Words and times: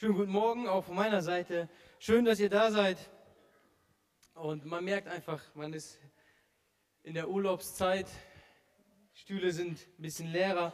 Schönen 0.00 0.16
guten 0.16 0.32
Morgen 0.32 0.66
auch 0.66 0.82
von 0.82 0.94
meiner 0.94 1.20
Seite. 1.20 1.68
Schön, 1.98 2.24
dass 2.24 2.40
ihr 2.40 2.48
da 2.48 2.70
seid. 2.70 2.96
Und 4.32 4.64
man 4.64 4.82
merkt 4.82 5.06
einfach, 5.08 5.42
man 5.54 5.74
ist 5.74 6.00
in 7.02 7.12
der 7.12 7.28
Urlaubszeit. 7.28 8.08
Stühle 9.12 9.52
sind 9.52 9.78
ein 9.98 10.00
bisschen 10.00 10.32
leerer 10.32 10.72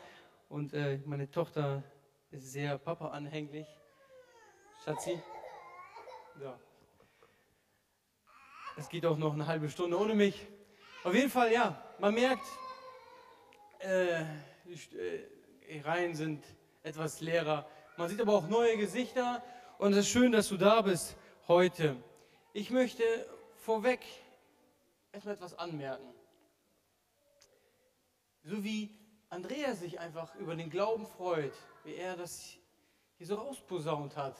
und 0.48 0.74
äh, 0.74 1.00
meine 1.06 1.28
Tochter 1.28 1.82
ist 2.30 2.52
sehr 2.52 2.78
Papa-anhänglich. 2.78 3.66
Schatzi? 4.84 5.20
Ja. 6.40 6.56
Es 8.76 8.88
geht 8.88 9.04
auch 9.06 9.18
noch 9.18 9.32
eine 9.32 9.48
halbe 9.48 9.68
Stunde 9.68 9.98
ohne 9.98 10.14
mich. 10.14 10.46
Auf 11.02 11.16
jeden 11.16 11.30
Fall, 11.30 11.52
ja, 11.52 11.84
man 11.98 12.14
merkt, 12.14 12.46
äh, 13.80 14.24
die 14.64 14.96
äh, 15.66 15.80
Reihen 15.80 16.14
sind 16.14 16.44
etwas 16.84 17.20
leerer. 17.20 17.68
Man 17.98 18.10
sieht 18.10 18.20
aber 18.20 18.34
auch 18.34 18.48
neue 18.48 18.76
Gesichter 18.76 19.42
und 19.78 19.92
es 19.92 20.00
ist 20.00 20.08
schön, 20.08 20.30
dass 20.30 20.48
du 20.48 20.58
da 20.58 20.82
bist 20.82 21.16
heute. 21.48 21.96
Ich 22.52 22.70
möchte 22.70 23.02
vorweg 23.56 24.00
erstmal 25.12 25.34
etwas 25.34 25.58
anmerken. 25.58 26.06
So 28.44 28.62
wie 28.62 28.90
Andreas 29.30 29.80
sich 29.80 29.98
einfach 29.98 30.34
über 30.34 30.54
den 30.56 30.68
Glauben 30.68 31.06
freut, 31.06 31.54
wie 31.84 31.94
er 31.94 32.18
das 32.18 32.58
hier 33.16 33.26
so 33.26 33.36
rausposaunt 33.36 34.14
hat. 34.14 34.36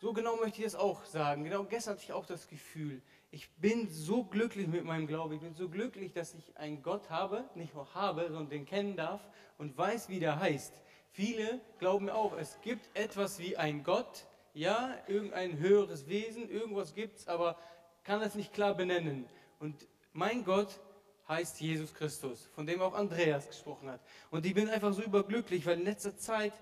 So 0.00 0.12
genau 0.12 0.36
möchte 0.36 0.60
ich 0.60 0.66
es 0.66 0.76
auch 0.76 1.04
sagen. 1.04 1.42
Genau 1.42 1.64
gestern 1.64 1.94
hatte 1.94 2.04
ich 2.04 2.12
auch 2.12 2.26
das 2.26 2.46
Gefühl, 2.46 3.02
ich 3.32 3.52
bin 3.56 3.90
so 3.90 4.22
glücklich 4.22 4.68
mit 4.68 4.84
meinem 4.84 5.08
Glauben. 5.08 5.34
Ich 5.34 5.40
bin 5.40 5.54
so 5.54 5.68
glücklich, 5.68 6.12
dass 6.12 6.32
ich 6.34 6.56
einen 6.56 6.80
Gott 6.84 7.10
habe, 7.10 7.44
nicht 7.56 7.74
nur 7.74 7.92
habe, 7.94 8.28
sondern 8.28 8.50
den 8.50 8.66
kennen 8.66 8.96
darf 8.96 9.20
und 9.58 9.76
weiß, 9.76 10.08
wie 10.08 10.20
der 10.20 10.38
heißt. 10.38 10.72
Viele 11.16 11.62
glauben 11.78 12.10
auch, 12.10 12.36
es 12.36 12.60
gibt 12.60 12.94
etwas 12.94 13.38
wie 13.38 13.56
ein 13.56 13.84
Gott, 13.84 14.26
ja, 14.52 14.94
irgendein 15.06 15.56
höheres 15.56 16.08
Wesen, 16.08 16.50
irgendwas 16.50 16.94
gibt 16.94 17.16
es, 17.16 17.26
aber 17.26 17.58
kann 18.04 18.20
es 18.20 18.34
nicht 18.34 18.52
klar 18.52 18.74
benennen. 18.74 19.26
Und 19.58 19.88
mein 20.12 20.44
Gott 20.44 20.78
heißt 21.26 21.58
Jesus 21.58 21.94
Christus, 21.94 22.50
von 22.54 22.66
dem 22.66 22.82
auch 22.82 22.92
Andreas 22.92 23.48
gesprochen 23.48 23.88
hat. 23.88 24.02
Und 24.30 24.44
ich 24.44 24.52
bin 24.52 24.68
einfach 24.68 24.92
so 24.92 25.00
überglücklich, 25.00 25.64
weil 25.64 25.78
in 25.78 25.86
letzter 25.86 26.18
Zeit, 26.18 26.52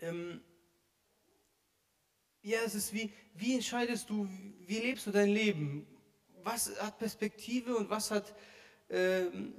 ähm, 0.00 0.40
ja, 2.42 2.58
es 2.66 2.74
ist 2.74 2.92
wie, 2.92 3.12
wie 3.34 3.54
entscheidest 3.54 4.10
du, 4.10 4.26
wie 4.66 4.80
lebst 4.80 5.06
du 5.06 5.12
dein 5.12 5.28
Leben? 5.28 5.86
Was 6.42 6.76
hat 6.80 6.98
Perspektive 6.98 7.76
und 7.76 7.90
was 7.90 8.10
hat, 8.10 8.34
ähm, 8.90 9.54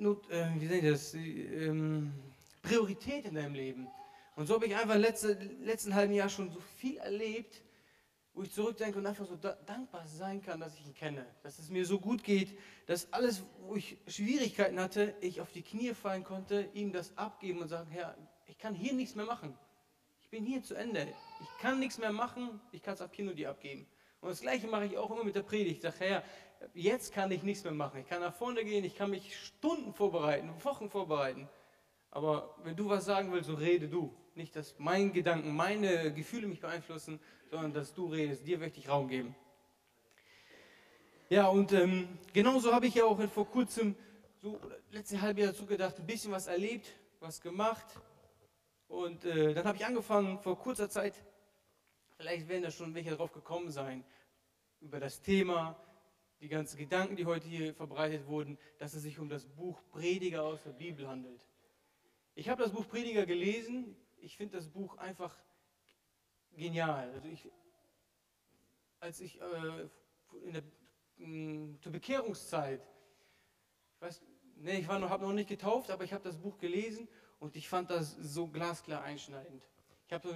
not, 0.00 0.28
äh, 0.28 0.50
wie 0.58 0.66
sage 0.66 0.78
ich 0.78 0.92
das, 0.92 1.14
ähm, 1.14 2.12
Priorität 2.62 3.24
in 3.24 3.34
deinem 3.34 3.54
Leben. 3.54 3.88
Und 4.36 4.46
so 4.46 4.54
habe 4.54 4.66
ich 4.66 4.76
einfach 4.76 4.94
im 4.94 5.00
letzten, 5.00 5.94
halben 5.94 6.12
Jahr 6.12 6.28
schon 6.28 6.50
so 6.50 6.60
viel 6.60 6.96
erlebt, 6.98 7.62
wo 8.34 8.42
ich 8.42 8.52
zurückdenke 8.52 8.98
und 8.98 9.06
einfach 9.06 9.26
so 9.26 9.36
dankbar 9.36 10.06
sein 10.06 10.40
kann, 10.40 10.60
dass 10.60 10.74
ich 10.74 10.86
ihn 10.86 10.94
kenne, 10.94 11.26
dass 11.42 11.58
es 11.58 11.70
mir 11.70 11.84
so 11.84 11.98
gut 11.98 12.22
geht, 12.22 12.56
dass 12.86 13.12
alles, 13.12 13.42
wo 13.62 13.74
ich 13.74 13.98
Schwierigkeiten 14.06 14.78
hatte, 14.78 15.14
ich 15.20 15.40
auf 15.40 15.50
die 15.50 15.62
Knie 15.62 15.92
fallen 15.92 16.22
konnte, 16.22 16.68
ihm 16.72 16.92
das 16.92 17.16
abgeben 17.18 17.58
und 17.60 17.68
sagen, 17.68 17.90
Herr, 17.90 18.16
ich 18.46 18.58
kann 18.58 18.74
hier 18.74 18.92
nichts 18.92 19.16
mehr 19.16 19.26
machen. 19.26 19.58
Ich 20.20 20.28
bin 20.28 20.44
hier 20.44 20.62
zu 20.62 20.74
Ende. 20.74 21.08
Ich 21.40 21.58
kann 21.60 21.80
nichts 21.80 21.98
mehr 21.98 22.12
machen, 22.12 22.60
ich 22.70 22.82
kann 22.82 22.94
es 22.94 23.00
ab 23.00 23.10
hier 23.12 23.24
nur 23.24 23.34
dir 23.34 23.50
abgeben. 23.50 23.88
Und 24.20 24.28
das 24.28 24.40
Gleiche 24.40 24.68
mache 24.68 24.86
ich 24.86 24.96
auch 24.98 25.10
immer 25.10 25.24
mit 25.24 25.34
der 25.34 25.42
Predigt. 25.42 25.76
Ich 25.76 25.82
sage, 25.82 25.96
Herr, 25.98 26.22
jetzt 26.74 27.12
kann 27.12 27.30
ich 27.30 27.42
nichts 27.42 27.64
mehr 27.64 27.72
machen. 27.72 28.00
Ich 28.00 28.06
kann 28.06 28.20
nach 28.20 28.34
vorne 28.34 28.64
gehen, 28.64 28.84
ich 28.84 28.94
kann 28.94 29.10
mich 29.10 29.36
Stunden 29.36 29.92
vorbereiten, 29.94 30.50
Wochen 30.62 30.90
vorbereiten. 30.90 31.48
Aber 32.10 32.54
wenn 32.64 32.76
du 32.76 32.88
was 32.88 33.04
sagen 33.04 33.32
willst, 33.32 33.48
so 33.48 33.54
rede 33.54 33.88
du. 33.88 34.14
Nicht, 34.34 34.54
dass 34.56 34.74
mein 34.78 35.12
Gedanken, 35.12 35.54
meine 35.54 36.12
Gefühle 36.12 36.46
mich 36.46 36.60
beeinflussen, 36.60 37.20
sondern 37.50 37.72
dass 37.72 37.92
du 37.92 38.06
redest. 38.06 38.46
Dir 38.46 38.58
möchte 38.58 38.78
ich 38.78 38.88
Raum 38.88 39.08
geben. 39.08 39.34
Ja, 41.28 41.48
und 41.48 41.72
ähm, 41.72 42.08
genauso 42.32 42.72
habe 42.72 42.86
ich 42.86 42.94
ja 42.94 43.04
auch 43.04 43.20
vor 43.28 43.46
kurzem, 43.50 43.94
so 44.40 44.58
letzte 44.90 45.20
halbe 45.20 45.42
Jahr 45.42 45.52
dazu 45.52 45.66
gedacht, 45.66 45.98
ein 45.98 46.06
bisschen 46.06 46.32
was 46.32 46.46
erlebt, 46.46 46.86
was 47.20 47.40
gemacht. 47.40 47.86
Und 48.86 49.24
äh, 49.24 49.52
dann 49.52 49.66
habe 49.66 49.76
ich 49.76 49.84
angefangen, 49.84 50.38
vor 50.38 50.58
kurzer 50.58 50.88
Zeit, 50.88 51.14
vielleicht 52.16 52.48
werden 52.48 52.62
da 52.62 52.70
schon 52.70 52.94
welche 52.94 53.14
drauf 53.14 53.32
gekommen 53.32 53.70
sein, 53.70 54.04
über 54.80 55.00
das 55.00 55.20
Thema, 55.20 55.76
die 56.40 56.48
ganzen 56.48 56.78
Gedanken, 56.78 57.16
die 57.16 57.26
heute 57.26 57.46
hier 57.48 57.74
verbreitet 57.74 58.26
wurden, 58.26 58.56
dass 58.78 58.94
es 58.94 59.02
sich 59.02 59.18
um 59.18 59.28
das 59.28 59.44
Buch 59.44 59.82
Prediger 59.90 60.44
aus 60.44 60.62
der 60.62 60.70
Bibel 60.70 61.08
handelt. 61.08 61.44
Ich 62.38 62.48
habe 62.48 62.62
das 62.62 62.70
Buch 62.70 62.86
Prediger 62.86 63.26
gelesen. 63.26 63.96
Ich 64.18 64.36
finde 64.36 64.58
das 64.58 64.68
Buch 64.68 64.96
einfach 64.98 65.36
genial. 66.52 67.10
Also 67.10 67.26
ich, 67.26 67.50
als 69.00 69.20
ich 69.20 69.40
äh, 69.40 69.88
der, 70.52 70.62
mh, 71.16 71.26
hm, 71.26 71.78
zur 71.80 71.90
Bekehrungszeit, 71.90 72.80
ich 73.96 74.00
weiß, 74.00 74.22
nee, 74.54 74.78
ich 74.78 74.86
habe 74.86 75.00
noch 75.00 75.32
nicht 75.32 75.48
getauft, 75.48 75.90
aber 75.90 76.04
ich 76.04 76.12
habe 76.12 76.22
das 76.22 76.36
Buch 76.36 76.58
gelesen 76.58 77.08
und 77.40 77.56
ich 77.56 77.68
fand 77.68 77.90
das 77.90 78.12
so 78.20 78.46
glasklar 78.46 79.02
einschneidend. 79.02 79.68
Ich 80.06 80.12
habe 80.12 80.28
so, 80.28 80.34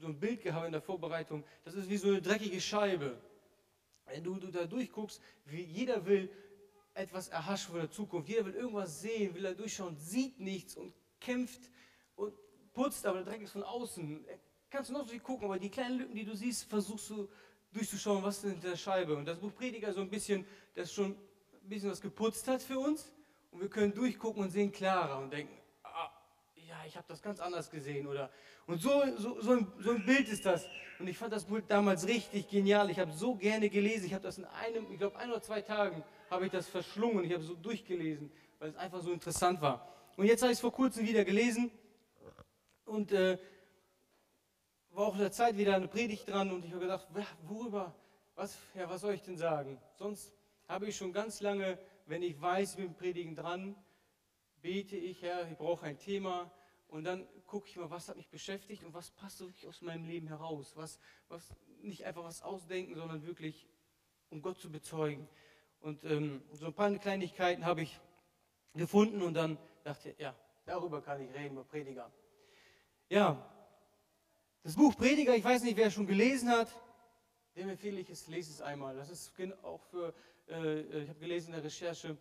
so 0.00 0.08
ein 0.08 0.18
Bild 0.18 0.42
gehabt 0.42 0.66
in 0.66 0.72
der 0.72 0.82
Vorbereitung. 0.82 1.44
Das 1.62 1.74
ist 1.74 1.88
wie 1.88 1.98
so 1.98 2.08
eine 2.08 2.20
dreckige 2.20 2.60
Scheibe. 2.60 3.16
Wenn 4.06 4.24
du, 4.24 4.34
du 4.40 4.50
da 4.50 4.66
durchguckst, 4.66 5.22
wie 5.44 5.62
jeder 5.62 6.04
will 6.04 6.28
etwas 6.94 7.28
erhaschen 7.28 7.70
von 7.70 7.80
der 7.80 7.92
Zukunft. 7.92 8.28
Jeder 8.28 8.44
will 8.44 8.54
irgendwas 8.54 9.00
sehen, 9.00 9.36
will 9.36 9.42
da 9.44 9.54
durchschauen, 9.54 9.96
sieht 9.96 10.40
nichts 10.40 10.74
und 10.74 10.92
kämpft 11.20 11.70
und 12.16 12.34
putzt, 12.72 13.06
aber 13.06 13.22
der 13.22 13.32
Dreck 13.32 13.42
ist 13.42 13.52
von 13.52 13.62
außen. 13.62 14.24
Kannst 14.70 14.90
du 14.90 14.94
noch 14.94 15.02
so 15.02 15.08
viel 15.08 15.20
gucken, 15.20 15.46
aber 15.46 15.58
die 15.58 15.70
kleinen 15.70 15.98
Lücken, 15.98 16.14
die 16.14 16.24
du 16.24 16.34
siehst, 16.34 16.64
versuchst 16.64 17.10
du 17.10 17.28
durchzuschauen, 17.72 18.22
was 18.22 18.38
ist 18.38 18.50
hinter 18.50 18.70
der 18.70 18.76
Scheibe. 18.76 19.16
Und 19.16 19.26
das 19.26 19.38
Buch 19.38 19.54
Prediger 19.54 19.92
so 19.92 20.00
ein 20.00 20.10
bisschen, 20.10 20.46
das 20.74 20.92
schon 20.92 21.12
ein 21.12 21.68
bisschen 21.68 21.90
was 21.90 22.00
geputzt 22.00 22.46
hat 22.48 22.62
für 22.62 22.78
uns. 22.78 23.12
Und 23.50 23.60
wir 23.60 23.68
können 23.68 23.94
durchgucken 23.94 24.42
und 24.42 24.50
sehen 24.50 24.72
klarer 24.72 25.18
und 25.18 25.32
denken, 25.32 25.56
ah, 25.84 26.10
ja, 26.56 26.76
ich 26.86 26.96
habe 26.96 27.06
das 27.08 27.22
ganz 27.22 27.40
anders 27.40 27.70
gesehen. 27.70 28.06
Oder, 28.06 28.30
und 28.66 28.80
so, 28.80 29.02
so, 29.16 29.40
so, 29.40 29.52
ein, 29.52 29.72
so 29.78 29.90
ein 29.92 30.04
Bild 30.04 30.28
ist 30.28 30.44
das. 30.44 30.66
Und 30.98 31.08
ich 31.08 31.18
fand 31.18 31.32
das 31.32 31.44
Buch 31.44 31.60
damals 31.68 32.06
richtig 32.06 32.48
genial. 32.48 32.90
Ich 32.90 32.98
habe 32.98 33.12
so 33.12 33.34
gerne 33.34 33.68
gelesen. 33.68 34.06
Ich 34.06 34.14
habe 34.14 34.24
das 34.24 34.38
in 34.38 34.44
einem, 34.44 34.90
ich 34.90 34.98
glaube, 34.98 35.16
ein 35.18 35.30
oder 35.30 35.42
zwei 35.42 35.60
Tagen 35.60 36.02
habe 36.30 36.46
ich 36.46 36.52
das 36.52 36.68
verschlungen. 36.68 37.24
Ich 37.24 37.32
habe 37.32 37.42
so 37.42 37.54
durchgelesen, 37.54 38.30
weil 38.58 38.70
es 38.70 38.76
einfach 38.76 39.02
so 39.02 39.12
interessant 39.12 39.60
war. 39.60 39.93
Und 40.16 40.26
jetzt 40.26 40.42
habe 40.42 40.52
ich 40.52 40.58
es 40.58 40.60
vor 40.60 40.72
kurzem 40.72 41.06
wieder 41.06 41.24
gelesen 41.24 41.72
und 42.84 43.10
äh, 43.10 43.36
war 44.90 45.08
auch 45.08 45.14
in 45.14 45.20
der 45.20 45.32
Zeit 45.32 45.58
wieder 45.58 45.74
eine 45.74 45.88
Predigt 45.88 46.28
dran 46.28 46.52
und 46.52 46.64
ich 46.64 46.70
habe 46.70 46.82
gedacht, 46.82 47.08
worüber, 47.42 47.92
was, 48.36 48.56
ja, 48.74 48.88
was 48.88 49.00
soll 49.00 49.14
ich 49.14 49.22
denn 49.22 49.36
sagen? 49.36 49.80
Sonst 49.96 50.32
habe 50.68 50.86
ich 50.86 50.96
schon 50.96 51.12
ganz 51.12 51.40
lange, 51.40 51.78
wenn 52.06 52.22
ich 52.22 52.40
weiß, 52.40 52.72
ich 52.72 52.76
bin 52.76 52.94
Predigen 52.94 53.34
dran, 53.34 53.74
bete 54.62 54.96
ich, 54.96 55.20
Herr, 55.22 55.50
ich 55.50 55.58
brauche 55.58 55.84
ein 55.84 55.98
Thema 55.98 56.48
und 56.86 57.02
dann 57.02 57.26
gucke 57.46 57.68
ich 57.68 57.76
mal, 57.76 57.90
was 57.90 58.08
hat 58.08 58.16
mich 58.16 58.28
beschäftigt 58.28 58.84
und 58.84 58.94
was 58.94 59.10
passt 59.10 59.40
wirklich 59.40 59.66
aus 59.66 59.82
meinem 59.82 60.04
Leben 60.04 60.28
heraus. 60.28 60.76
Was, 60.76 61.00
was 61.28 61.54
nicht 61.82 62.04
einfach 62.04 62.22
was 62.22 62.42
ausdenken, 62.42 62.94
sondern 62.94 63.26
wirklich, 63.26 63.66
um 64.30 64.42
Gott 64.42 64.60
zu 64.60 64.70
bezeugen. 64.70 65.28
Und 65.80 66.04
ähm, 66.04 66.42
so 66.52 66.66
ein 66.66 66.72
paar 66.72 66.96
Kleinigkeiten 66.98 67.66
habe 67.66 67.82
ich 67.82 68.00
gefunden 68.74 69.22
und 69.22 69.34
dann 69.34 69.58
dachte, 69.84 70.14
ja, 70.18 70.34
darüber 70.64 71.00
kann 71.00 71.20
ich 71.20 71.32
reden, 71.34 71.54
über 71.54 71.64
Prediger. 71.64 72.10
Ja, 73.08 73.50
das 74.62 74.74
Buch 74.74 74.96
Prediger, 74.96 75.36
ich 75.36 75.44
weiß 75.44 75.62
nicht, 75.62 75.76
wer 75.76 75.90
schon 75.90 76.06
gelesen 76.06 76.50
hat, 76.50 76.68
dem 77.54 77.68
empfehle 77.68 78.00
ich 78.00 78.08
es, 78.10 78.26
lese 78.26 78.50
es 78.50 78.60
einmal. 78.62 78.96
Das 78.96 79.10
ist 79.10 79.32
auch 79.62 79.82
für, 79.90 80.14
äh, 80.48 81.02
ich 81.02 81.08
habe 81.08 81.20
gelesen 81.20 81.48
in 81.48 81.52
der 81.52 81.64
Recherche, 81.64 82.16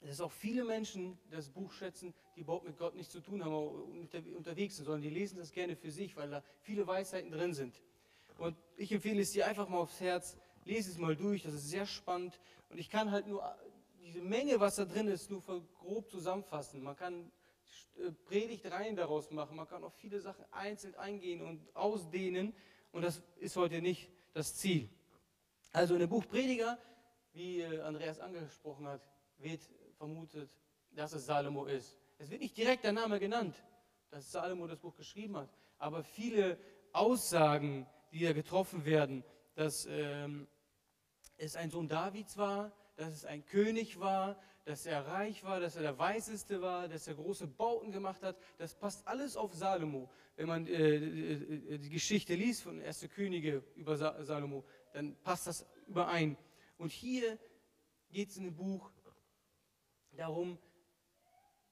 dass 0.00 0.20
auch 0.20 0.30
viele 0.30 0.64
Menschen 0.64 1.18
das 1.30 1.50
Buch 1.50 1.72
schätzen, 1.72 2.14
die 2.34 2.40
überhaupt 2.40 2.66
mit 2.66 2.78
Gott 2.78 2.94
nichts 2.94 3.12
zu 3.12 3.20
tun 3.20 3.44
haben, 3.44 3.52
unter, 3.52 4.18
unterwegs 4.34 4.76
sind, 4.76 4.86
sondern 4.86 5.02
die 5.02 5.10
lesen 5.10 5.38
das 5.38 5.52
gerne 5.52 5.76
für 5.76 5.90
sich, 5.90 6.16
weil 6.16 6.30
da 6.30 6.42
viele 6.62 6.86
Weisheiten 6.86 7.30
drin 7.30 7.52
sind. 7.52 7.82
Und 8.38 8.56
ich 8.76 8.90
empfehle 8.92 9.20
es 9.20 9.32
dir 9.32 9.46
einfach 9.46 9.68
mal 9.68 9.78
aufs 9.78 10.00
Herz, 10.00 10.38
lese 10.64 10.90
es 10.90 10.98
mal 10.98 11.16
durch, 11.16 11.42
das 11.42 11.52
ist 11.52 11.68
sehr 11.68 11.84
spannend. 11.84 12.40
Und 12.70 12.78
ich 12.78 12.88
kann 12.88 13.10
halt 13.10 13.26
nur 13.26 13.44
diese 14.10 14.24
Menge, 14.24 14.58
was 14.58 14.76
da 14.76 14.84
drin 14.84 15.06
ist, 15.08 15.30
nur 15.30 15.42
grob 15.78 16.10
zusammenfassen. 16.10 16.82
Man 16.82 16.96
kann 16.96 17.30
äh, 17.96 18.10
Predigtreihen 18.26 18.96
daraus 18.96 19.30
machen, 19.30 19.56
man 19.56 19.68
kann 19.68 19.84
auf 19.84 19.94
viele 19.94 20.20
Sachen 20.20 20.44
einzeln 20.50 20.94
eingehen 20.96 21.42
und 21.42 21.60
ausdehnen 21.76 22.52
und 22.92 23.02
das 23.02 23.22
ist 23.36 23.56
heute 23.56 23.80
nicht 23.80 24.10
das 24.32 24.56
Ziel. 24.56 24.88
Also 25.72 25.94
in 25.94 26.00
dem 26.00 26.08
Buch 26.08 26.26
Prediger, 26.26 26.78
wie 27.32 27.60
äh, 27.60 27.80
Andreas 27.82 28.18
angesprochen 28.18 28.88
hat, 28.88 29.00
wird 29.38 29.60
vermutet, 29.96 30.50
dass 30.90 31.12
es 31.12 31.26
Salomo 31.26 31.66
ist. 31.66 31.96
Es 32.18 32.30
wird 32.30 32.40
nicht 32.40 32.56
direkt 32.56 32.84
der 32.84 32.92
Name 32.92 33.20
genannt, 33.20 33.54
dass 34.10 34.32
Salomo 34.32 34.66
das 34.66 34.80
Buch 34.80 34.96
geschrieben 34.96 35.36
hat, 35.36 35.50
aber 35.78 36.02
viele 36.02 36.58
Aussagen, 36.92 37.86
die 38.10 38.24
da 38.24 38.32
getroffen 38.32 38.84
werden, 38.84 39.22
dass 39.54 39.86
ähm, 39.86 40.48
es 41.36 41.54
ein 41.54 41.70
Sohn 41.70 41.86
Davids 41.86 42.36
war, 42.36 42.72
dass 43.00 43.14
es 43.14 43.24
ein 43.24 43.46
König 43.46 43.98
war, 43.98 44.38
dass 44.66 44.84
er 44.84 45.06
reich 45.06 45.42
war, 45.42 45.58
dass 45.58 45.74
er 45.74 45.82
der 45.82 45.98
Weiseste 45.98 46.60
war, 46.60 46.86
dass 46.86 47.08
er 47.08 47.14
große 47.14 47.46
Bauten 47.46 47.92
gemacht 47.92 48.22
hat. 48.22 48.36
Das 48.58 48.74
passt 48.74 49.08
alles 49.08 49.38
auf 49.38 49.54
Salomo. 49.54 50.10
Wenn 50.36 50.48
man 50.48 50.66
äh, 50.66 50.96
äh, 50.96 51.78
die 51.78 51.88
Geschichte 51.88 52.34
liest 52.34 52.62
von 52.62 52.78
1. 52.78 53.08
Könige 53.14 53.64
über 53.74 53.96
Salomo, 53.96 54.64
dann 54.92 55.16
passt 55.22 55.46
das 55.46 55.66
überein. 55.86 56.36
Und 56.76 56.92
hier 56.92 57.38
geht 58.10 58.28
es 58.28 58.36
in 58.36 58.44
dem 58.44 58.54
Buch 58.54 58.92
darum, 60.12 60.58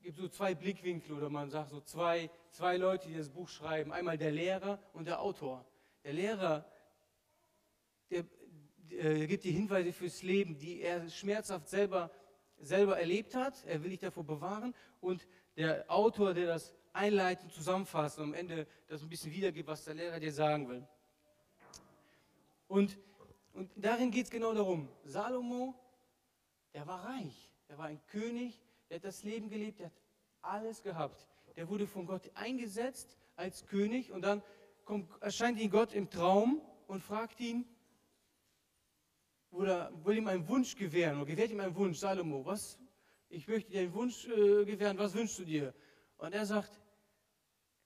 gibt 0.00 0.16
so 0.16 0.28
zwei 0.28 0.54
Blickwinkel 0.54 1.14
oder 1.14 1.28
man 1.28 1.50
sagt 1.50 1.68
so 1.68 1.82
zwei, 1.82 2.30
zwei 2.52 2.78
Leute, 2.78 3.08
die 3.08 3.16
das 3.16 3.28
Buch 3.28 3.50
schreiben. 3.50 3.92
Einmal 3.92 4.16
der 4.16 4.32
Lehrer 4.32 4.80
und 4.94 5.06
der 5.06 5.20
Autor. 5.20 5.66
Der 6.04 6.14
Lehrer, 6.14 6.64
der, 8.08 8.24
der 8.90 9.26
gibt 9.26 9.44
die 9.44 9.52
Hinweise 9.52 9.92
fürs 9.92 10.22
Leben, 10.22 10.58
die 10.58 10.80
er 10.82 11.08
schmerzhaft 11.08 11.68
selber, 11.68 12.10
selber 12.58 12.98
erlebt 12.98 13.34
hat. 13.34 13.64
Er 13.66 13.82
will 13.82 13.90
dich 13.90 14.00
davor 14.00 14.24
bewahren. 14.24 14.74
Und 15.00 15.26
der 15.56 15.84
Autor, 15.90 16.34
der 16.34 16.46
das 16.46 16.74
einleitend 16.92 17.52
zusammenfasst 17.52 18.18
und 18.18 18.24
am 18.24 18.34
Ende 18.34 18.66
das 18.88 19.02
ein 19.02 19.08
bisschen 19.08 19.32
wiedergibt, 19.32 19.68
was 19.68 19.84
der 19.84 19.94
Lehrer 19.94 20.18
dir 20.18 20.32
sagen 20.32 20.68
will. 20.68 20.86
Und, 22.66 22.98
und 23.52 23.70
darin 23.76 24.10
geht 24.10 24.24
es 24.24 24.30
genau 24.30 24.52
darum. 24.52 24.88
Salomo, 25.04 25.74
der 26.74 26.86
war 26.86 27.04
reich. 27.04 27.50
Er 27.68 27.78
war 27.78 27.86
ein 27.86 28.00
König, 28.06 28.60
der 28.88 28.96
hat 28.96 29.04
das 29.04 29.22
Leben 29.22 29.48
gelebt, 29.48 29.80
der 29.80 29.86
hat 29.86 30.00
alles 30.42 30.82
gehabt. 30.82 31.26
Der 31.56 31.68
wurde 31.68 31.86
von 31.86 32.06
Gott 32.06 32.30
eingesetzt 32.34 33.16
als 33.36 33.66
König 33.66 34.12
und 34.12 34.22
dann 34.22 34.42
kommt, 34.84 35.10
erscheint 35.20 35.58
ihm 35.58 35.70
Gott 35.70 35.92
im 35.92 36.08
Traum 36.10 36.62
und 36.86 37.02
fragt 37.02 37.40
ihn, 37.40 37.66
oder 39.50 39.90
will 40.04 40.18
ihm 40.18 40.28
einen 40.28 40.46
Wunsch 40.48 40.76
gewähren, 40.76 41.16
oder 41.16 41.26
gewährt 41.26 41.50
ihm 41.50 41.60
einen 41.60 41.74
Wunsch, 41.74 41.98
Salomo, 41.98 42.44
was, 42.44 42.78
ich 43.28 43.46
möchte 43.48 43.70
dir 43.70 43.80
einen 43.80 43.94
Wunsch 43.94 44.26
äh, 44.26 44.64
gewähren, 44.64 44.98
was 44.98 45.14
wünschst 45.14 45.38
du 45.38 45.44
dir? 45.44 45.74
Und 46.16 46.32
er 46.32 46.46
sagt, 46.46 46.80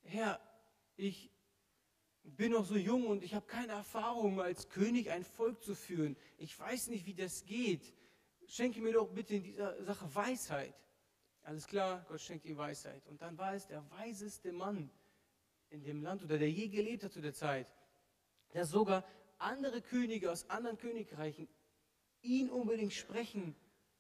Herr, 0.03 0.41
ich 0.97 1.31
bin 2.23 2.53
noch 2.53 2.65
so 2.65 2.77
jung 2.77 3.07
und 3.07 3.23
ich 3.23 3.35
habe 3.35 3.47
keine 3.47 3.73
Erfahrung, 3.73 4.41
als 4.41 4.69
König 4.69 5.11
ein 5.11 5.25
Volk 5.25 5.63
zu 5.63 5.75
führen. 5.75 6.17
Ich 6.39 6.59
weiß 6.59 6.89
nicht, 6.89 7.07
wie 7.07 7.15
das 7.15 7.45
geht. 7.45 7.93
Schenke 8.47 8.81
mir 8.81 8.93
doch 8.93 9.09
bitte 9.09 9.35
in 9.35 9.43
dieser 9.43 9.83
Sache 9.85 10.15
Weisheit. 10.15 10.75
Alles 11.43 11.67
klar, 11.67 12.05
Gott 12.09 12.21
schenkt 12.21 12.45
ihm 12.45 12.57
Weisheit. 12.57 13.07
Und 13.09 13.21
dann 13.21 13.37
war 13.37 13.55
es 13.55 13.67
der 13.67 13.83
weiseste 13.91 14.53
Mann 14.53 14.91
in 15.71 15.83
dem 15.83 16.03
Land 16.03 16.23
oder 16.23 16.39
der 16.39 16.51
je 16.51 16.69
gelebt 16.69 17.03
hat 17.03 17.13
zu 17.13 17.21
der 17.21 17.35
Zeit, 17.35 17.73
dass 18.53 18.71
sogar 18.71 19.05
andere 19.43 19.83
Könige 19.83 20.31
aus 20.31 20.49
anderen 20.49 20.79
Königreichen 20.79 21.49
ihn 22.23 22.51
unbedingt 22.51 22.93
sprechen 22.93 23.55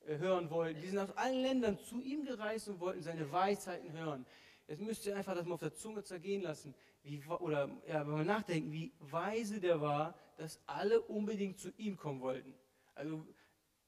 äh, 0.06 0.18
hören 0.18 0.50
wollten. 0.50 0.80
Die 0.80 0.88
sind 0.88 0.98
aus 0.98 1.16
allen 1.16 1.42
Ländern 1.42 1.78
zu 1.78 2.00
ihm 2.00 2.24
gereist 2.24 2.68
und 2.68 2.80
wollten 2.80 3.02
seine 3.02 3.30
Weisheiten 3.30 3.92
hören. 3.92 4.26
Jetzt 4.68 4.80
müsst 4.80 5.04
ihr 5.06 5.16
einfach 5.16 5.34
das 5.34 5.44
mal 5.44 5.54
auf 5.54 5.60
der 5.60 5.74
Zunge 5.74 6.02
zergehen 6.02 6.42
lassen, 6.42 6.74
wie, 7.02 7.22
oder 7.24 7.68
ja, 7.86 8.06
wenn 8.06 8.14
man 8.14 8.26
nachdenken, 8.26 8.72
wie 8.72 8.92
weise 9.00 9.60
der 9.60 9.80
war, 9.80 10.14
dass 10.36 10.60
alle 10.66 11.00
unbedingt 11.00 11.58
zu 11.58 11.70
ihm 11.76 11.96
kommen 11.96 12.20
wollten. 12.20 12.54
Also 12.94 13.26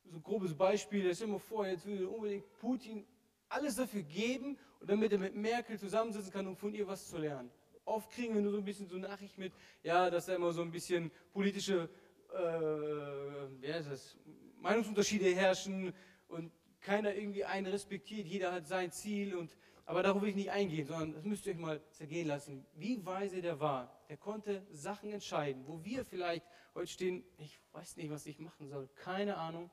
so 0.04 0.16
ein 0.16 0.22
grobes 0.22 0.54
Beispiel, 0.54 1.14
stell 1.14 1.28
dir 1.28 1.32
mal 1.34 1.38
vor, 1.38 1.66
jetzt 1.66 1.86
würde 1.86 2.08
unbedingt 2.08 2.44
Putin 2.58 3.06
alles 3.48 3.76
dafür 3.76 4.02
geben, 4.02 4.58
damit 4.80 5.12
er 5.12 5.18
mit 5.18 5.34
Merkel 5.34 5.78
zusammensitzen 5.78 6.32
kann, 6.32 6.46
um 6.46 6.56
von 6.56 6.74
ihr 6.74 6.86
was 6.86 7.08
zu 7.08 7.18
lernen. 7.18 7.50
Oft 7.84 8.10
kriegen 8.10 8.34
wir 8.34 8.42
nur 8.42 8.52
so 8.52 8.58
ein 8.58 8.64
bisschen 8.64 8.88
so 8.88 8.96
Nachricht 8.96 9.36
mit, 9.38 9.52
ja, 9.82 10.10
dass 10.10 10.26
da 10.26 10.34
immer 10.34 10.52
so 10.52 10.62
ein 10.62 10.70
bisschen 10.70 11.10
politische 11.32 11.88
äh, 12.34 13.72
heißt 13.72 13.90
das, 13.90 14.18
Meinungsunterschiede 14.60 15.34
herrschen 15.34 15.92
und 16.28 16.52
keiner 16.80 17.14
irgendwie 17.14 17.44
einen 17.44 17.66
respektiert, 17.66 18.26
jeder 18.26 18.52
hat 18.52 18.66
sein 18.66 18.90
Ziel 18.90 19.34
und 19.36 19.56
aber 19.86 20.02
darauf 20.02 20.22
will 20.22 20.30
ich 20.30 20.34
nicht 20.34 20.50
eingehen, 20.50 20.86
sondern 20.86 21.12
das 21.12 21.24
müsst 21.24 21.44
ihr 21.44 21.52
euch 21.52 21.58
mal 21.58 21.80
zergehen 21.90 22.26
lassen. 22.26 22.64
Wie 22.74 23.04
weise 23.04 23.42
der 23.42 23.60
war. 23.60 24.02
Der 24.08 24.16
konnte 24.16 24.66
Sachen 24.70 25.12
entscheiden, 25.12 25.62
wo 25.66 25.84
wir 25.84 26.06
vielleicht 26.06 26.46
heute 26.74 26.86
stehen, 26.86 27.22
ich 27.36 27.60
weiß 27.72 27.98
nicht, 27.98 28.10
was 28.10 28.24
ich 28.24 28.38
machen 28.38 28.68
soll, 28.68 28.88
keine 28.94 29.36
Ahnung, 29.36 29.70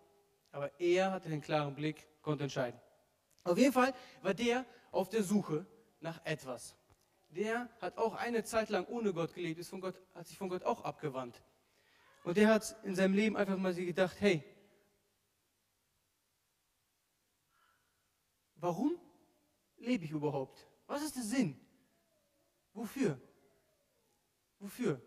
aber 0.51 0.69
er 0.81 1.11
hatte 1.11 1.29
den 1.29 1.39
klaren 1.39 1.75
Blick, 1.75 2.07
konnte 2.21 2.43
entscheiden. 2.43 2.79
Auf 3.45 3.57
jeden 3.57 3.71
Fall 3.71 3.93
war 4.21 4.33
der 4.33 4.65
auf 4.91 5.07
der 5.07 5.23
Suche 5.23 5.65
nach 6.01 6.19
etwas. 6.25 6.75
Der 7.31 7.69
hat 7.79 7.97
auch 7.97 8.15
eine 8.15 8.43
Zeit 8.43 8.69
lang 8.69 8.85
ohne 8.87 9.13
Gott 9.13 9.33
gelebt, 9.33 9.59
ist 9.59 9.69
von 9.69 9.79
Gott, 9.79 9.95
hat 10.13 10.27
sich 10.27 10.37
von 10.37 10.49
Gott 10.49 10.63
auch 10.63 10.83
abgewandt. 10.83 11.41
Und 12.23 12.37
der 12.37 12.49
hat 12.49 12.75
in 12.83 12.93
seinem 12.93 13.13
Leben 13.13 13.37
einfach 13.37 13.57
mal 13.57 13.73
gedacht, 13.73 14.19
hey, 14.19 14.43
warum 18.55 18.99
lebe 19.77 20.03
ich 20.03 20.11
überhaupt? 20.11 20.67
Was 20.87 21.03
ist 21.03 21.15
der 21.15 21.23
Sinn? 21.23 21.59
Wofür? 22.73 23.19
Wofür? 24.59 25.01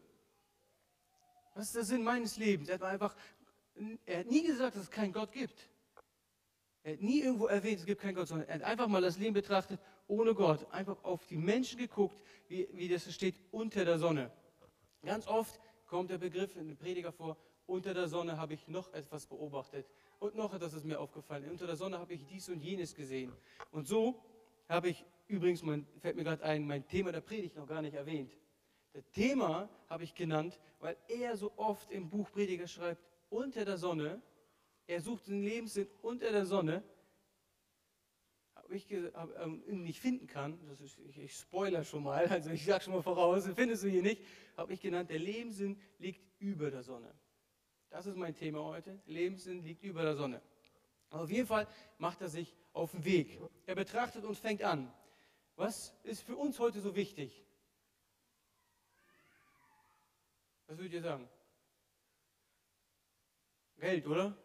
Was 1.55 1.67
ist 1.67 1.77
der 1.77 1.85
Sinn 1.85 2.03
meines 2.03 2.37
Lebens? 2.39 2.69
Er 2.69 2.77
hat 2.77 2.83
einfach, 2.83 3.15
er 4.07 4.21
hat 4.21 4.27
nie 4.27 4.47
gesagt, 4.47 4.77
dass 4.77 4.85
es 4.85 4.91
keinen 4.91 5.13
Gott 5.13 5.31
gibt. 5.31 5.71
Er 6.83 6.95
hat 6.95 7.01
nie 7.01 7.21
irgendwo 7.21 7.47
erwähnt, 7.47 7.81
es 7.81 7.87
gibt 7.87 8.01
keinen 8.01 8.15
Gott, 8.15 8.29
sondern 8.29 8.49
er 8.49 8.57
hat 8.57 8.63
einfach 8.63 8.89
mal 8.89 9.03
das 9.03 9.19
Leben 9.19 9.35
betrachtet 9.35 9.81
ohne 10.07 10.35
Gott. 10.35 10.67
Einfach 10.73 11.03
auf 11.05 11.27
die 11.27 11.37
Menschen 11.37 11.79
geguckt, 11.79 12.17
wie, 12.49 12.69
wie 12.73 12.89
das 12.89 13.13
steht, 13.13 13.35
unter 13.51 13.85
der 13.85 13.99
Sonne. 13.99 14.31
Ganz 15.03 15.27
oft 15.27 15.61
kommt 15.87 16.11
der 16.11 16.19
Begriff 16.19 16.57
in 16.57 16.69
den 16.69 16.77
Prediger 16.77 17.13
vor, 17.13 17.37
unter 17.67 17.95
der 17.95 18.09
Sonne 18.09 18.37
habe 18.37 18.55
ich 18.55 18.69
noch 18.69 18.93
etwas 18.93 19.27
beobachtet. 19.27 19.87
Und 20.19 20.35
noch 20.35 20.53
etwas 20.53 20.75
ist 20.75 20.85
mir 20.85 21.01
aufgefallen. 21.01 21.51
Unter 21.51 21.67
der 21.67 21.77
Sonne 21.77 21.99
habe 21.99 22.15
ich 22.15 22.25
dies 22.27 22.49
und 22.49 22.61
jenes 22.61 22.95
gesehen. 22.95 23.33
Und 23.71 23.89
so 23.89 24.23
habe 24.69 24.89
ich, 24.89 25.05
übrigens, 25.27 25.63
mein, 25.63 25.87
fällt 26.01 26.17
mir 26.17 26.25
gerade 26.25 26.43
ein, 26.45 26.67
mein 26.67 26.87
Thema 26.87 27.13
der 27.13 27.21
Predigt 27.21 27.57
noch 27.57 27.67
gar 27.67 27.83
nicht 27.83 27.95
erwähnt. 27.95 28.37
Das 28.93 29.05
Thema 29.11 29.69
habe 29.89 30.05
ich 30.05 30.15
genannt, 30.15 30.61
weil 30.79 30.97
er 31.09 31.37
so 31.37 31.53
oft 31.57 31.91
im 31.91 32.09
Buch 32.09 32.31
Prediger 32.31 32.69
schreibt, 32.69 33.03
unter 33.29 33.65
der 33.65 33.77
Sonne 33.77 34.23
er 34.87 35.01
sucht 35.01 35.29
den 35.29 35.43
Lebenssinn 35.43 35.89
unter 36.03 36.31
der 36.31 36.45
Sonne, 36.45 36.83
ich 38.71 38.87
hab, 39.15 39.39
ähm, 39.41 39.63
nicht 39.67 40.01
finden 40.01 40.27
kann, 40.27 40.59
das 40.69 40.81
ist, 40.81 40.99
ich, 41.01 41.19
ich 41.19 41.33
spoiler 41.35 41.85
schon 41.85 42.03
mal, 42.03 42.27
also 42.29 42.51
ich 42.51 42.65
sage 42.65 42.85
schon 42.85 42.95
mal 42.95 43.03
voraus, 43.03 43.49
findest 43.55 43.85
du 43.85 43.89
hier 43.89 44.03
nicht, 44.03 44.23
habe 44.57 44.73
ich 44.73 44.81
genannt, 44.81 45.11
der 45.11 45.19
Lebenssinn 45.19 45.81
liegt 45.99 46.23
über 46.39 46.71
der 46.71 46.83
Sonne. 46.83 47.13
Das 47.91 48.07
ist 48.07 48.17
mein 48.17 48.35
Thema 48.35 48.63
heute. 48.65 49.01
Lebenssinn 49.07 49.63
liegt 49.63 49.85
über 49.85 50.03
der 50.03 50.17
Sonne. 50.17 50.43
auf 51.11 51.31
jeden 51.31 51.47
Fall 51.47 51.69
macht 51.99 52.21
er 52.21 52.29
sich 52.29 52.55
auf 52.73 52.91
den 52.91 53.05
Weg. 53.05 53.41
Er 53.67 53.75
betrachtet 53.75 54.25
und 54.25 54.37
fängt 54.37 54.63
an. 54.63 54.93
Was 55.57 55.95
ist 56.03 56.23
für 56.23 56.37
uns 56.37 56.59
heute 56.59 56.81
so 56.81 56.97
wichtig? 56.97 57.45
Was 60.67 60.79
würdet 60.79 60.95
ihr 60.95 61.03
sagen? 61.03 61.29
Geld, 63.79 64.07
oder? 64.07 64.37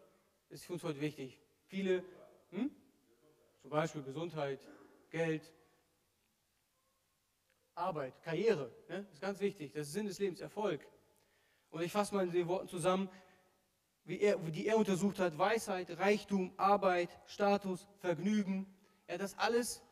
ist 0.50 0.64
für 0.64 0.74
uns 0.74 0.82
heute 0.82 1.00
wichtig. 1.00 1.38
Viele, 1.66 2.04
hm? 2.50 2.70
Zum 3.60 3.70
Beispiel 3.70 4.02
Gesundheit, 4.02 4.60
Geld, 5.10 5.52
Arbeit, 7.74 8.22
Karriere, 8.22 8.70
ne? 8.88 9.06
ist 9.12 9.20
ganz 9.20 9.40
wichtig. 9.40 9.72
Das 9.72 9.86
ist 9.86 9.92
Sinn 9.92 10.06
des 10.06 10.18
Lebens, 10.18 10.40
Erfolg. 10.40 10.86
Und 11.70 11.82
ich 11.82 11.92
fasse 11.92 12.14
mal 12.14 12.24
in 12.24 12.32
den 12.32 12.48
Worten 12.48 12.68
zusammen, 12.68 13.08
wie 14.04 14.20
er, 14.20 14.38
die 14.38 14.66
er 14.66 14.76
untersucht 14.76 15.18
hat: 15.18 15.38
Weisheit, 15.38 15.98
Reichtum, 15.98 16.52
Arbeit, 16.56 17.08
Status, 17.26 17.86
Vergnügen. 17.98 18.66
Er 19.06 19.14
hat 19.14 19.22
das 19.22 19.38
alles 19.38 19.82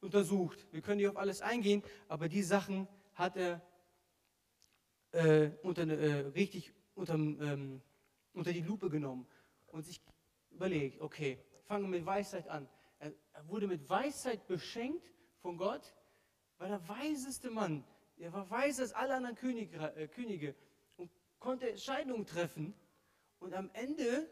untersucht. 0.00 0.66
Wir 0.70 0.80
können 0.80 0.98
nicht 0.98 1.08
auf 1.08 1.16
alles 1.16 1.42
eingehen, 1.42 1.82
aber 2.08 2.28
die 2.28 2.42
Sachen 2.42 2.88
hat 3.14 3.36
er 3.36 3.60
äh, 5.12 5.50
unter, 5.62 5.88
äh, 5.88 6.26
richtig 6.28 6.72
unter, 6.94 7.14
ähm, 7.14 7.80
unter 8.32 8.52
die 8.52 8.62
Lupe 8.62 8.90
genommen 8.90 9.26
und 9.68 9.84
sich 9.84 10.00
überlegt, 10.50 11.00
okay, 11.00 11.38
fange 11.64 11.88
mit 11.88 12.04
Weisheit 12.06 12.48
an. 12.48 12.68
Er, 12.98 13.12
er 13.32 13.48
wurde 13.48 13.66
mit 13.66 13.88
Weisheit 13.88 14.46
beschenkt 14.46 15.12
von 15.40 15.56
Gott, 15.56 15.94
war 16.58 16.68
der 16.68 16.88
weiseste 16.88 17.50
Mann. 17.50 17.84
Er 18.16 18.32
war 18.32 18.48
weiser 18.50 18.82
als 18.82 18.92
alle 18.92 19.14
anderen 19.14 19.36
Könige, 19.36 19.76
äh, 19.96 20.08
Könige 20.08 20.54
und 20.96 21.10
konnte 21.38 21.68
Entscheidungen 21.68 22.26
treffen. 22.26 22.74
Und 23.38 23.54
am 23.54 23.70
Ende 23.72 24.30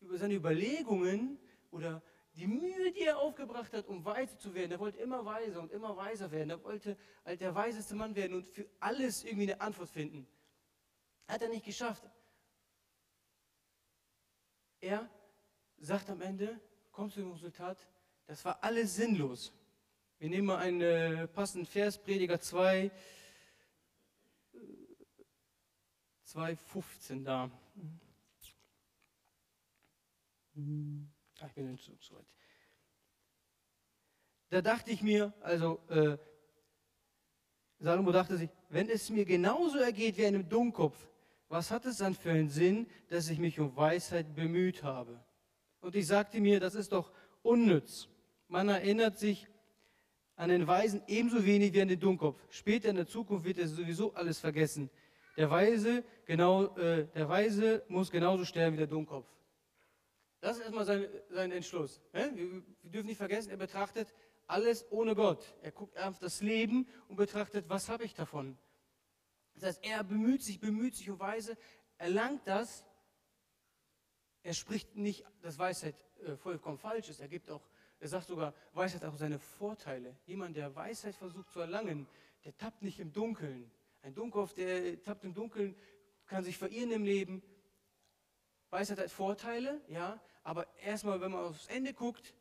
über 0.00 0.18
seine 0.18 0.34
Überlegungen 0.34 1.38
oder 1.70 2.02
die 2.34 2.46
Mühe, 2.46 2.92
die 2.92 3.02
er 3.02 3.18
aufgebracht 3.18 3.72
hat, 3.72 3.86
um 3.86 4.04
weise 4.04 4.38
zu 4.38 4.54
werden. 4.54 4.72
Er 4.72 4.80
wollte 4.80 4.98
immer 4.98 5.24
weiser 5.24 5.60
und 5.60 5.70
immer 5.70 5.96
weiser 5.96 6.30
werden. 6.30 6.50
Er 6.50 6.64
wollte 6.64 6.96
halt 7.24 7.40
der 7.40 7.54
weiseste 7.54 7.94
Mann 7.94 8.14
werden 8.14 8.34
und 8.34 8.46
für 8.46 8.66
alles 8.80 9.24
irgendwie 9.24 9.52
eine 9.52 9.60
Antwort 9.60 9.90
finden. 9.90 10.26
Hat 11.28 11.42
er 11.42 11.48
nicht 11.48 11.64
geschafft. 11.64 12.02
Er 14.80 15.08
sagt 15.78 16.10
am 16.10 16.20
Ende, 16.22 16.58
kommt 16.92 17.12
zu 17.12 17.20
dem 17.20 17.32
Resultat, 17.32 17.78
das 18.26 18.44
war 18.44 18.62
alles 18.62 18.94
sinnlos. 18.94 19.52
Wir 20.18 20.28
nehmen 20.28 20.46
mal 20.46 20.58
einen 20.58 20.80
äh, 20.80 21.26
passenden 21.26 21.66
Vers, 21.66 21.98
Prediger 21.98 22.40
2, 22.40 22.90
2,15 26.26 27.24
da. 27.24 27.50
Ah, 31.40 31.46
ich 31.46 31.52
bin 31.54 31.76
zu, 31.76 31.96
zu 31.96 32.14
weit. 32.14 32.26
Da 34.50 34.60
dachte 34.60 34.90
ich 34.90 35.02
mir, 35.02 35.32
also 35.40 35.80
äh, 35.88 36.18
Salomo 37.78 38.12
dachte 38.12 38.36
sich, 38.36 38.50
wenn 38.68 38.88
es 38.88 39.10
mir 39.10 39.24
genauso 39.24 39.78
ergeht 39.78 40.18
wie 40.18 40.26
einem 40.26 40.48
Dummkopf, 40.48 41.08
was 41.48 41.70
hat 41.70 41.84
es 41.84 41.96
dann 41.98 42.14
für 42.14 42.30
einen 42.30 42.48
Sinn, 42.48 42.86
dass 43.08 43.28
ich 43.28 43.38
mich 43.38 43.58
um 43.58 43.74
Weisheit 43.74 44.34
bemüht 44.34 44.82
habe? 44.82 45.22
Und 45.82 45.94
ich 45.94 46.06
sagte 46.06 46.40
mir, 46.40 46.60
das 46.60 46.74
ist 46.74 46.92
doch 46.92 47.12
unnütz. 47.42 48.08
Man 48.48 48.68
erinnert 48.68 49.18
sich 49.18 49.48
an 50.36 50.48
den 50.48 50.66
Weisen 50.66 51.02
ebenso 51.08 51.44
wenig 51.44 51.74
wie 51.74 51.82
an 51.82 51.88
den 51.88 52.00
Dummkopf. 52.00 52.40
Später 52.48 52.88
in 52.88 52.96
der 52.96 53.06
Zukunft 53.06 53.44
wird 53.44 53.58
er 53.58 53.68
sowieso 53.68 54.14
alles 54.14 54.38
vergessen. 54.38 54.88
Der 55.36 55.50
Weise, 55.50 56.04
genau, 56.24 56.74
äh, 56.76 57.06
der 57.08 57.28
Weise 57.28 57.82
muss 57.88 58.10
genauso 58.10 58.44
sterben 58.44 58.74
wie 58.74 58.78
der 58.78 58.86
Dummkopf. 58.86 59.26
Das 60.40 60.56
ist 60.56 60.62
erstmal 60.62 60.84
sein, 60.84 61.06
sein 61.30 61.52
Entschluss. 61.52 62.00
Wir, 62.12 62.34
wir 62.34 62.90
dürfen 62.90 63.06
nicht 63.06 63.18
vergessen, 63.18 63.50
er 63.50 63.56
betrachtet 63.56 64.12
alles 64.46 64.84
ohne 64.90 65.14
Gott. 65.14 65.54
Er 65.62 65.72
guckt 65.72 65.98
auf 65.98 66.18
das 66.18 66.42
Leben 66.42 66.86
und 67.08 67.16
betrachtet, 67.16 67.68
was 67.68 67.88
habe 67.88 68.04
ich 68.04 68.14
davon? 68.14 68.56
Das 69.54 69.64
heißt, 69.64 69.84
er 69.84 70.04
bemüht 70.04 70.42
sich, 70.42 70.60
bemüht 70.60 70.94
sich 70.94 71.10
um 71.10 71.18
Weise, 71.18 71.56
erlangt 71.98 72.46
das. 72.46 72.84
Er 74.42 74.54
spricht 74.54 74.96
nicht, 74.96 75.24
dass 75.40 75.58
Weisheit 75.58 75.94
äh, 76.24 76.36
vollkommen 76.36 76.78
falsch 76.78 77.08
ist. 77.08 77.20
Er 77.20 77.28
gibt 77.28 77.50
auch, 77.50 77.62
er 78.00 78.08
sagt 78.08 78.26
sogar, 78.26 78.54
Weisheit 78.72 79.02
hat 79.02 79.12
auch 79.12 79.18
seine 79.18 79.38
Vorteile. 79.38 80.16
Jemand, 80.26 80.56
der 80.56 80.74
Weisheit 80.74 81.14
versucht 81.14 81.50
zu 81.50 81.60
erlangen, 81.60 82.06
der 82.44 82.56
tappt 82.56 82.82
nicht 82.82 82.98
im 82.98 83.12
Dunkeln. 83.12 83.70
Ein 84.02 84.14
Dummkopf, 84.14 84.52
der 84.54 85.00
tappt 85.02 85.24
im 85.24 85.34
Dunkeln, 85.34 85.76
kann 86.26 86.42
sich 86.42 86.58
verirren 86.58 86.90
im 86.90 87.04
Leben. 87.04 87.42
Weisheit 88.70 88.98
hat 88.98 89.10
Vorteile, 89.10 89.80
ja, 89.88 90.20
aber 90.42 90.66
erstmal, 90.78 91.20
wenn 91.20 91.30
man 91.30 91.44
aufs 91.44 91.66
Ende 91.68 91.92
guckt, 91.92 92.34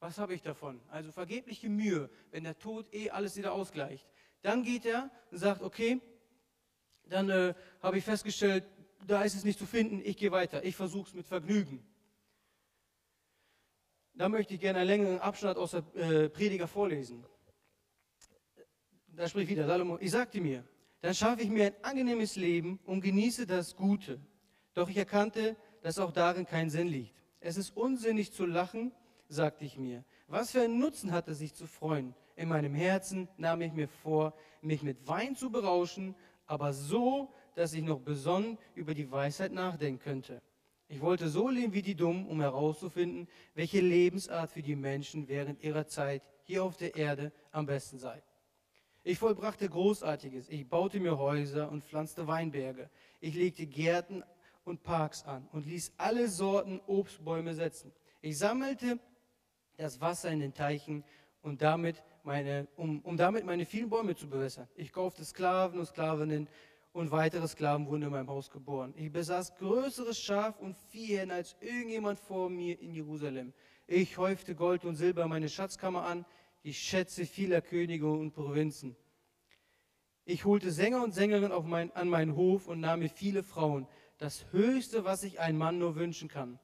was 0.00 0.18
habe 0.18 0.34
ich 0.34 0.42
davon? 0.42 0.80
Also 0.90 1.10
vergebliche 1.10 1.68
Mühe, 1.68 2.08
wenn 2.30 2.44
der 2.44 2.58
Tod 2.58 2.92
eh 2.94 3.10
alles 3.10 3.36
wieder 3.36 3.52
ausgleicht. 3.52 4.08
Dann 4.42 4.62
geht 4.62 4.84
er 4.86 5.10
und 5.30 5.38
sagt, 5.38 5.62
okay, 5.62 6.00
dann 7.04 7.30
äh, 7.30 7.54
habe 7.82 7.98
ich 7.98 8.04
festgestellt, 8.04 8.64
da 9.08 9.22
ist 9.22 9.34
es 9.34 9.44
nicht 9.44 9.58
zu 9.58 9.66
finden, 9.66 10.00
ich 10.04 10.16
gehe 10.16 10.30
weiter, 10.30 10.62
ich 10.64 10.76
versuche 10.76 11.08
es 11.08 11.14
mit 11.14 11.26
Vergnügen. 11.26 11.82
Da 14.12 14.28
möchte 14.28 14.54
ich 14.54 14.60
gerne 14.60 14.80
einen 14.80 14.88
längeren 14.88 15.18
Abschnitt 15.20 15.56
aus 15.56 15.70
der 15.70 15.84
äh, 15.94 16.28
Prediger 16.28 16.68
vorlesen. 16.68 17.24
Da 19.08 19.28
spricht 19.28 19.48
wieder 19.48 19.66
Salomo, 19.66 19.96
ich 20.00 20.10
sagte 20.10 20.40
mir, 20.40 20.64
dann 21.00 21.14
schaffe 21.14 21.42
ich 21.42 21.48
mir 21.48 21.66
ein 21.66 21.84
angenehmes 21.84 22.36
Leben 22.36 22.78
und 22.84 23.00
genieße 23.00 23.46
das 23.46 23.76
Gute. 23.76 24.20
Doch 24.74 24.88
ich 24.88 24.96
erkannte, 24.96 25.56
dass 25.82 25.98
auch 25.98 26.12
darin 26.12 26.44
kein 26.44 26.68
Sinn 26.68 26.88
liegt. 26.88 27.14
Es 27.40 27.56
ist 27.56 27.76
unsinnig 27.76 28.32
zu 28.32 28.44
lachen, 28.44 28.92
sagte 29.28 29.64
ich 29.64 29.78
mir. 29.78 30.04
Was 30.26 30.50
für 30.50 30.60
einen 30.60 30.78
Nutzen 30.78 31.12
hat 31.12 31.28
es 31.28 31.38
sich 31.38 31.54
zu 31.54 31.66
freuen? 31.66 32.14
In 32.36 32.48
meinem 32.48 32.74
Herzen 32.74 33.28
nahm 33.36 33.62
ich 33.62 33.72
mir 33.72 33.88
vor, 33.88 34.34
mich 34.60 34.82
mit 34.82 35.06
Wein 35.08 35.34
zu 35.34 35.50
berauschen, 35.50 36.14
aber 36.46 36.72
so, 36.72 37.32
dass 37.58 37.72
ich 37.72 37.82
noch 37.82 37.98
besonnen 37.98 38.56
über 38.76 38.94
die 38.94 39.10
Weisheit 39.10 39.50
nachdenken 39.50 39.98
könnte. 39.98 40.40
Ich 40.86 41.00
wollte 41.00 41.28
so 41.28 41.48
leben 41.48 41.74
wie 41.74 41.82
die 41.82 41.96
Dummen, 41.96 42.28
um 42.28 42.40
herauszufinden, 42.40 43.26
welche 43.54 43.80
Lebensart 43.80 44.48
für 44.50 44.62
die 44.62 44.76
Menschen 44.76 45.26
während 45.26 45.60
ihrer 45.64 45.88
Zeit 45.88 46.22
hier 46.44 46.62
auf 46.62 46.76
der 46.76 46.94
Erde 46.94 47.32
am 47.50 47.66
besten 47.66 47.98
sei. 47.98 48.22
Ich 49.02 49.18
vollbrachte 49.18 49.68
Großartiges. 49.68 50.48
Ich 50.50 50.68
baute 50.68 51.00
mir 51.00 51.18
Häuser 51.18 51.68
und 51.68 51.82
pflanzte 51.82 52.28
Weinberge. 52.28 52.90
Ich 53.20 53.34
legte 53.34 53.66
Gärten 53.66 54.22
und 54.62 54.84
Parks 54.84 55.24
an 55.24 55.48
und 55.50 55.66
ließ 55.66 55.94
alle 55.96 56.28
Sorten 56.28 56.80
Obstbäume 56.86 57.54
setzen. 57.54 57.90
Ich 58.20 58.38
sammelte 58.38 59.00
das 59.76 60.00
Wasser 60.00 60.30
in 60.30 60.38
den 60.38 60.54
Teichen 60.54 61.02
und 61.42 61.60
damit 61.60 62.04
meine, 62.22 62.68
um, 62.76 63.00
um 63.00 63.16
damit 63.16 63.44
meine 63.44 63.66
vielen 63.66 63.88
Bäume 63.88 64.14
zu 64.14 64.28
bewässern. 64.28 64.68
Ich 64.76 64.92
kaufte 64.92 65.24
Sklaven 65.24 65.80
und 65.80 65.86
Sklavinnen 65.86 66.48
und 66.92 67.10
weitere 67.10 67.46
Sklaven 67.46 67.86
wurden 67.86 68.02
in 68.02 68.10
meinem 68.10 68.28
Haus 68.28 68.50
geboren. 68.50 68.94
Ich 68.96 69.12
besaß 69.12 69.56
größeres 69.56 70.18
Schaf 70.20 70.58
und 70.58 70.76
Viehhen 70.90 71.30
als 71.30 71.56
irgendjemand 71.60 72.18
vor 72.18 72.50
mir 72.50 72.80
in 72.80 72.94
Jerusalem. 72.94 73.52
Ich 73.86 74.18
häufte 74.18 74.54
Gold 74.54 74.84
und 74.84 74.96
Silber 74.96 75.24
in 75.24 75.28
meine 75.28 75.48
Schatzkammer 75.48 76.04
an, 76.04 76.24
die 76.64 76.74
Schätze 76.74 77.24
vieler 77.24 77.60
Könige 77.60 78.10
und 78.10 78.32
Provinzen. 78.32 78.96
Ich 80.24 80.44
holte 80.44 80.70
Sänger 80.70 81.02
und 81.02 81.14
Sängerinnen 81.14 81.68
mein, 81.68 81.90
an 81.92 82.08
meinen 82.08 82.36
Hof 82.36 82.68
und 82.68 82.80
nahm 82.80 83.00
mir 83.00 83.08
viele 83.08 83.42
Frauen, 83.42 83.86
das 84.18 84.44
Höchste, 84.52 85.04
was 85.04 85.22
sich 85.22 85.40
ein 85.40 85.56
Mann 85.56 85.78
nur 85.78 85.96
wünschen 85.96 86.28
kann. 86.28 86.58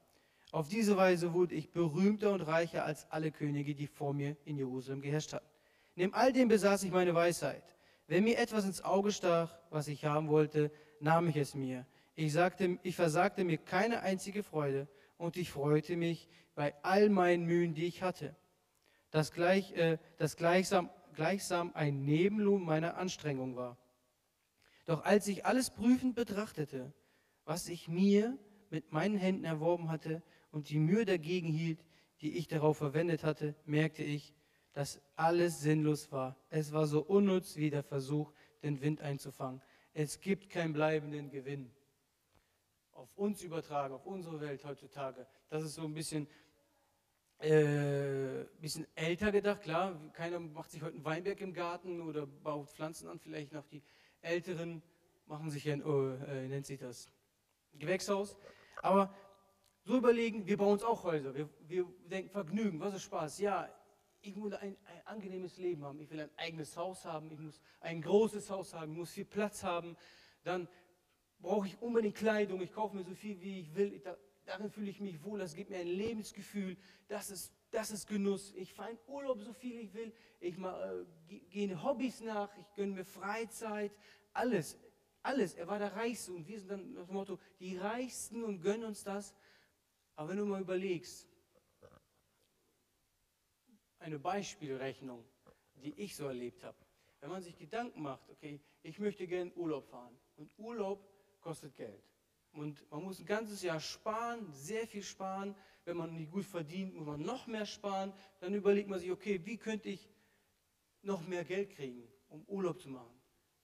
Auf 0.52 0.69
diese 0.69 0.97
Weise 0.97 1.33
wurde 1.33 1.54
ich 1.54 1.73
berühmter 1.73 2.33
und 2.33 2.43
reicher 2.43 2.85
als 2.85 3.11
alle 3.11 3.33
Könige, 3.33 3.75
die 3.75 3.87
vor 3.87 4.12
mir 4.12 4.37
in 4.45 4.57
Jerusalem 4.57 5.00
geherrscht 5.00 5.33
hatten. 5.33 5.49
Neben 5.95 6.12
all 6.12 6.33
dem 6.33 6.49
besaß 6.49 6.83
ich 6.83 6.93
meine 6.93 7.14
Weisheit. 7.14 7.74
Wenn 8.06 8.25
mir 8.25 8.38
etwas 8.38 8.64
ins 8.64 8.82
Auge 8.82 9.12
stach, 9.12 9.56
was 9.70 9.88
ich 9.88 10.04
haben 10.04 10.28
wollte, 10.28 10.70
nahm 11.00 11.28
ich 11.28 11.37
es 11.37 11.54
mir. 11.54 11.87
Ich, 12.14 12.32
sagte, 12.32 12.78
ich 12.82 12.96
versagte 12.96 13.44
mir 13.44 13.58
keine 13.58 14.00
einzige 14.00 14.42
Freude 14.42 14.88
und 15.16 15.37
ich 15.37 15.50
freute 15.50 15.96
mich 15.96 16.28
bei 16.54 16.75
all 16.82 17.08
meinen 17.08 17.44
Mühen, 17.44 17.75
die 17.75 17.87
ich 17.87 18.02
hatte. 18.02 18.37
Das, 19.11 19.32
gleich, 19.32 19.73
äh, 19.73 19.99
das 20.18 20.37
gleichsam, 20.37 20.90
gleichsam 21.14 21.73
ein 21.75 22.04
Nebenlohn 22.04 22.62
meiner 22.62 22.96
Anstrengung 22.96 23.56
war. 23.56 23.78
Doch 24.84 25.04
als 25.04 25.26
ich 25.28 25.46
alles 25.46 25.70
prüfend 25.70 26.14
betrachtete, 26.14 26.92
was 27.44 27.68
ich 27.68 27.88
mir 27.88 28.38
mit 28.70 28.92
meinen 28.92 29.16
Händen 29.16 29.44
erworben 29.44 29.90
hatte, 29.90 30.23
und 30.50 30.68
die 30.70 30.78
Mühe 30.78 31.04
dagegen 31.04 31.49
hielt, 31.49 31.84
die 32.20 32.37
ich 32.38 32.46
darauf 32.46 32.78
verwendet 32.78 33.25
hatte, 33.25 33.56
merkte 33.64 34.04
ich, 34.04 34.32
dass 34.75 35.00
alles 35.16 35.61
sinnlos 35.61 36.12
war. 36.12 36.37
Es 36.50 36.73
war 36.73 36.87
so 36.87 37.00
unnütz 37.00 37.57
wie 37.57 37.71
der 37.71 37.83
Versuch, 37.83 38.33
den 38.62 38.81
Wind 38.81 39.00
einzufangen. 39.00 39.62
Es 39.95 40.21
gibt 40.21 40.50
keinen 40.50 40.73
bleibenden 40.73 41.31
Gewinn. 41.31 41.71
Auf 42.93 43.09
uns 43.16 43.43
übertragen, 43.43 43.95
auf 43.95 44.04
unsere 44.04 44.40
Welt 44.40 44.64
heutzutage. 44.64 45.26
Das 45.49 45.64
ist 45.64 45.75
so 45.75 45.83
ein 45.83 45.95
bisschen, 45.95 46.28
äh, 47.38 48.45
bisschen 48.61 48.87
älter 48.95 49.33
gedacht, 49.33 49.62
klar. 49.62 49.99
Keiner 50.12 50.40
macht 50.40 50.71
sich 50.71 50.83
heute 50.83 50.97
einen 50.97 51.04
Weinberg 51.04 51.40
im 51.40 51.54
Garten 51.54 52.00
oder 52.00 52.26
baut 52.26 52.71
Pflanzen 52.71 53.09
an. 53.09 53.19
Vielleicht 53.19 53.52
noch 53.52 53.66
die 53.66 53.83
Älteren 54.21 54.83
machen 55.26 55.50
sich 55.50 55.69
ein, 55.71 55.83
oh, 55.85 56.11
äh, 56.11 56.49
nennt 56.49 56.66
sich 56.66 56.78
das, 56.78 57.09
Gewächshaus. 57.78 58.37
Aber 58.83 59.14
so 59.85 59.97
überlegen, 59.97 60.47
wir 60.47 60.57
bauen 60.57 60.75
uns 60.75 60.85
auch 60.85 61.04
Häuser. 61.04 61.35
Wir, 61.35 61.49
wir 61.66 61.87
denken, 62.07 62.31
Vergnügen, 62.31 62.81
was 62.81 62.95
ist 62.95 63.02
Spaß? 63.02 63.38
Ja, 63.38 63.69
ich 64.25 64.37
muss 64.37 64.52
ein, 64.54 64.76
ein, 64.87 65.07
angenehmes 65.07 65.59
Leben 65.59 65.85
haben. 65.85 66.00
Ich 66.00 66.11
will 66.11 66.21
ein 66.21 66.31
eigenes 66.37 66.76
Haus 66.76 67.04
haben. 67.04 67.31
Ich 67.31 67.38
muss 67.38 67.61
ein 67.81 68.00
großes 68.00 68.50
Haus 68.50 68.73
haben. 68.73 68.93
Ich 68.93 68.99
muss 68.99 69.11
viel 69.11 69.25
Platz 69.25 69.62
haben. 69.62 69.97
Dann 70.43 70.66
brauche 71.40 71.66
ich 71.66 71.81
unbedingt 71.81 72.16
Kleidung. 72.16 72.61
Ich 72.62 72.73
kaufe 72.73 72.97
mir 72.97 73.04
so 73.04 73.14
viel, 73.14 73.40
wie 73.40 73.61
ich 73.61 73.75
will. 73.75 74.00
Da, 74.00 74.16
darin 74.47 74.71
fühle 74.71 74.90
ich 74.90 75.00
mich 75.00 75.23
wohl. 75.23 75.38
Das 75.38 75.54
gibt 75.54 75.71
mir 75.71 75.78
ein 75.78 75.87
Lebensgefühl. 75.87 76.76
Das 77.07 77.31
ist, 77.31 77.52
das 77.71 77.90
ist 77.90 78.09
Genuss. 78.09 78.54
Ich 78.57 78.73
fahre 78.73 78.93
in 78.93 78.99
Urlaub 79.07 79.40
so 79.43 79.52
viel 79.52 79.78
ich 79.78 79.93
will. 79.93 80.12
Ich 80.40 80.57
äh, 80.59 81.38
gehe 81.50 81.83
Hobbys 81.83 82.21
nach. 82.21 82.50
Ich 82.57 82.75
gönne 82.75 82.93
mir 82.93 83.04
Freizeit. 83.04 83.93
Alles. 84.33 84.78
Alles. 85.23 85.54
Er 85.54 85.69
war 85.69 85.78
der 85.78 85.95
Reichste. 85.95 86.33
Und 86.33 86.49
wir 86.49 86.59
sind 86.59 86.71
dann 86.71 86.95
das 86.95 87.11
Motto, 87.11 87.38
die 87.61 87.76
Reichsten 87.76 88.43
und 88.43 88.62
gönnen 88.62 88.85
uns 88.85 89.04
das. 89.04 89.35
Aber 90.16 90.31
wenn 90.31 90.38
du 90.38 90.47
mal 90.47 90.62
überlegst, 90.62 91.28
eine 94.04 94.18
Beispielrechnung, 94.18 95.25
die 95.76 95.94
ich 95.99 96.14
so 96.14 96.26
erlebt 96.26 96.62
habe, 96.62 96.76
wenn 97.20 97.30
man 97.30 97.42
sich 97.42 97.56
Gedanken 97.56 98.02
macht, 98.02 98.28
okay, 98.28 98.61
ich 98.82 98.99
möchte 98.99 99.26
gerne 99.26 99.50
Urlaub 99.54 99.87
fahren 99.87 100.14
und 100.37 100.52
Urlaub 100.58 101.08
kostet 101.40 101.75
Geld. 101.75 102.04
Und 102.52 102.88
man 102.90 103.02
muss 103.02 103.18
ein 103.18 103.25
ganzes 103.25 103.62
Jahr 103.62 103.80
sparen, 103.80 104.46
sehr 104.52 104.87
viel 104.87 105.02
sparen. 105.02 105.56
Wenn 105.84 105.96
man 105.96 106.14
nicht 106.14 106.30
gut 106.30 106.44
verdient, 106.44 106.94
muss 106.94 107.06
man 107.06 107.23
noch 107.23 107.46
mehr 107.46 107.66
sparen. 107.66 108.12
Dann 108.40 108.54
überlegt 108.54 108.88
man 108.88 109.00
sich, 109.00 109.11
okay, 109.11 109.40
wie 109.44 109.56
könnte 109.56 109.88
ich 109.88 110.08
noch 111.02 111.26
mehr 111.26 111.44
Geld 111.44 111.70
kriegen, 111.70 112.06
um 112.28 112.44
Urlaub 112.44 112.80
zu 112.80 112.90
machen? 112.90 113.18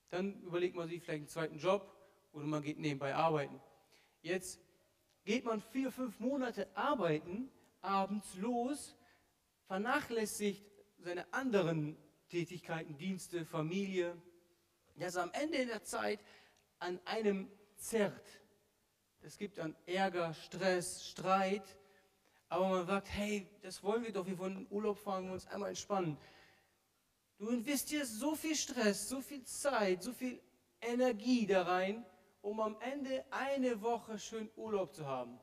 Dann 0.08 0.40
überlegt 0.42 0.74
man 0.74 0.88
sich 0.88 1.02
vielleicht 1.02 1.20
einen 1.20 1.28
zweiten 1.28 1.58
Job 1.58 1.94
oder 2.32 2.46
man 2.46 2.62
geht 2.62 2.78
nebenbei 2.78 3.14
arbeiten. 3.14 3.60
Jetzt 4.22 4.58
geht 5.24 5.44
man 5.44 5.60
vier, 5.60 5.92
fünf 5.92 6.18
Monate 6.18 6.66
arbeiten, 6.74 7.50
abends 7.82 8.34
los, 8.36 8.96
vernachlässigt 9.70 10.64
seine 10.98 11.32
anderen 11.32 11.96
Tätigkeiten, 12.28 12.98
Dienste, 12.98 13.44
Familie, 13.44 14.20
dass 14.96 15.16
am 15.16 15.30
Ende 15.30 15.64
der 15.64 15.84
Zeit 15.84 16.18
an 16.80 16.98
einem 17.04 17.48
zerrt. 17.76 18.26
Es 19.20 19.38
gibt 19.38 19.58
dann 19.58 19.76
Ärger, 19.86 20.34
Stress, 20.34 21.06
Streit, 21.06 21.78
aber 22.48 22.68
man 22.68 22.86
sagt, 22.88 23.10
hey, 23.12 23.46
das 23.62 23.80
wollen 23.84 24.02
wir 24.02 24.12
doch, 24.12 24.26
wir 24.26 24.40
wollen 24.40 24.66
Urlaub 24.70 24.98
fahren 24.98 25.26
und 25.26 25.34
uns 25.34 25.46
einmal 25.46 25.68
entspannen. 25.68 26.18
Du 27.38 27.50
investierst 27.50 28.18
so 28.18 28.34
viel 28.34 28.56
Stress, 28.56 29.08
so 29.08 29.20
viel 29.20 29.44
Zeit, 29.44 30.02
so 30.02 30.12
viel 30.12 30.42
Energie 30.80 31.46
da 31.46 31.62
rein 31.62 32.04
um 32.42 32.58
am 32.60 32.76
Ende 32.80 33.24
eine 33.30 33.80
Woche 33.82 34.18
schön 34.18 34.50
Urlaub 34.56 34.94
zu 34.94 35.06
haben. 35.06 35.38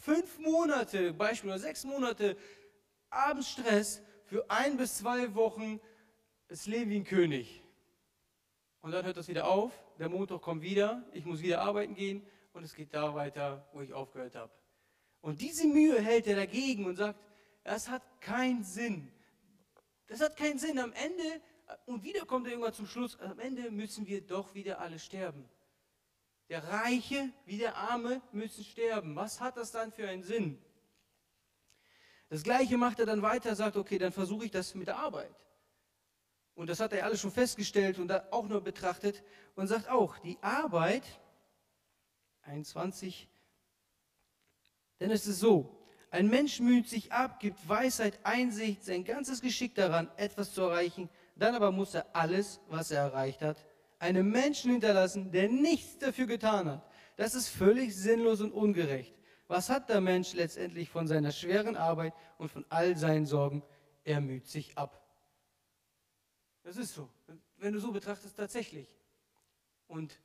Fünf 0.00 0.38
Monate, 0.38 1.12
Beispiel, 1.12 1.50
oder 1.50 1.58
sechs 1.58 1.84
Monate 1.84 2.36
Abendstress 3.10 4.02
für 4.24 4.48
ein 4.50 4.76
bis 4.76 4.98
zwei 4.98 5.34
Wochen 5.34 5.80
das 6.48 6.66
Leben 6.66 6.90
wie 6.90 6.96
ein 6.96 7.04
König. 7.04 7.62
Und 8.80 8.92
dann 8.92 9.04
hört 9.04 9.16
das 9.16 9.28
wieder 9.28 9.48
auf, 9.48 9.72
der 9.98 10.08
Montag 10.08 10.40
kommt 10.40 10.62
wieder, 10.62 11.04
ich 11.12 11.24
muss 11.24 11.42
wieder 11.42 11.60
arbeiten 11.60 11.94
gehen 11.94 12.26
und 12.52 12.64
es 12.64 12.74
geht 12.74 12.94
da 12.94 13.14
weiter, 13.14 13.68
wo 13.72 13.80
ich 13.80 13.92
aufgehört 13.92 14.34
habe. 14.34 14.52
Und 15.20 15.40
diese 15.40 15.66
Mühe 15.66 16.00
hält 16.00 16.26
er 16.26 16.36
dagegen 16.36 16.86
und 16.86 16.96
sagt, 16.96 17.18
das 17.64 17.88
hat 17.88 18.02
keinen 18.20 18.64
Sinn. 18.64 19.12
Das 20.06 20.20
hat 20.20 20.36
keinen 20.36 20.58
Sinn. 20.58 20.78
Am 20.78 20.92
Ende, 20.92 21.42
und 21.86 22.02
wieder 22.02 22.24
kommt 22.24 22.46
er 22.46 22.52
irgendwann 22.52 22.72
zum 22.72 22.86
Schluss, 22.86 23.18
am 23.20 23.38
Ende 23.38 23.70
müssen 23.70 24.06
wir 24.06 24.22
doch 24.22 24.54
wieder 24.54 24.80
alle 24.80 24.98
sterben. 24.98 25.48
Der 26.48 26.64
Reiche 26.64 27.30
wie 27.44 27.58
der 27.58 27.76
Arme 27.76 28.22
müssen 28.32 28.64
sterben. 28.64 29.14
Was 29.14 29.40
hat 29.40 29.56
das 29.56 29.70
dann 29.70 29.92
für 29.92 30.08
einen 30.08 30.22
Sinn? 30.22 30.58
Das 32.30 32.42
gleiche 32.42 32.76
macht 32.76 33.00
er 33.00 33.06
dann 33.06 33.22
weiter, 33.22 33.54
sagt, 33.54 33.76
okay, 33.76 33.98
dann 33.98 34.12
versuche 34.12 34.46
ich 34.46 34.50
das 34.50 34.74
mit 34.74 34.86
der 34.86 34.98
Arbeit. 34.98 35.34
Und 36.54 36.68
das 36.68 36.80
hat 36.80 36.92
er 36.92 37.04
alles 37.04 37.20
schon 37.20 37.30
festgestellt 37.30 37.98
und 37.98 38.10
auch 38.32 38.48
nur 38.48 38.60
betrachtet 38.60 39.22
und 39.54 39.68
sagt 39.68 39.88
auch, 39.88 40.18
die 40.18 40.38
Arbeit, 40.42 41.04
21, 42.42 43.28
denn 45.00 45.10
es 45.10 45.26
ist 45.26 45.38
so, 45.38 45.78
ein 46.10 46.28
Mensch 46.28 46.58
müht 46.60 46.88
sich 46.88 47.12
ab, 47.12 47.38
gibt 47.38 47.68
Weisheit, 47.68 48.18
Einsicht, 48.24 48.84
sein 48.84 49.04
ganzes 49.04 49.40
Geschick 49.40 49.74
daran, 49.74 50.10
etwas 50.16 50.52
zu 50.52 50.62
erreichen, 50.62 51.08
dann 51.36 51.54
aber 51.54 51.70
muss 51.70 51.94
er 51.94 52.06
alles, 52.14 52.60
was 52.68 52.90
er 52.90 53.02
erreicht 53.02 53.42
hat, 53.42 53.64
einem 53.98 54.30
Menschen 54.30 54.70
hinterlassen, 54.72 55.30
der 55.32 55.48
nichts 55.48 55.98
dafür 55.98 56.26
getan 56.26 56.68
hat. 56.68 56.88
Das 57.16 57.34
ist 57.34 57.48
völlig 57.48 57.96
sinnlos 57.96 58.40
und 58.40 58.52
ungerecht. 58.52 59.14
Was 59.48 59.70
hat 59.70 59.88
der 59.88 60.00
Mensch 60.00 60.34
letztendlich 60.34 60.88
von 60.90 61.08
seiner 61.08 61.32
schweren 61.32 61.76
Arbeit 61.76 62.12
und 62.36 62.50
von 62.50 62.64
all 62.68 62.96
seinen 62.96 63.26
Sorgen? 63.26 63.62
Er 64.04 64.20
müht 64.20 64.46
sich 64.46 64.76
ab. 64.76 65.02
Das 66.62 66.76
ist 66.76 66.94
so. 66.94 67.08
Wenn 67.56 67.72
du 67.72 67.80
so 67.80 67.90
betrachtest, 67.90 68.36
tatsächlich. 68.36 68.94
Und 69.86 70.20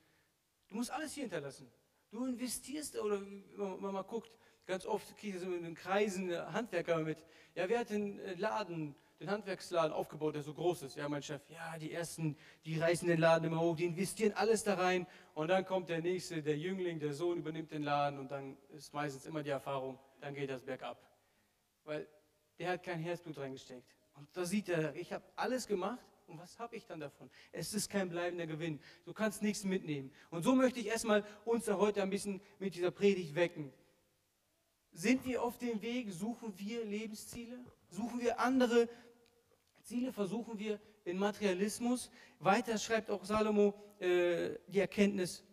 du 0.68 0.76
musst 0.76 0.92
alles 0.92 1.14
hier 1.14 1.24
hinterlassen. 1.24 1.72
Du 2.12 2.26
investierst, 2.26 3.00
oder 3.00 3.22
wenn 3.22 3.80
man 3.80 3.94
mal 3.94 4.04
guckt, 4.04 4.32
ganz 4.66 4.86
oft 4.86 5.18
kriege 5.18 5.38
ich 5.38 5.44
so 5.44 5.52
in 5.52 5.64
den 5.64 5.74
Kreisen 5.74 6.32
Handwerker 6.54 7.00
mit. 7.00 7.18
Ja, 7.56 7.68
wer 7.70 7.80
hat 7.80 7.90
den 7.90 8.20
Laden 8.38 8.94
den 9.24 9.32
Handwerksladen 9.32 9.94
aufgebaut, 9.94 10.36
der 10.36 10.42
so 10.42 10.54
groß 10.54 10.84
ist. 10.84 10.98
Ja, 10.98 11.08
mein 11.08 11.24
Chef, 11.24 11.42
ja, 11.50 11.78
die 11.78 11.94
ersten, 11.94 12.36
die 12.66 12.78
reißen 12.78 13.08
den 13.08 13.20
Laden 13.20 13.46
immer 13.46 13.62
hoch, 13.62 13.78
die 13.78 13.86
investieren 13.86 14.34
alles 14.34 14.64
da 14.64 14.74
rein 14.74 15.08
und 15.34 15.48
dann 15.48 15.66
kommt 15.66 15.88
der 15.88 16.02
nächste, 16.02 16.44
der 16.44 16.58
Jüngling, 16.58 17.00
der 17.00 17.14
Sohn 17.14 17.38
übernimmt 17.38 17.72
den 17.72 17.84
Laden 17.84 18.20
und 18.20 18.30
dann 18.32 18.58
ist 18.76 18.94
meistens 18.94 19.26
immer 19.26 19.42
die 19.42 19.50
Erfahrung, 19.50 19.98
dann 20.20 20.34
geht 20.34 20.50
das 20.50 20.62
bergab. 20.62 21.02
Weil 21.86 22.06
der 22.60 22.72
hat 22.72 22.84
kein 22.84 23.00
Herzblut 23.00 23.38
reingesteckt. 23.38 23.88
Und 24.16 24.28
da 24.34 24.44
sieht 24.44 24.68
er, 24.68 24.94
ich 24.96 25.14
habe 25.14 25.24
alles 25.38 25.68
gemacht 25.68 26.06
und 26.28 26.38
was 26.38 26.60
habe 26.60 26.76
ich 26.76 26.86
dann 26.86 27.00
davon? 27.00 27.30
Es 27.54 27.74
ist 27.74 27.90
kein 27.90 28.10
bleibender 28.10 28.46
Gewinn. 28.46 28.82
Du 29.06 29.14
kannst 29.14 29.42
nichts 29.42 29.64
mitnehmen. 29.64 30.12
Und 30.32 30.44
so 30.44 30.54
möchte 30.54 30.82
ich 30.82 30.88
erstmal 30.88 31.24
uns 31.46 31.64
da 31.64 31.78
heute 31.78 32.04
ein 32.04 32.10
bisschen 32.10 32.42
mit 32.60 32.76
dieser 32.76 32.92
Predigt 32.92 33.36
wecken. 33.36 33.72
Sind 34.92 35.26
wir 35.26 35.42
auf 35.42 35.58
dem 35.58 35.82
Weg? 35.82 36.12
Suchen 36.12 36.54
wir 36.60 36.84
Lebensziele? 36.84 37.58
Suchen 37.94 38.22
wir 38.22 38.40
andere 38.40 38.90
Ziele 39.84 40.12
versuchen 40.12 40.58
wir 40.58 40.80
in 41.04 41.18
Materialismus. 41.18 42.10
Weiter 42.40 42.78
schreibt 42.78 43.10
auch 43.10 43.24
Salomo 43.26 43.74
äh, 44.00 44.58
die 44.68 44.80
Erkenntnis 44.80 45.44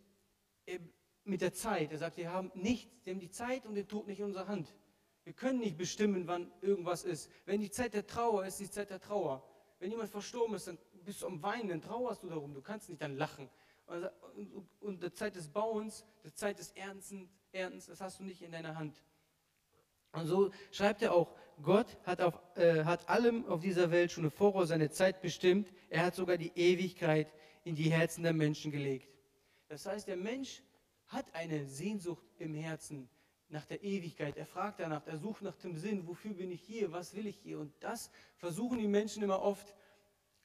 äh, 0.66 0.78
mit 1.25 1.40
der 1.40 1.52
Zeit. 1.52 1.92
Er 1.92 1.99
sagt, 1.99 2.16
wir 2.16 2.32
haben 2.32 2.50
nichts, 2.54 3.04
wir 3.04 3.12
haben 3.12 3.20
die 3.20 3.30
Zeit 3.30 3.66
und 3.66 3.75
den 3.75 3.88
Tod 3.88 4.06
nicht 4.06 4.20
in 4.20 4.26
unserer 4.26 4.49
Hand. 4.49 4.75
Wir 5.25 5.32
können 5.32 5.58
nicht 5.58 5.76
bestimmen, 5.76 6.26
wann 6.26 6.50
irgendwas 6.62 7.04
ist. 7.04 7.30
Wenn 7.44 7.60
die 7.60 7.70
Zeit 7.70 7.94
der 7.94 8.06
Trauer 8.06 8.46
ist, 8.46 8.58
die 8.60 8.70
Zeit 8.70 8.90
der 8.90 9.00
Trauer. 9.00 9.46
Wenn 9.78 9.90
jemand 9.90 10.10
verstorben 10.10 10.54
ist, 10.54 10.66
dann 10.66 10.78
bist 11.04 11.22
du 11.22 11.26
am 11.26 11.42
Weinen, 11.42 11.68
dann 11.68 11.82
trauerst 11.82 12.22
du 12.22 12.28
darum. 12.28 12.54
Du 12.54 12.62
kannst 12.62 12.88
nicht 12.88 13.00
dann 13.00 13.16
lachen. 13.16 13.49
Und 14.80 15.02
der 15.02 15.12
Zeit 15.12 15.34
des 15.34 15.48
Bauens, 15.48 16.05
der 16.22 16.35
Zeit 16.35 16.59
des 16.59 16.72
Erntens, 16.72 17.87
das 17.87 18.00
hast 18.00 18.20
du 18.20 18.24
nicht 18.24 18.42
in 18.42 18.52
deiner 18.52 18.76
Hand. 18.76 19.02
Und 20.12 20.27
so 20.27 20.51
schreibt 20.73 21.03
er 21.03 21.14
auch, 21.14 21.35
Gott 21.62 21.99
hat, 22.05 22.20
auf, 22.20 22.35
äh, 22.57 22.85
hat 22.85 23.09
allem 23.09 23.46
auf 23.46 23.61
dieser 23.61 23.90
Welt 23.90 24.12
schon 24.12 24.25
im 24.25 24.31
Voraus 24.31 24.68
seine 24.68 24.90
Zeit 24.90 25.20
bestimmt. 25.20 25.68
Er 25.88 26.07
hat 26.07 26.14
sogar 26.14 26.37
die 26.37 26.53
Ewigkeit 26.55 27.33
in 27.64 27.75
die 27.75 27.90
Herzen 27.90 28.23
der 28.23 28.33
Menschen 28.33 28.70
gelegt. 28.70 29.09
Das 29.68 29.87
heißt, 29.87 30.09
der 30.09 30.16
Mensch 30.16 30.62
hat 31.07 31.27
eine 31.35 31.66
Sehnsucht 31.66 32.25
im 32.38 32.55
Herzen 32.55 33.09
nach 33.49 33.66
der 33.66 33.83
Ewigkeit. 33.83 34.37
Er 34.37 34.46
fragt 34.46 34.81
danach, 34.81 35.07
er 35.07 35.18
sucht 35.18 35.42
nach 35.42 35.57
dem 35.57 35.77
Sinn, 35.77 36.07
wofür 36.07 36.33
bin 36.33 36.51
ich 36.51 36.62
hier, 36.62 36.92
was 36.92 37.14
will 37.14 37.27
ich 37.27 37.37
hier. 37.37 37.59
Und 37.59 37.73
das 37.81 38.11
versuchen 38.37 38.79
die 38.79 38.88
Menschen 38.88 39.23
immer 39.23 39.42
oft 39.42 39.75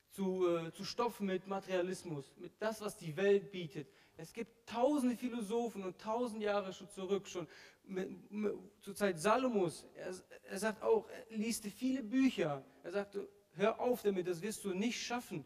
zu, 0.09 0.47
äh, 0.47 0.71
zu 0.73 0.83
stopfen 0.83 1.27
mit 1.27 1.47
Materialismus, 1.47 2.33
mit 2.37 2.53
das, 2.59 2.81
was 2.81 2.97
die 2.97 3.15
Welt 3.15 3.51
bietet. 3.51 3.87
Es 4.17 4.31
gibt 4.31 4.67
tausende 4.67 5.17
Philosophen 5.17 5.83
und 5.83 5.99
tausend 5.99 6.41
Jahre 6.41 6.71
schon 6.73 6.89
zurück, 6.89 7.27
schon 7.27 7.47
zur 8.81 8.95
Zeit 8.95 9.19
Salomos. 9.19 9.85
Er, 9.95 10.13
er 10.43 10.57
sagt 10.57 10.81
auch, 10.81 11.07
er 11.09 11.37
liest 11.37 11.65
viele 11.65 12.01
Bücher. 12.01 12.63
Er 12.83 12.91
sagte, 12.91 13.27
hör 13.53 13.79
auf 13.79 14.01
damit, 14.01 14.27
das 14.27 14.41
wirst 14.41 14.63
du 14.63 14.73
nicht 14.73 15.01
schaffen, 15.01 15.45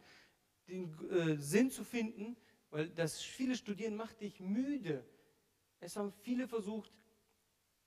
den 0.68 0.96
äh, 1.10 1.36
Sinn 1.38 1.72
zu 1.72 1.84
finden, 1.84 2.38
weil 2.70 2.90
das 2.90 3.22
viele 3.22 3.56
Studieren 3.56 3.96
macht 3.96 4.22
dich 4.22 4.40
müde. 4.40 5.04
Es 5.80 5.96
haben 5.96 6.14
viele 6.22 6.48
versucht, 6.48 6.94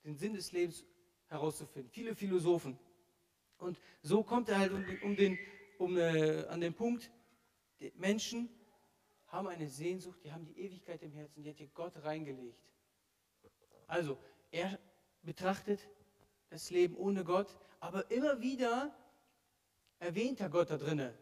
den 0.04 0.16
Sinn 0.16 0.34
des 0.34 0.50
Lebens 0.52 0.84
herauszufinden, 1.28 1.90
viele 1.92 2.14
Philosophen. 2.14 2.78
Und 3.58 3.78
so 4.02 4.24
kommt 4.24 4.48
er 4.48 4.58
halt 4.58 4.72
um, 4.72 4.84
um 5.02 5.16
den, 5.16 5.38
um, 5.78 5.96
äh, 5.96 6.44
an 6.46 6.60
den 6.60 6.74
Punkt, 6.74 7.10
Menschen 7.94 8.48
haben 9.32 9.48
eine 9.48 9.68
Sehnsucht, 9.68 10.20
die 10.22 10.30
haben 10.30 10.44
die 10.44 10.60
Ewigkeit 10.60 11.02
im 11.02 11.12
Herzen, 11.12 11.42
die 11.42 11.50
hat 11.50 11.56
hier 11.56 11.68
Gott 11.68 11.94
reingelegt. 12.04 12.62
Also, 13.86 14.18
er 14.50 14.78
betrachtet 15.22 15.80
das 16.50 16.70
Leben 16.70 16.94
ohne 16.96 17.24
Gott, 17.24 17.48
aber 17.80 18.10
immer 18.10 18.40
wieder 18.42 18.94
erwähnt 19.98 20.40
er 20.40 20.50
Gott 20.50 20.70
da 20.70 20.76
drinne. 20.76 21.14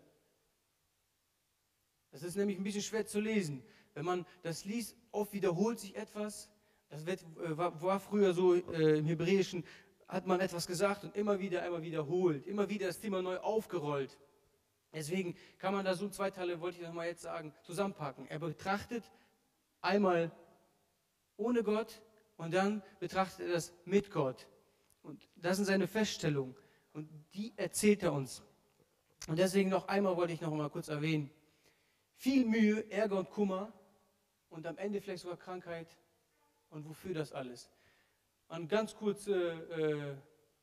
Das 2.10 2.24
ist 2.24 2.34
nämlich 2.36 2.58
ein 2.58 2.64
bisschen 2.64 2.82
schwer 2.82 3.06
zu 3.06 3.20
lesen. 3.20 3.62
Wenn 3.94 4.04
man 4.04 4.26
das 4.42 4.64
liest, 4.64 4.96
oft 5.12 5.32
wiederholt 5.32 5.78
sich 5.78 5.94
etwas. 5.94 6.50
Das 6.88 7.06
äh, 7.06 7.16
war, 7.56 7.80
war, 7.80 8.00
früher 8.00 8.34
so 8.34 8.54
äh, 8.54 8.98
im 8.98 9.06
Hebräischen, 9.06 9.64
hat 10.08 10.26
man 10.26 10.40
etwas 10.40 10.66
gesagt 10.66 11.04
und 11.04 11.14
immer 11.14 11.38
wieder, 11.38 11.62
einmal 11.62 11.82
wiederholt. 11.82 12.44
Immer 12.48 12.68
wieder 12.68 12.88
das 12.88 12.98
Thema 12.98 13.22
neu 13.22 13.38
aufgerollt. 13.38 14.18
Deswegen 14.92 15.36
kann 15.58 15.72
man 15.72 15.84
da 15.84 15.94
so 15.94 16.08
zwei 16.08 16.30
Teile, 16.30 16.60
wollte 16.60 16.78
ich 16.78 16.86
noch 16.86 16.92
mal 16.92 17.06
jetzt 17.06 17.22
sagen, 17.22 17.54
zusammenpacken. 17.62 18.26
Er 18.28 18.40
betrachtet 18.40 19.04
einmal 19.80 20.32
ohne 21.36 21.62
Gott 21.62 22.02
und 22.36 22.52
dann 22.52 22.82
betrachtet 22.98 23.46
er 23.46 23.52
das 23.52 23.72
mit 23.84 24.10
Gott. 24.10 24.46
Und 25.02 25.28
das 25.36 25.56
sind 25.56 25.66
seine 25.66 25.86
Feststellungen. 25.86 26.56
Und 26.92 27.08
die 27.34 27.52
erzählt 27.56 28.02
er 28.02 28.12
uns. 28.12 28.42
Und 29.28 29.38
deswegen 29.38 29.70
noch 29.70 29.88
einmal 29.88 30.16
wollte 30.16 30.32
ich 30.32 30.40
noch 30.40 30.52
mal 30.52 30.70
kurz 30.70 30.88
erwähnen. 30.88 31.30
Viel 32.16 32.44
Mühe, 32.44 32.90
Ärger 32.90 33.18
und 33.18 33.30
Kummer 33.30 33.72
und 34.48 34.66
am 34.66 34.76
Ende 34.76 35.00
vielleicht 35.00 35.22
sogar 35.22 35.36
Krankheit. 35.36 35.88
Und 36.70 36.88
wofür 36.88 37.14
das 37.14 37.32
alles? 37.32 37.70
Ein 38.48 38.66
ganz 38.66 38.94
kurzes 38.94 39.60
äh, 39.70 40.14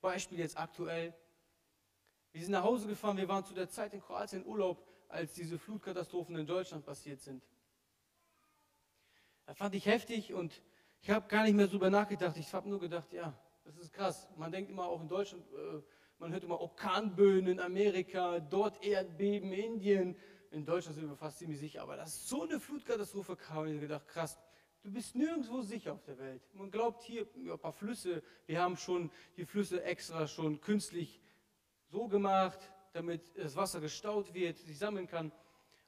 Beispiel 0.01 0.39
jetzt 0.39 0.57
aktuell. 0.57 1.13
Wir 2.31 2.41
sind 2.41 2.51
nach 2.51 2.63
Hause 2.63 2.87
gefahren, 2.87 3.17
wir 3.17 3.27
waren 3.27 3.45
zu 3.45 3.53
der 3.53 3.69
Zeit 3.69 3.93
in 3.93 4.01
Kroatien 4.01 4.43
in 4.43 4.47
Urlaub, 4.47 4.85
als 5.09 5.33
diese 5.33 5.57
Flutkatastrophen 5.57 6.35
in 6.35 6.45
Deutschland 6.45 6.85
passiert 6.85 7.21
sind. 7.21 7.43
Das 9.45 9.57
fand 9.57 9.73
ich 9.75 9.85
heftig 9.85 10.33
und 10.33 10.61
ich 11.01 11.09
habe 11.09 11.27
gar 11.27 11.43
nicht 11.43 11.55
mehr 11.55 11.67
darüber 11.67 11.89
nachgedacht. 11.89 12.35
Ich 12.37 12.53
habe 12.53 12.69
nur 12.69 12.79
gedacht, 12.79 13.13
ja, 13.13 13.33
das 13.63 13.77
ist 13.77 13.93
krass. 13.93 14.27
Man 14.35 14.51
denkt 14.51 14.69
immer 14.69 14.85
auch 14.85 15.01
in 15.01 15.07
Deutschland, 15.07 15.45
äh, 15.53 15.81
man 16.19 16.31
hört 16.31 16.43
immer 16.43 16.59
Orkanböen 16.59 17.47
in 17.47 17.59
Amerika, 17.59 18.39
dort 18.39 18.83
Erdbeben, 18.83 19.51
in 19.53 19.73
Indien. 19.73 20.15
In 20.51 20.65
Deutschland 20.65 20.95
sind 20.95 21.07
wir 21.09 21.15
fast 21.15 21.39
ziemlich 21.39 21.59
sicher. 21.59 21.81
Aber 21.81 21.95
dass 21.95 22.27
so 22.27 22.43
eine 22.43 22.59
Flutkatastrophe 22.59 23.35
kam, 23.35 23.57
habe 23.57 23.73
ich 23.73 23.81
gedacht, 23.81 24.07
krass. 24.07 24.37
Du 24.83 24.91
bist 24.91 25.15
nirgendwo 25.15 25.61
sicher 25.61 25.93
auf 25.93 26.03
der 26.03 26.17
Welt. 26.17 26.41
Man 26.53 26.71
glaubt 26.71 27.03
hier, 27.03 27.27
ja, 27.43 27.53
ein 27.53 27.59
paar 27.59 27.73
Flüsse, 27.73 28.23
wir 28.45 28.61
haben 28.61 28.77
schon 28.77 29.11
die 29.35 29.45
Flüsse 29.45 29.83
extra 29.83 30.27
schon 30.27 30.61
künstlich 30.61 31.19
so 31.87 32.07
gemacht, 32.07 32.59
damit 32.93 33.37
das 33.37 33.55
Wasser 33.55 33.79
gestaut 33.79 34.33
wird, 34.33 34.57
sich 34.57 34.77
sammeln 34.77 35.07
kann. 35.07 35.31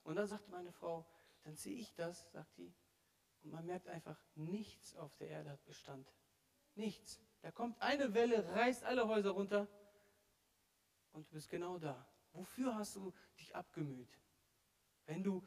Und 0.03 0.15
dann 0.15 0.27
sagte 0.27 0.49
meine 0.51 0.71
Frau, 0.71 1.05
dann 1.43 1.55
sehe 1.55 1.77
ich 1.77 1.93
das, 1.95 2.29
sagt 2.31 2.57
die, 2.57 2.73
und 3.43 3.51
man 3.51 3.65
merkt 3.65 3.88
einfach, 3.88 4.17
nichts 4.35 4.95
auf 4.95 5.15
der 5.15 5.29
Erde 5.29 5.51
hat 5.51 5.65
Bestand. 5.65 6.12
Nichts. 6.75 7.19
Da 7.41 7.51
kommt 7.51 7.81
eine 7.81 8.13
Welle, 8.13 8.45
reißt 8.53 8.83
alle 8.83 9.07
Häuser 9.07 9.31
runter 9.31 9.67
und 11.12 11.27
du 11.27 11.33
bist 11.33 11.49
genau 11.49 11.77
da. 11.77 12.05
Wofür 12.33 12.75
hast 12.75 12.95
du 12.95 13.13
dich 13.39 13.55
abgemüht? 13.55 14.19
Wenn 15.05 15.23
du 15.23 15.43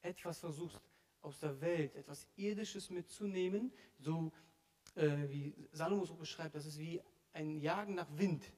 etwas 0.00 0.38
versuchst 0.38 0.80
aus 1.20 1.40
der 1.40 1.60
Welt, 1.60 1.94
etwas 1.94 2.26
Irdisches 2.36 2.90
mitzunehmen, 2.90 3.72
so 3.98 4.32
äh, 4.94 5.28
wie 5.28 5.68
Salomo 5.72 6.04
so 6.04 6.14
beschreibt, 6.14 6.54
das 6.54 6.66
ist 6.66 6.78
wie 6.78 7.02
ein 7.32 7.60
Jagen 7.60 7.94
nach 7.94 8.08
Wind. 8.16 8.52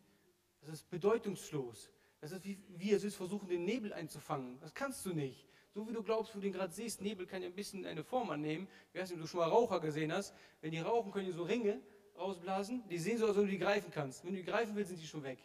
Das 0.65 0.75
ist 0.81 0.91
bedeutungslos. 0.91 1.91
Das 2.21 2.33
ist 2.33 2.45
wie 2.45 2.59
wir 2.69 2.97
es 2.97 3.15
versuchen, 3.15 3.49
den 3.49 3.65
Nebel 3.65 3.93
einzufangen. 3.93 4.59
Das 4.61 4.73
kannst 4.73 5.05
du 5.05 5.13
nicht. 5.13 5.47
So 5.75 5.89
wie 5.89 5.93
du 5.93 6.03
glaubst, 6.03 6.35
wo 6.35 6.39
du 6.39 6.45
den 6.45 6.53
gerade 6.53 6.73
siehst, 6.73 7.01
Nebel 7.01 7.27
kann 7.27 7.43
ja 7.43 7.49
ein 7.49 7.55
bisschen 7.55 7.85
eine 7.85 8.05
Form 8.05 8.31
annehmen. 8.31 8.69
Wie 8.93 8.99
wenn 8.99 9.19
du 9.19 9.27
schon 9.27 9.41
mal 9.41 9.49
Raucher 9.49 9.81
gesehen 9.81 10.13
hast, 10.13 10.33
wenn 10.61 10.71
die 10.71 10.79
rauchen, 10.79 11.13
können 11.13 11.27
die 11.27 11.33
so 11.33 11.43
Ringe 11.43 11.81
rausblasen. 12.17 12.87
Die 12.89 12.99
sehen 12.99 13.19
so 13.19 13.27
als 13.27 13.37
wenn 13.37 13.45
du 13.45 13.51
die 13.51 13.59
greifen 13.59 13.91
kannst. 13.91 14.25
Wenn 14.25 14.33
du 14.33 14.39
die 14.39 14.45
greifen 14.45 14.75
willst, 14.77 14.91
sind 14.91 15.03
die 15.03 15.07
schon 15.07 15.23
weg. 15.23 15.39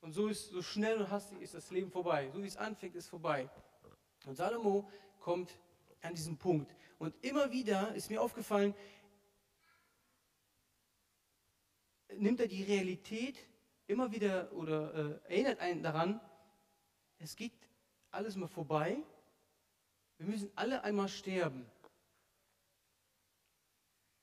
Und 0.00 0.12
so 0.12 0.28
ist 0.28 0.50
so 0.50 0.62
schnell 0.62 0.98
und 0.98 1.10
hastig 1.10 1.40
ist 1.40 1.54
das 1.54 1.70
Leben 1.70 1.90
vorbei. 1.90 2.30
So 2.32 2.42
wie 2.42 2.46
es 2.46 2.56
anfängt, 2.56 2.94
ist 2.94 3.08
vorbei. 3.08 3.50
Und 4.24 4.36
Salomo 4.36 4.88
kommt 5.20 5.58
an 6.00 6.14
diesen 6.14 6.38
Punkt. 6.38 6.74
Und 6.98 7.14
immer 7.22 7.50
wieder 7.50 7.94
ist 7.94 8.10
mir 8.10 8.22
aufgefallen, 8.22 8.74
nimmt 12.16 12.40
er 12.40 12.48
die 12.48 12.62
Realität 12.62 13.36
immer 13.92 14.10
wieder 14.10 14.50
oder 14.52 15.20
äh, 15.28 15.34
erinnert 15.34 15.60
einen 15.60 15.82
daran, 15.82 16.20
es 17.18 17.36
geht 17.36 17.52
alles 18.10 18.36
mal 18.36 18.48
vorbei. 18.48 18.96
Wir 20.18 20.26
müssen 20.26 20.50
alle 20.54 20.82
einmal 20.82 21.08
sterben. 21.08 21.66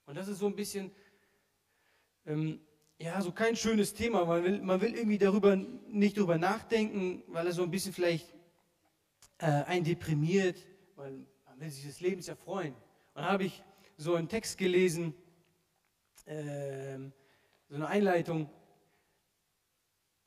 Und 0.05 0.15
das 0.15 0.27
ist 0.27 0.39
so 0.39 0.47
ein 0.47 0.55
bisschen, 0.55 0.91
ähm, 2.25 2.59
ja, 2.97 3.21
so 3.21 3.31
kein 3.31 3.55
schönes 3.55 3.93
Thema. 3.93 4.25
Man 4.25 4.43
will, 4.43 4.61
man 4.61 4.81
will 4.81 4.95
irgendwie 4.95 5.17
darüber 5.17 5.55
nicht 5.55 6.17
darüber 6.17 6.37
nachdenken, 6.37 7.23
weil 7.27 7.45
er 7.45 7.53
so 7.53 7.63
ein 7.63 7.71
bisschen 7.71 7.93
vielleicht 7.93 8.33
äh, 9.37 9.45
einen 9.45 9.85
deprimiert, 9.85 10.57
weil 10.95 11.25
man 11.45 11.59
will 11.59 11.69
sich 11.69 11.85
des 11.85 12.01
Lebens 12.01 12.27
ja 12.27 12.35
freuen. 12.35 12.73
Und 12.73 13.21
dann 13.21 13.25
habe 13.25 13.45
ich 13.45 13.63
so 13.97 14.15
einen 14.15 14.27
Text 14.27 14.57
gelesen, 14.57 15.13
äh, 16.25 16.97
so 17.67 17.75
eine 17.75 17.87
Einleitung. 17.87 18.49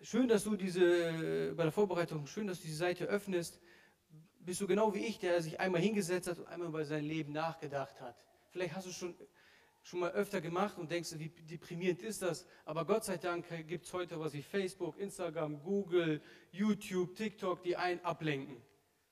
Schön, 0.04 0.26
dass 0.26 0.42
du 0.42 0.56
diese, 0.56 1.54
bei 1.56 1.62
der 1.62 1.70
Vorbereitung, 1.70 2.26
schön, 2.26 2.48
dass 2.48 2.58
du 2.58 2.64
diese 2.64 2.78
Seite 2.78 3.04
öffnest. 3.04 3.60
Bist 4.40 4.60
du 4.60 4.66
genau 4.66 4.92
wie 4.94 5.06
ich, 5.06 5.20
der 5.20 5.40
sich 5.40 5.60
einmal 5.60 5.80
hingesetzt 5.80 6.28
hat 6.28 6.40
und 6.40 6.46
einmal 6.46 6.68
über 6.68 6.84
sein 6.84 7.04
Leben 7.04 7.32
nachgedacht 7.32 8.00
hat. 8.00 8.16
Vielleicht 8.50 8.74
hast 8.74 8.88
du 8.88 8.90
schon 8.90 9.14
schon 9.84 10.00
mal 10.00 10.10
öfter 10.12 10.40
gemacht 10.40 10.78
und 10.78 10.90
denkst, 10.90 11.10
wie 11.18 11.28
deprimierend 11.28 12.02
ist 12.02 12.22
das? 12.22 12.46
Aber 12.64 12.84
Gott 12.84 13.04
sei 13.04 13.16
Dank 13.16 13.46
gibt 13.66 13.86
es 13.86 13.92
heute 13.92 14.18
was 14.18 14.32
wie 14.32 14.42
Facebook, 14.42 14.98
Instagram, 14.98 15.62
Google, 15.62 16.20
YouTube, 16.50 17.14
TikTok, 17.14 17.62
die 17.62 17.76
einen 17.76 18.00
ablenken, 18.04 18.56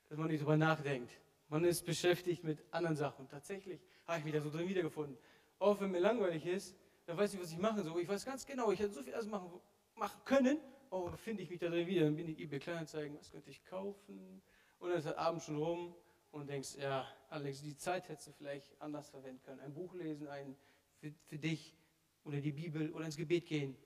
dass 0.09 0.19
man 0.19 0.29
nicht 0.29 0.41
drüber 0.41 0.57
nachdenkt. 0.57 1.13
Man 1.49 1.65
ist 1.65 1.85
beschäftigt 1.85 2.45
mit 2.45 2.65
anderen 2.71 2.97
Sachen. 2.97 3.29
Tatsächlich 3.29 3.81
habe 4.07 4.19
ich 4.19 4.25
mich 4.25 4.35
da 4.35 4.41
so 4.41 4.51
drin 4.51 4.69
wiedergefunden. 4.69 5.19
Auch 5.59 5.81
wenn 5.81 5.91
mir 5.91 6.01
langweilig 6.01 6.47
ist, 6.47 6.77
dann 7.07 7.17
weiß 7.17 7.35
ich, 7.35 7.41
was 7.41 7.51
ich 7.51 7.59
machen 7.59 7.83
soll. 7.83 8.01
Ich 8.01 8.09
weiß 8.09 8.25
ganz 8.25 8.47
genau, 8.47 8.71
ich 8.71 8.79
hätte 8.79 8.93
so 8.93 9.03
viel 9.03 9.15
alles 9.15 9.27
machen, 9.27 9.51
machen 9.97 10.21
können. 10.25 10.59
Oh, 10.93 11.09
finde 11.17 11.45
ich 11.45 11.51
mich 11.51 11.61
da 11.61 11.69
drin 11.69 11.87
wieder. 11.87 12.05
Dann 12.05 12.17
bin 12.17 12.29
ich 12.29 12.41
eBay 12.41 12.59
Kleinanzeigen, 12.59 13.17
was 13.17 13.31
könnte 13.31 13.49
ich 13.49 13.65
kaufen? 13.65 14.43
Und 14.81 14.89
dann 14.89 14.99
ist 14.99 15.07
der 15.07 15.19
Abend 15.19 15.41
schon 15.41 15.57
rum 15.57 15.95
und 16.33 16.49
denkst, 16.49 16.77
ja, 16.77 17.07
Alex, 17.29 17.63
die 17.63 17.77
Zeit 17.77 18.09
hättest 18.09 18.27
du 18.27 18.33
vielleicht 18.33 18.81
anders 18.81 19.09
verwenden 19.09 19.41
können. 19.43 19.61
Ein 19.61 19.73
Buch 19.73 19.95
lesen, 19.95 20.27
ein 20.27 20.57
für, 20.97 21.13
für 21.27 21.39
dich 21.39 21.77
oder 22.25 22.41
die 22.41 22.51
Bibel 22.51 22.91
oder 22.91 23.05
ins 23.05 23.17
Gebet 23.17 23.47
gehen. 23.47 23.77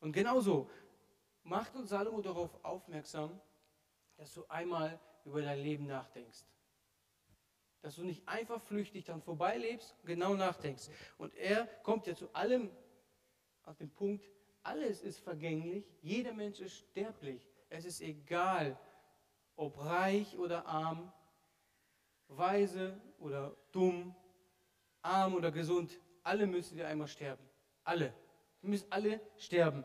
Und 0.00 0.12
genauso 0.12 0.70
macht 1.42 1.74
uns 1.74 1.90
Salomo 1.90 2.22
darauf 2.22 2.64
aufmerksam, 2.64 3.38
dass 4.16 4.32
du 4.32 4.46
einmal 4.48 4.98
über 5.26 5.42
dein 5.42 5.62
Leben 5.62 5.86
nachdenkst. 5.86 6.44
Dass 7.82 7.96
du 7.96 8.02
nicht 8.02 8.26
einfach 8.26 8.62
flüchtig 8.62 9.04
dann 9.04 9.20
vorbeilebst, 9.20 9.94
genau 10.04 10.34
nachdenkst. 10.34 10.88
Und 11.18 11.34
er 11.34 11.66
kommt 11.82 12.06
ja 12.06 12.14
zu 12.14 12.34
allem 12.34 12.70
auf 13.64 13.76
den 13.76 13.90
Punkt, 13.90 14.24
alles 14.62 15.02
ist 15.02 15.18
vergänglich, 15.20 15.84
jeder 16.02 16.32
Mensch 16.32 16.60
ist 16.60 16.76
sterblich. 16.76 17.46
Es 17.68 17.84
ist 17.84 18.00
egal, 18.00 18.78
ob 19.56 19.78
reich 19.78 20.38
oder 20.38 20.66
arm, 20.66 21.12
weise 22.28 23.00
oder 23.18 23.56
dumm, 23.72 24.14
arm 25.02 25.34
oder 25.34 25.50
gesund, 25.50 25.98
alle 26.22 26.46
müssen 26.46 26.76
wir 26.76 26.86
einmal 26.86 27.08
sterben. 27.08 27.42
Alle. 27.84 28.14
Wir 28.60 28.70
müssen 28.70 28.90
alle 28.90 29.20
sterben. 29.36 29.84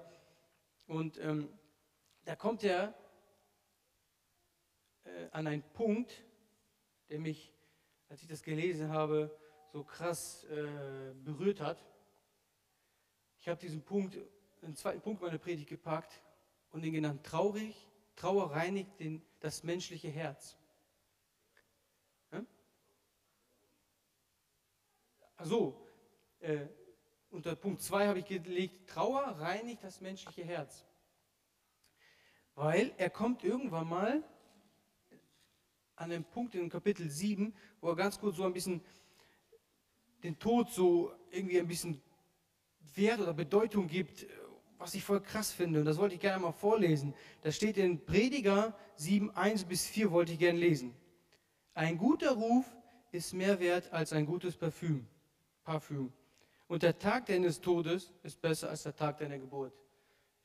Und 0.88 1.17
ähm, 1.19 1.49
da 2.25 2.35
kommt 2.35 2.63
er 2.63 2.93
äh, 5.05 5.29
an 5.31 5.47
einen 5.47 5.63
Punkt, 5.73 6.23
der 7.09 7.19
mich, 7.19 7.53
als 8.09 8.21
ich 8.21 8.27
das 8.27 8.43
gelesen 8.43 8.89
habe, 8.89 9.35
so 9.71 9.83
krass 9.83 10.43
äh, 10.45 11.13
berührt 11.23 11.61
hat. 11.61 11.83
Ich 13.38 13.47
habe 13.47 13.59
diesen 13.59 13.83
Punkt, 13.83 14.17
einen 14.65 14.75
zweiten 14.75 15.01
Punkt 15.01 15.21
meiner 15.21 15.38
Predigt 15.38 15.69
gepackt 15.69 16.21
und 16.71 16.84
den 16.84 16.93
genannt 16.93 17.23
traurig. 17.23 17.75
Trauer 18.15 18.51
reinigt 18.51 18.99
den, 18.99 19.21
das 19.39 19.63
menschliche 19.63 20.10
Herz. 20.10 20.58
Also, 25.38 25.86
äh, 26.39 26.65
unter 27.30 27.56
Punkt 27.56 27.82
2 27.82 28.08
habe 28.08 28.19
ich 28.19 28.25
gelegt, 28.25 28.89
Trauer 28.89 29.21
reinigt 29.21 29.84
das 29.84 29.99
menschliche 29.99 30.45
Herz. 30.45 30.86
Weil 32.56 32.93
er 32.97 33.10
kommt 33.10 33.43
irgendwann 33.43 33.89
mal 33.89 34.23
an 35.97 36.10
den 36.10 36.23
Punkt 36.23 36.56
in 36.56 36.69
Kapitel 36.69 37.10
7, 37.10 37.54
wo 37.82 37.89
er 37.89 37.95
ganz 37.97 38.17
kurz 38.17 38.38
so 38.38 38.45
ein 38.45 38.54
bisschen 38.54 38.82
den 40.23 40.39
Tod 40.39 40.71
so 40.71 41.13
irgendwie 41.32 41.60
ein 41.60 41.67
bisschen 41.67 42.01
Wert 42.95 43.19
oder 43.19 43.34
Bedeutung 43.34 43.88
gibt, 43.88 44.25
was 44.77 44.93
ich 44.93 45.03
voll 45.03 45.21
krass 45.21 45.51
finde. 45.51 45.79
Und 45.79 45.85
das 45.85 45.97
wollte 45.97 46.15
ich 46.15 46.21
gerne 46.21 46.41
mal 46.41 46.51
vorlesen. 46.51 47.13
Das 47.41 47.55
steht 47.55 47.77
in 47.77 48.05
Prediger 48.05 48.77
7, 48.95 49.31
1 49.31 49.65
bis 49.65 49.85
4, 49.88 50.11
wollte 50.11 50.33
ich 50.33 50.39
gerne 50.39 50.59
lesen. 50.59 50.95
Ein 51.73 51.97
guter 51.97 52.31
Ruf 52.31 52.65
ist 53.11 53.33
mehr 53.33 53.59
wert 53.59 53.91
als 53.91 54.13
ein 54.13 54.25
gutes 54.25 54.55
Parfüm. 54.55 55.07
Parfüm. 55.63 56.11
Und 56.67 56.83
der 56.83 56.97
Tag 56.97 57.27
deines 57.27 57.61
Todes 57.61 58.11
ist 58.23 58.41
besser 58.41 58.69
als 58.69 58.83
der 58.83 58.95
Tag 58.95 59.17
deiner 59.17 59.38
Geburt. 59.38 59.73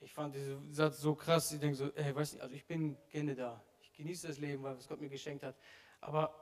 Ich 0.01 0.13
fand 0.13 0.35
diesen 0.35 0.73
Satz 0.73 1.01
so 1.01 1.15
krass. 1.15 1.53
Ich 1.53 1.61
denke 1.61 1.77
so, 1.77 1.91
ey, 1.93 2.15
weiß 2.15 2.35
nicht, 2.35 2.43
also 2.43 2.55
ich 2.55 2.65
bin 2.67 2.97
gerne 3.11 3.35
da. 3.35 3.63
Ich 3.81 3.93
genieße 3.93 4.29
das 4.29 4.39
Leben, 4.39 4.63
was 4.63 4.89
Gott 4.89 5.01
mir 5.01 5.09
geschenkt 5.09 5.45
hat. 5.45 5.57
Aber 6.01 6.35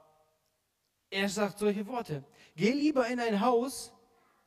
er 1.09 1.27
sagt 1.27 1.59
solche 1.59 1.85
Worte. 1.87 2.23
Geh 2.55 2.71
lieber 2.71 3.07
in 3.07 3.19
ein 3.19 3.41
Haus, 3.41 3.91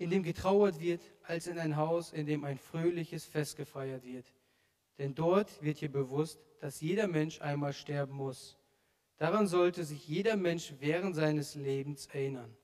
in 0.03 0.11
dem 0.11 0.23
getrauert 0.23 0.81
wird, 0.81 1.01
als 1.23 1.47
in 1.47 1.59
ein 1.59 1.77
Haus, 1.77 2.13
in 2.13 2.27
dem 2.27 2.45
ein 2.45 2.59
fröhliches 2.59 3.25
Fest 3.25 3.57
gefeiert 3.57 4.05
wird. 4.05 4.27
Denn 4.99 5.15
dort 5.15 5.63
wird 5.63 5.81
dir 5.81 5.91
bewusst, 5.91 6.41
dass 6.61 6.81
jeder 6.81 7.09
Mensch 7.09 7.41
einmal 7.41 7.73
sterben 7.73 8.15
muss. 8.15 8.59
Daran 9.17 9.47
sollte 9.47 9.85
sich 9.85 10.07
jeder 10.07 10.37
Mensch 10.37 10.75
während 10.81 11.15
seines 11.15 11.55
Lebens 11.55 12.07
erinnern. 12.07 12.55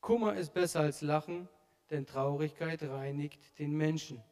Kummer 0.00 0.36
ist 0.36 0.52
besser 0.52 0.80
als 0.80 1.00
Lachen, 1.00 1.48
denn 1.90 2.06
Traurigkeit 2.06 2.82
reinigt 2.82 3.58
den 3.58 3.72
Menschen. 3.72 4.22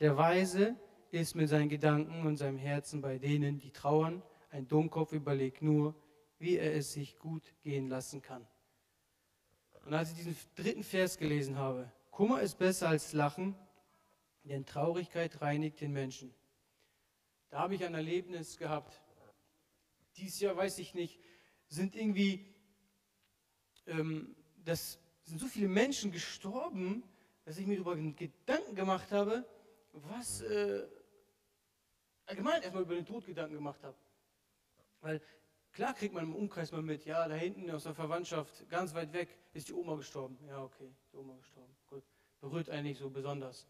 Der 0.00 0.16
Weise 0.16 0.76
ist 1.12 1.36
mit 1.36 1.48
seinen 1.48 1.68
Gedanken 1.68 2.26
und 2.26 2.36
seinem 2.36 2.58
Herzen 2.58 3.00
bei 3.00 3.18
denen, 3.18 3.58
die 3.58 3.70
trauern. 3.70 4.22
Ein 4.50 4.66
Dummkopf 4.66 5.12
überlegt 5.12 5.62
nur, 5.62 5.94
wie 6.38 6.56
er 6.56 6.74
es 6.74 6.92
sich 6.92 7.18
gut 7.18 7.54
gehen 7.62 7.88
lassen 7.88 8.20
kann. 8.20 8.46
Und 9.94 10.00
als 10.00 10.10
ich 10.10 10.16
diesen 10.16 10.36
dritten 10.56 10.82
Vers 10.82 11.18
gelesen 11.18 11.56
habe, 11.56 11.88
Kummer 12.10 12.40
ist 12.40 12.58
besser 12.58 12.88
als 12.88 13.12
Lachen, 13.12 13.54
denn 14.42 14.66
Traurigkeit 14.66 15.40
reinigt 15.40 15.80
den 15.80 15.92
Menschen. 15.92 16.34
Da 17.48 17.60
habe 17.60 17.76
ich 17.76 17.84
ein 17.84 17.94
Erlebnis 17.94 18.56
gehabt. 18.56 19.00
Dieses 20.16 20.40
Jahr 20.40 20.56
weiß 20.56 20.80
ich 20.80 20.94
nicht, 20.94 21.20
sind 21.68 21.94
irgendwie 21.94 22.44
ähm, 23.86 24.34
das 24.64 24.98
sind 25.22 25.38
so 25.38 25.46
viele 25.46 25.68
Menschen 25.68 26.10
gestorben, 26.10 27.04
dass 27.44 27.56
ich 27.58 27.66
mir 27.68 27.76
darüber 27.76 27.94
Gedanken 27.94 28.74
gemacht 28.74 29.12
habe, 29.12 29.46
was 29.92 30.40
äh, 30.40 30.88
allgemein 32.26 32.62
erstmal 32.62 32.82
über 32.82 32.96
den 32.96 33.06
Tod 33.06 33.26
Gedanken 33.26 33.54
gemacht 33.54 33.84
habe. 33.84 33.96
Weil 35.02 35.22
klar 35.74 35.92
kriegt 35.92 36.14
man 36.14 36.24
im 36.24 36.34
Umkreis 36.34 36.72
mal 36.72 36.82
mit, 36.82 37.04
ja, 37.04 37.28
da 37.28 37.34
hinten 37.34 37.70
aus 37.70 37.82
der 37.82 37.94
Verwandtschaft, 37.94 38.68
ganz 38.70 38.94
weit 38.94 39.12
weg, 39.12 39.36
ist 39.52 39.68
die 39.68 39.74
Oma 39.74 39.96
gestorben. 39.96 40.38
Ja, 40.46 40.62
okay, 40.62 40.90
die 41.12 41.16
Oma 41.16 41.36
gestorben. 41.36 41.74
Gut. 41.88 42.04
Berührt 42.40 42.70
eigentlich 42.70 42.98
so 42.98 43.10
besonders. 43.10 43.66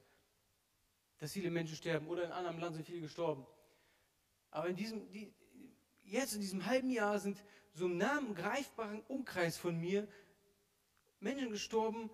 Dass 1.18 1.32
viele 1.32 1.50
Menschen 1.50 1.76
sterben 1.76 2.06
oder 2.06 2.24
in 2.24 2.32
anderem 2.32 2.58
Land 2.58 2.76
sind 2.76 2.84
viele 2.84 3.00
gestorben. 3.00 3.46
Aber 4.50 4.68
in 4.68 4.76
diesem, 4.76 5.10
die, 5.10 5.32
jetzt 6.04 6.34
in 6.34 6.40
diesem 6.40 6.66
halben 6.66 6.90
Jahr 6.90 7.18
sind 7.18 7.42
so 7.72 7.86
im 7.86 7.96
Namen 7.96 8.34
greifbaren 8.34 9.00
Umkreis 9.08 9.56
von 9.56 9.80
mir 9.80 10.06
Menschen 11.20 11.50
gestorben, 11.50 12.10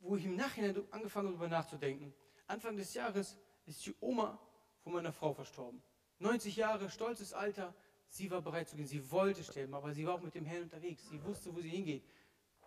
wo 0.00 0.16
ich 0.16 0.24
im 0.24 0.36
Nachhinein 0.36 0.76
angefangen 0.90 1.28
habe, 1.28 1.38
darüber 1.38 1.48
nachzudenken. 1.48 2.12
Anfang 2.46 2.76
des 2.76 2.92
Jahres 2.94 3.38
ist 3.66 3.86
die 3.86 3.94
Oma 4.00 4.38
von 4.82 4.92
meiner 4.92 5.12
Frau 5.12 5.32
verstorben. 5.32 5.82
90 6.22 6.56
Jahre, 6.56 6.88
stolzes 6.90 7.32
Alter. 7.32 7.74
Sie 8.08 8.30
war 8.30 8.42
bereit 8.42 8.68
zu 8.68 8.76
gehen. 8.76 8.86
Sie 8.86 9.10
wollte 9.10 9.42
sterben, 9.42 9.74
aber 9.74 9.92
sie 9.92 10.06
war 10.06 10.14
auch 10.14 10.20
mit 10.20 10.34
dem 10.34 10.44
Herrn 10.44 10.64
unterwegs. 10.64 11.08
Sie 11.08 11.22
wusste, 11.24 11.54
wo 11.54 11.60
sie 11.60 11.68
hingeht. 11.68 12.04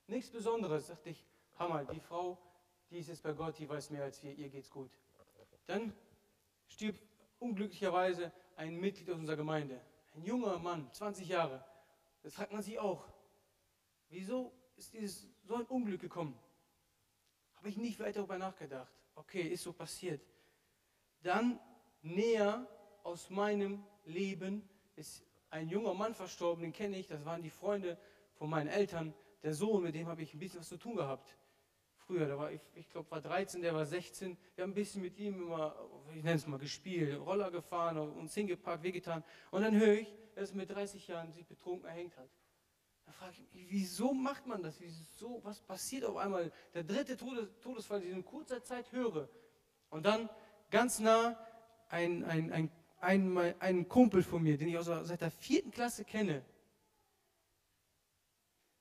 Nichts 0.07 0.29
Besonderes, 0.29 0.87
dachte 0.87 1.09
ich. 1.09 1.25
Hammer, 1.57 1.85
die 1.85 1.99
Frau, 1.99 2.37
die 2.89 2.97
ist 2.97 3.07
jetzt 3.07 3.23
bei 3.23 3.31
Gott, 3.31 3.57
die 3.57 3.67
weiß 3.67 3.89
mehr 3.89 4.03
als 4.03 4.21
wir, 4.21 4.33
ihr 4.33 4.49
geht's 4.49 4.69
gut. 4.69 4.91
Dann 5.67 5.93
stirbt 6.67 7.01
unglücklicherweise 7.39 8.31
ein 8.55 8.75
Mitglied 8.75 9.09
aus 9.09 9.17
unserer 9.17 9.37
Gemeinde. 9.37 9.79
Ein 10.15 10.23
junger 10.23 10.59
Mann, 10.59 10.91
20 10.91 11.27
Jahre. 11.27 11.63
Das 12.23 12.33
fragt 12.33 12.51
man 12.51 12.61
sich 12.61 12.77
auch. 12.79 13.07
Wieso 14.09 14.51
ist 14.75 14.93
dieses, 14.93 15.27
so 15.43 15.55
ein 15.55 15.65
Unglück 15.65 16.01
gekommen? 16.01 16.37
Habe 17.55 17.69
ich 17.69 17.77
nicht 17.77 17.99
weiter 17.99 18.19
darüber 18.19 18.37
nachgedacht. 18.37 18.91
Okay, 19.15 19.41
ist 19.41 19.63
so 19.63 19.73
passiert. 19.73 20.21
Dann 21.21 21.59
näher 22.01 22.67
aus 23.15 23.30
meinem 23.30 23.82
Leben 24.04 24.62
ist 24.97 25.23
ein 25.49 25.69
junger 25.69 25.93
Mann 25.93 26.13
verstorben, 26.13 26.62
den 26.63 26.73
kenne 26.73 26.97
ich, 26.97 27.08
das 27.08 27.23
waren 27.23 27.41
die 27.41 27.49
Freunde 27.49 27.97
von 28.34 28.49
meinen 28.49 28.67
Eltern. 28.67 29.13
Der 29.41 29.54
Sohn, 29.54 29.84
mit 29.84 29.95
dem 29.95 30.08
habe 30.08 30.21
ich 30.21 30.34
ein 30.34 30.39
bisschen 30.39 30.60
was 30.60 30.67
zu 30.67 30.75
tun 30.75 30.97
gehabt. 30.97 31.38
Früher, 31.95 32.28
da 32.28 32.38
war 32.38 32.51
ich, 32.51 32.60
ich 32.73 32.89
glaube, 32.89 33.10
war 33.10 33.21
13, 33.21 33.62
der 33.62 33.73
war 33.73 33.86
16. 33.86 34.38
Wir 34.56 34.63
haben 34.63 34.71
ein 34.71 34.73
bisschen 34.73 35.01
mit 35.01 35.17
ihm 35.17 35.36
immer, 35.36 35.73
ich 36.13 36.23
nenne 36.25 36.36
es 36.36 36.45
mal, 36.45 36.60
gespielt, 36.60 37.17
Roller 37.21 37.51
gefahren, 37.51 37.97
uns 37.97 38.34
hingepackt, 38.34 38.84
wehgetan. 38.84 39.23
Und 39.49 39.62
dann 39.62 39.80
höre 39.80 39.93
ich, 39.93 40.13
dass 40.36 40.49
er 40.49 40.58
mit 40.58 40.69
30 40.69 41.08
Jahren 41.08 41.32
sich 41.32 41.47
betrunken 41.47 41.88
erhängt 41.88 42.17
hat. 42.17 42.30
Da 43.06 43.13
frage 43.13 43.32
ich 43.32 43.39
mich, 43.39 43.71
wieso 43.71 44.13
macht 44.13 44.45
man 44.45 44.62
das? 44.62 44.82
Wieso, 44.82 45.39
was 45.41 45.62
passiert 45.62 46.04
auf 46.04 46.17
einmal? 46.17 46.51
Der 46.73 46.84
dritte 46.84 47.15
Todes 47.15 47.47
Todesfall, 47.62 48.01
den 48.01 48.10
ich 48.10 48.15
in 48.17 48.25
kurzer 48.25 48.62
Zeit 48.62 48.91
höre. 48.91 49.30
Und 49.89 50.06
dann 50.06 50.30
ganz 50.69 50.99
nah 50.99 51.39
ein, 51.88 52.23
ein, 52.25 52.51
ein, 52.51 52.71
ein, 52.99 53.38
ein 53.60 53.88
Kumpel 53.88 54.23
von 54.23 54.41
mir, 54.43 54.58
den 54.58 54.69
ich 54.69 54.77
auch 54.77 54.84
seit 54.84 55.21
der 55.21 55.31
vierten 55.31 55.71
Klasse 55.71 56.05
kenne. 56.05 56.43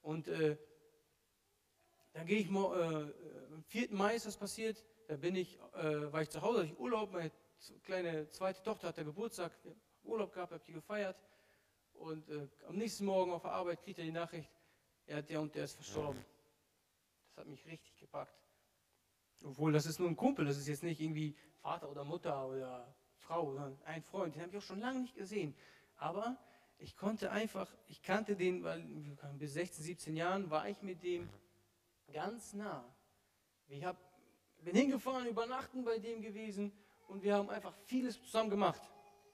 Und 0.03 0.29
äh, 0.29 0.57
dann 2.13 2.27
gehe 2.27 2.39
ich 2.39 2.51
mal, 2.51 2.79
äh, 2.79 3.55
am 3.55 3.63
4. 3.65 3.89
Mai 3.93 4.15
ist 4.15 4.27
das 4.27 4.37
passiert, 4.37 4.85
da 5.09 5.17
bin 5.17 5.35
ich, 5.35 5.59
äh, 5.75 6.13
war 6.13 6.23
ich 6.23 6.31
zu 6.31 6.43
Hause, 6.43 6.61
hatte 6.61 6.73
ich 6.73 6.79
Urlaub, 6.79 7.13
meine 7.13 7.31
kleine 7.83 8.29
zweite 8.29 8.63
Tochter 8.63 8.89
hatte 8.89 9.05
Geburtstag, 9.05 9.53
Urlaub 10.05 10.33
gehabt, 10.33 10.53
habe 10.53 10.63
die 10.67 10.73
gefeiert. 10.73 11.17
Und 11.95 12.29
äh, 12.29 12.49
am 12.69 12.77
nächsten 12.77 13.05
Morgen 13.05 13.33
auf 13.33 13.43
der 13.43 13.53
Arbeit 13.53 13.83
kriegt 13.83 13.99
er 13.99 14.05
die 14.05 14.13
Nachricht, 14.13 14.51
ja, 15.07 15.23
der 15.23 15.41
und 15.41 15.55
der 15.55 15.65
ist 15.65 15.75
verstorben. 15.75 16.25
Das 17.29 17.39
hat 17.39 17.47
mich 17.47 17.65
richtig 17.67 17.97
gepackt. 17.97 18.35
Obwohl, 19.43 19.73
das 19.73 19.87
ist 19.87 19.99
nur 19.99 20.09
ein 20.09 20.17
Kumpel, 20.17 20.45
das 20.45 20.57
ist 20.57 20.69
jetzt 20.69 20.83
nicht 20.83 21.01
irgendwie 21.01 21.37
Vater 21.61 21.91
oder 21.91 22.05
Mutter 22.05 22.47
oder 22.47 22.95
Frau, 23.25 23.57
ein 23.87 24.03
Freund, 24.03 24.35
den 24.35 24.43
habe 24.43 24.53
ich 24.53 24.59
auch 24.59 24.67
schon 24.67 24.81
lange 24.81 25.01
nicht 25.01 25.17
gesehen. 25.17 25.55
Aber 25.97 26.37
ich 26.79 26.97
konnte 26.97 27.31
einfach, 27.31 27.75
ich 27.89 28.03
kannte 28.03 28.37
den, 28.37 28.63
weil 28.63 28.83
bis 29.39 29.55
16, 29.55 29.85
17 29.85 30.17
Jahren 30.17 30.51
war 30.51 30.69
ich 30.69 30.83
mit 30.83 31.03
dem 31.03 31.29
ganz 32.13 32.53
nah. 32.53 32.85
Ich 33.69 33.83
hab, 33.85 33.97
bin 34.59 34.77
hingefahren, 34.77 35.27
übernachten 35.27 35.85
bei 35.85 35.99
dem 35.99 36.21
gewesen 36.21 36.73
und 37.09 37.23
wir 37.23 37.35
haben 37.35 37.49
einfach 37.49 37.75
vieles 37.87 38.21
zusammen 38.23 38.51
gemacht. 38.51 38.83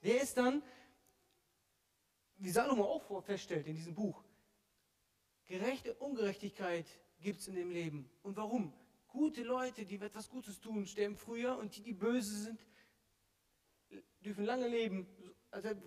Der 0.03 0.21
ist 0.21 0.37
dann, 0.37 0.63
wie 2.37 2.49
Salomo 2.49 2.85
auch 2.85 3.23
feststellt 3.23 3.67
in 3.67 3.75
diesem 3.75 3.93
Buch, 3.93 4.23
gerechte 5.45 5.93
Ungerechtigkeit 5.95 6.85
gibt 7.19 7.41
es 7.41 7.47
in 7.49 7.55
dem 7.55 7.71
Leben. 7.71 8.09
Und 8.23 8.37
warum? 8.37 8.73
Gute 9.09 9.43
Leute, 9.43 9.85
die 9.85 9.95
etwas 9.95 10.29
Gutes 10.29 10.61
tun, 10.61 10.85
sterben 10.87 11.17
früher 11.17 11.57
und 11.57 11.75
die, 11.75 11.81
die 11.81 11.93
böse 11.93 12.43
sind, 12.43 12.65
dürfen 14.23 14.45
lange 14.45 14.67
leben, 14.67 15.07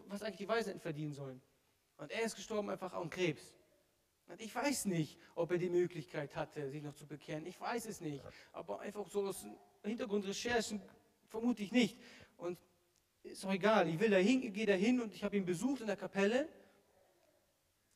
was 0.06 0.22
eigentlich 0.22 0.38
die 0.38 0.48
Weisheiten 0.48 0.80
verdienen 0.80 1.12
sollen. 1.12 1.40
Und 1.96 2.10
er 2.10 2.22
ist 2.22 2.36
gestorben 2.36 2.70
einfach 2.70 2.92
an 2.92 3.08
Krebs. 3.10 3.54
Und 4.26 4.40
ich 4.40 4.54
weiß 4.54 4.86
nicht, 4.86 5.18
ob 5.34 5.50
er 5.50 5.58
die 5.58 5.68
Möglichkeit 5.68 6.34
hatte, 6.34 6.70
sich 6.70 6.82
noch 6.82 6.94
zu 6.94 7.06
bekehren. 7.06 7.46
Ich 7.46 7.60
weiß 7.60 7.86
es 7.86 8.00
nicht. 8.00 8.24
Aber 8.52 8.80
einfach 8.80 9.06
so 9.08 9.26
aus 9.26 9.46
Hintergrundrecherchen 9.82 10.80
vermute 11.28 11.62
ich 11.62 11.72
nicht. 11.72 11.98
Und 12.36 12.58
ist 13.22 13.44
auch 13.44 13.52
egal. 13.52 13.88
Ich 13.88 13.98
will 14.00 14.10
da 14.10 14.16
hin, 14.16 14.52
gehe 14.52 14.66
da 14.66 14.74
hin 14.74 15.00
und 15.00 15.14
ich 15.14 15.24
habe 15.24 15.36
ihn 15.36 15.44
besucht 15.44 15.80
in 15.80 15.86
der 15.86 15.96
Kapelle. 15.96 16.48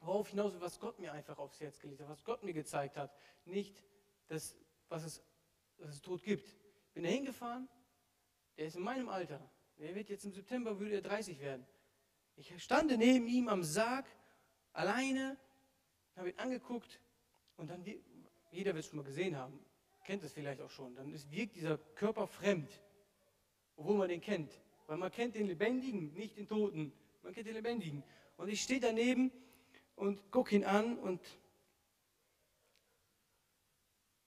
Worauf 0.01 0.29
hinaus, 0.29 0.53
was 0.61 0.79
Gott 0.79 0.99
mir 0.99 1.13
einfach 1.13 1.39
aufs 1.39 1.61
Herz 1.61 1.81
gelegt 1.81 2.01
hat, 2.01 2.09
was 2.09 2.25
Gott 2.25 2.43
mir 2.45 2.53
gezeigt 2.53 2.97
hat. 2.97 3.13
Nicht 3.45 3.83
das, 4.29 4.57
was 4.89 5.05
es, 5.05 5.23
was 5.79 5.91
es 5.91 6.01
Tod 6.01 6.23
gibt. 6.23 6.47
Ich 6.47 6.93
bin 6.95 7.03
da 7.03 7.11
hingefahren, 7.11 7.69
der 8.57 8.67
ist 8.67 8.77
in 8.77 8.83
meinem 8.83 9.09
Alter. 9.09 9.41
Er 9.79 9.95
wird 9.95 10.09
jetzt 10.09 10.25
im 10.25 10.33
September, 10.33 10.79
würde 10.79 10.97
er 10.97 11.03
30 11.03 11.41
werden. 11.41 11.65
Ich 12.37 12.63
stand 12.63 12.97
neben 12.97 13.27
ihm 13.27 13.49
am 13.49 13.63
Sarg, 13.63 14.07
alleine, 14.73 15.37
habe 16.17 16.31
ihn 16.31 16.39
angeguckt 16.39 17.01
und 17.57 17.69
dann, 17.69 17.85
jeder 18.51 18.75
wird 18.75 18.85
es 18.85 18.91
schon 18.91 18.99
mal 18.99 19.05
gesehen 19.05 19.37
haben, 19.37 19.59
kennt 20.05 20.23
es 20.25 20.33
vielleicht 20.33 20.61
auch 20.61 20.71
schon, 20.71 20.95
dann 20.95 21.13
ist, 21.13 21.31
wirkt 21.31 21.55
dieser 21.57 21.79
Körper 21.79 22.27
fremd, 22.27 22.71
obwohl 23.77 23.97
man 23.97 24.09
den 24.09 24.21
kennt. 24.21 24.51
Weil 24.87 24.97
man 24.97 25.13
kennt 25.13 25.35
den 25.35 25.47
Lebendigen, 25.47 26.15
nicht 26.15 26.37
den 26.39 26.49
Toten. 26.49 26.93
Man 27.23 27.35
kennt 27.35 27.47
den 27.47 27.55
Lebendigen. 27.55 28.03
Und 28.39 28.49
ich 28.49 28.63
stehe 28.63 28.81
daneben 28.81 29.31
und 29.97 30.31
gucke 30.31 30.57
ihn 30.57 30.65
an 30.65 30.97
und, 30.99 31.21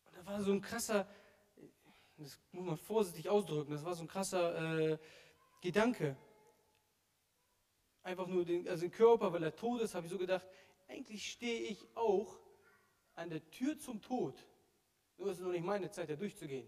und 0.05 0.15
da 0.15 0.25
war 0.25 0.41
so 0.43 0.51
ein 0.51 0.61
krasser, 0.61 1.07
das 2.17 2.39
muss 2.51 2.65
man 2.65 2.77
vorsichtig 2.77 3.27
ausdrücken, 3.27 3.71
das 3.71 3.83
war 3.83 3.95
so 3.95 4.03
ein 4.03 4.07
krasser 4.07 4.91
äh, 4.91 4.97
Gedanke. 5.62 6.17
Einfach 8.04 8.28
nur 8.28 8.43
den, 8.43 8.67
also 8.67 8.82
den 8.82 8.91
Körper, 8.91 9.32
weil 9.32 9.43
er 9.43 9.56
tot 9.56 9.82
ist, 9.82 9.93
habe 9.93 10.08
ich 10.08 10.12
so 10.12 10.17
gedacht, 10.17 10.47
eigentlich 10.88 11.32
stehe 11.32 11.62
ich 11.62 11.88
auch 11.95 12.39
an 13.13 13.30
der 13.30 13.47
Tür 13.52 13.78
zum 13.78 14.02
Tod. 14.02 14.36
Nur 15.17 15.30
ist 15.30 15.38
es 15.38 15.43
noch 15.43 15.52
nicht 15.52 15.63
meine 15.63 15.91
Zeit, 15.91 16.10
da 16.10 16.15
durchzugehen. 16.15 16.67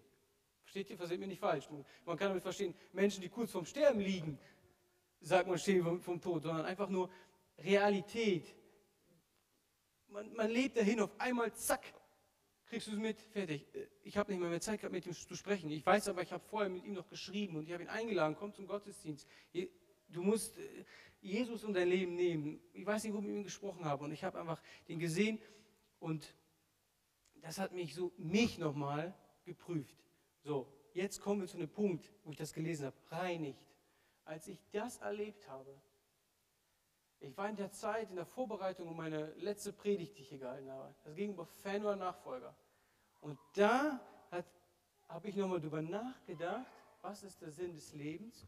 Versteht 0.62 0.90
ihr? 0.92 0.98
Versteht 0.98 1.20
mir 1.20 1.28
nicht 1.28 1.40
falsch. 1.40 1.68
Man 2.06 2.18
kann 2.18 2.30
damit 2.30 2.44
verstehen, 2.44 2.74
Menschen, 2.92 3.22
die 3.22 3.30
kurz 3.30 3.52
vorm 3.52 3.66
Sterben 3.66 4.00
liegen, 4.00 4.40
sagt 5.22 5.48
man, 5.48 5.58
stehen 5.58 5.84
vom, 5.84 6.00
vom 6.00 6.22
Tod, 6.22 6.44
sondern 6.44 6.66
einfach 6.66 6.90
nur 6.90 7.10
Realität. 7.58 8.56
Man, 10.08 10.32
man 10.34 10.50
lebt 10.52 10.78
dahin, 10.78 11.00
auf 11.00 11.20
einmal, 11.20 11.52
zack, 11.54 11.94
kriegst 12.74 12.88
du 12.88 12.94
es 12.94 12.98
mit, 12.98 13.22
fertig. 13.22 13.68
Ich 14.04 14.18
habe 14.18 14.32
nicht 14.32 14.42
mehr, 14.42 14.50
mehr 14.50 14.60
Zeit 14.60 14.80
gehabt, 14.80 14.94
mit 14.94 15.06
ihm 15.06 15.14
zu 15.14 15.36
sprechen. 15.36 15.70
Ich 15.70 15.86
weiß 15.86 16.08
aber, 16.08 16.24
ich 16.24 16.32
habe 16.32 16.44
vorher 16.44 16.72
mit 16.72 16.84
ihm 16.84 16.94
noch 16.94 17.08
geschrieben 17.08 17.56
und 17.56 17.68
ich 17.68 17.72
habe 17.72 17.84
ihn 17.84 17.90
eingeladen, 17.90 18.36
komm 18.36 18.52
zum 18.52 18.66
Gottesdienst. 18.66 19.28
Du 20.10 20.24
musst 20.24 20.58
äh, 20.58 20.84
Jesus 21.22 21.64
in 21.64 21.74
dein 21.74 21.88
Leben 21.88 22.16
nehmen. 22.16 22.60
Ich 22.74 22.84
weiß 22.84 23.04
nicht, 23.04 23.14
wo 23.14 23.20
ich 23.20 23.26
mit 23.26 23.36
ihm 23.36 23.44
gesprochen 23.44 23.86
habe. 23.86 24.04
Und 24.04 24.12
ich 24.12 24.24
habe 24.24 24.40
einfach 24.40 24.60
den 24.88 24.98
gesehen 24.98 25.40
und 26.00 26.34
das 27.44 27.60
hat 27.60 27.74
mich 27.74 27.94
so, 27.94 28.12
mich 28.18 28.58
nochmal 28.58 29.14
geprüft. 29.46 29.96
So, 30.42 30.68
jetzt 30.96 31.22
kommen 31.22 31.42
wir 31.42 31.48
zu 31.48 31.58
einem 31.58 31.70
Punkt, 31.70 32.12
wo 32.24 32.32
ich 32.32 32.38
das 32.38 32.54
gelesen 32.54 32.88
habe. 32.88 32.98
Reinigt. 33.12 33.62
Als 34.26 34.48
ich 34.48 34.60
das 34.72 34.98
erlebt 34.98 35.48
habe, 35.48 35.80
ich 37.20 37.38
war 37.38 37.48
in 37.48 37.56
der 37.56 37.72
Zeit, 37.72 38.10
in 38.10 38.16
der 38.16 38.26
Vorbereitung 38.26 38.88
um 38.88 38.98
meine 38.98 39.32
letzte 39.36 39.74
Predigt, 39.74 40.18
die 40.18 40.24
ich 40.24 40.30
hier 40.30 40.40
gehalten 40.40 40.72
habe. 40.72 40.96
Das 41.04 41.14
ging 41.14 41.34
über 41.34 41.46
Fan 41.46 41.84
oder 41.84 41.96
Nachfolger. 41.96 42.56
Und 43.24 43.40
da 43.54 44.02
habe 45.08 45.30
ich 45.30 45.36
nochmal 45.38 45.62
drüber 45.62 45.82
nachgedacht, 45.82 46.68
was 47.02 47.24
ist 47.24 47.42
der 47.42 47.52
Sinn 47.52 47.74
des 47.74 47.94
Lebens? 47.94 48.46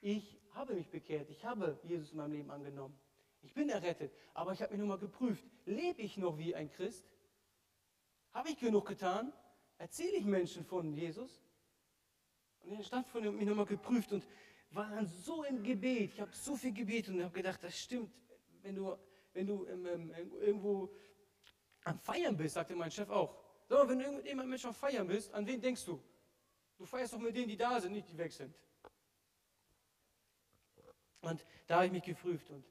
Ich 0.00 0.40
habe 0.54 0.74
mich 0.74 0.90
bekehrt, 0.90 1.30
ich 1.30 1.44
habe 1.44 1.78
Jesus 1.84 2.10
in 2.10 2.16
meinem 2.16 2.32
Leben 2.32 2.50
angenommen. 2.50 2.98
Ich 3.40 3.54
bin 3.54 3.68
errettet, 3.68 4.12
aber 4.34 4.52
ich 4.52 4.60
habe 4.62 4.72
mich 4.72 4.80
nochmal 4.80 4.98
geprüft. 4.98 5.44
Lebe 5.64 6.02
ich 6.02 6.16
noch 6.16 6.38
wie 6.38 6.56
ein 6.56 6.72
Christ? 6.72 7.06
Habe 8.32 8.48
ich 8.48 8.58
genug 8.58 8.88
getan? 8.88 9.32
Erzähle 9.78 10.16
ich 10.16 10.24
Menschen 10.24 10.64
von 10.64 10.92
Jesus? 10.92 11.40
Und 12.64 12.72
er 12.72 12.82
stand 12.82 13.06
von 13.06 13.22
mir 13.36 13.46
nochmal 13.46 13.66
geprüft 13.66 14.12
und 14.12 14.26
war 14.70 14.90
dann 14.90 15.06
so 15.06 15.44
im 15.44 15.62
Gebet. 15.62 16.14
Ich 16.14 16.20
habe 16.20 16.34
so 16.34 16.56
viel 16.56 16.72
gebetet 16.72 17.14
und 17.14 17.22
habe 17.22 17.34
gedacht, 17.34 17.62
das 17.62 17.78
stimmt. 17.78 18.12
Wenn 18.62 18.74
du, 18.74 18.96
wenn 19.32 19.46
du 19.46 19.66
ähm, 19.66 20.12
irgendwo 20.40 20.92
am 21.84 22.00
Feiern 22.00 22.36
bist, 22.36 22.54
sagte 22.54 22.74
mein 22.74 22.90
Chef 22.90 23.08
auch. 23.08 23.41
So, 23.68 23.88
wenn 23.88 23.98
du 23.98 24.04
jemandem 24.04 24.50
Menschen 24.50 24.68
am 24.68 24.74
Feiern 24.74 25.06
bist, 25.06 25.32
an 25.32 25.46
wen 25.46 25.60
denkst 25.60 25.84
du? 25.84 26.02
Du 26.78 26.84
feierst 26.84 27.12
doch 27.12 27.18
mit 27.18 27.36
denen, 27.36 27.48
die 27.48 27.56
da 27.56 27.80
sind, 27.80 27.92
nicht 27.92 28.08
die 28.08 28.18
weg 28.18 28.32
sind. 28.32 28.54
Und 31.20 31.44
da 31.66 31.76
habe 31.76 31.86
ich 31.86 31.92
mich 31.92 32.02
geprüft 32.02 32.50
und 32.50 32.64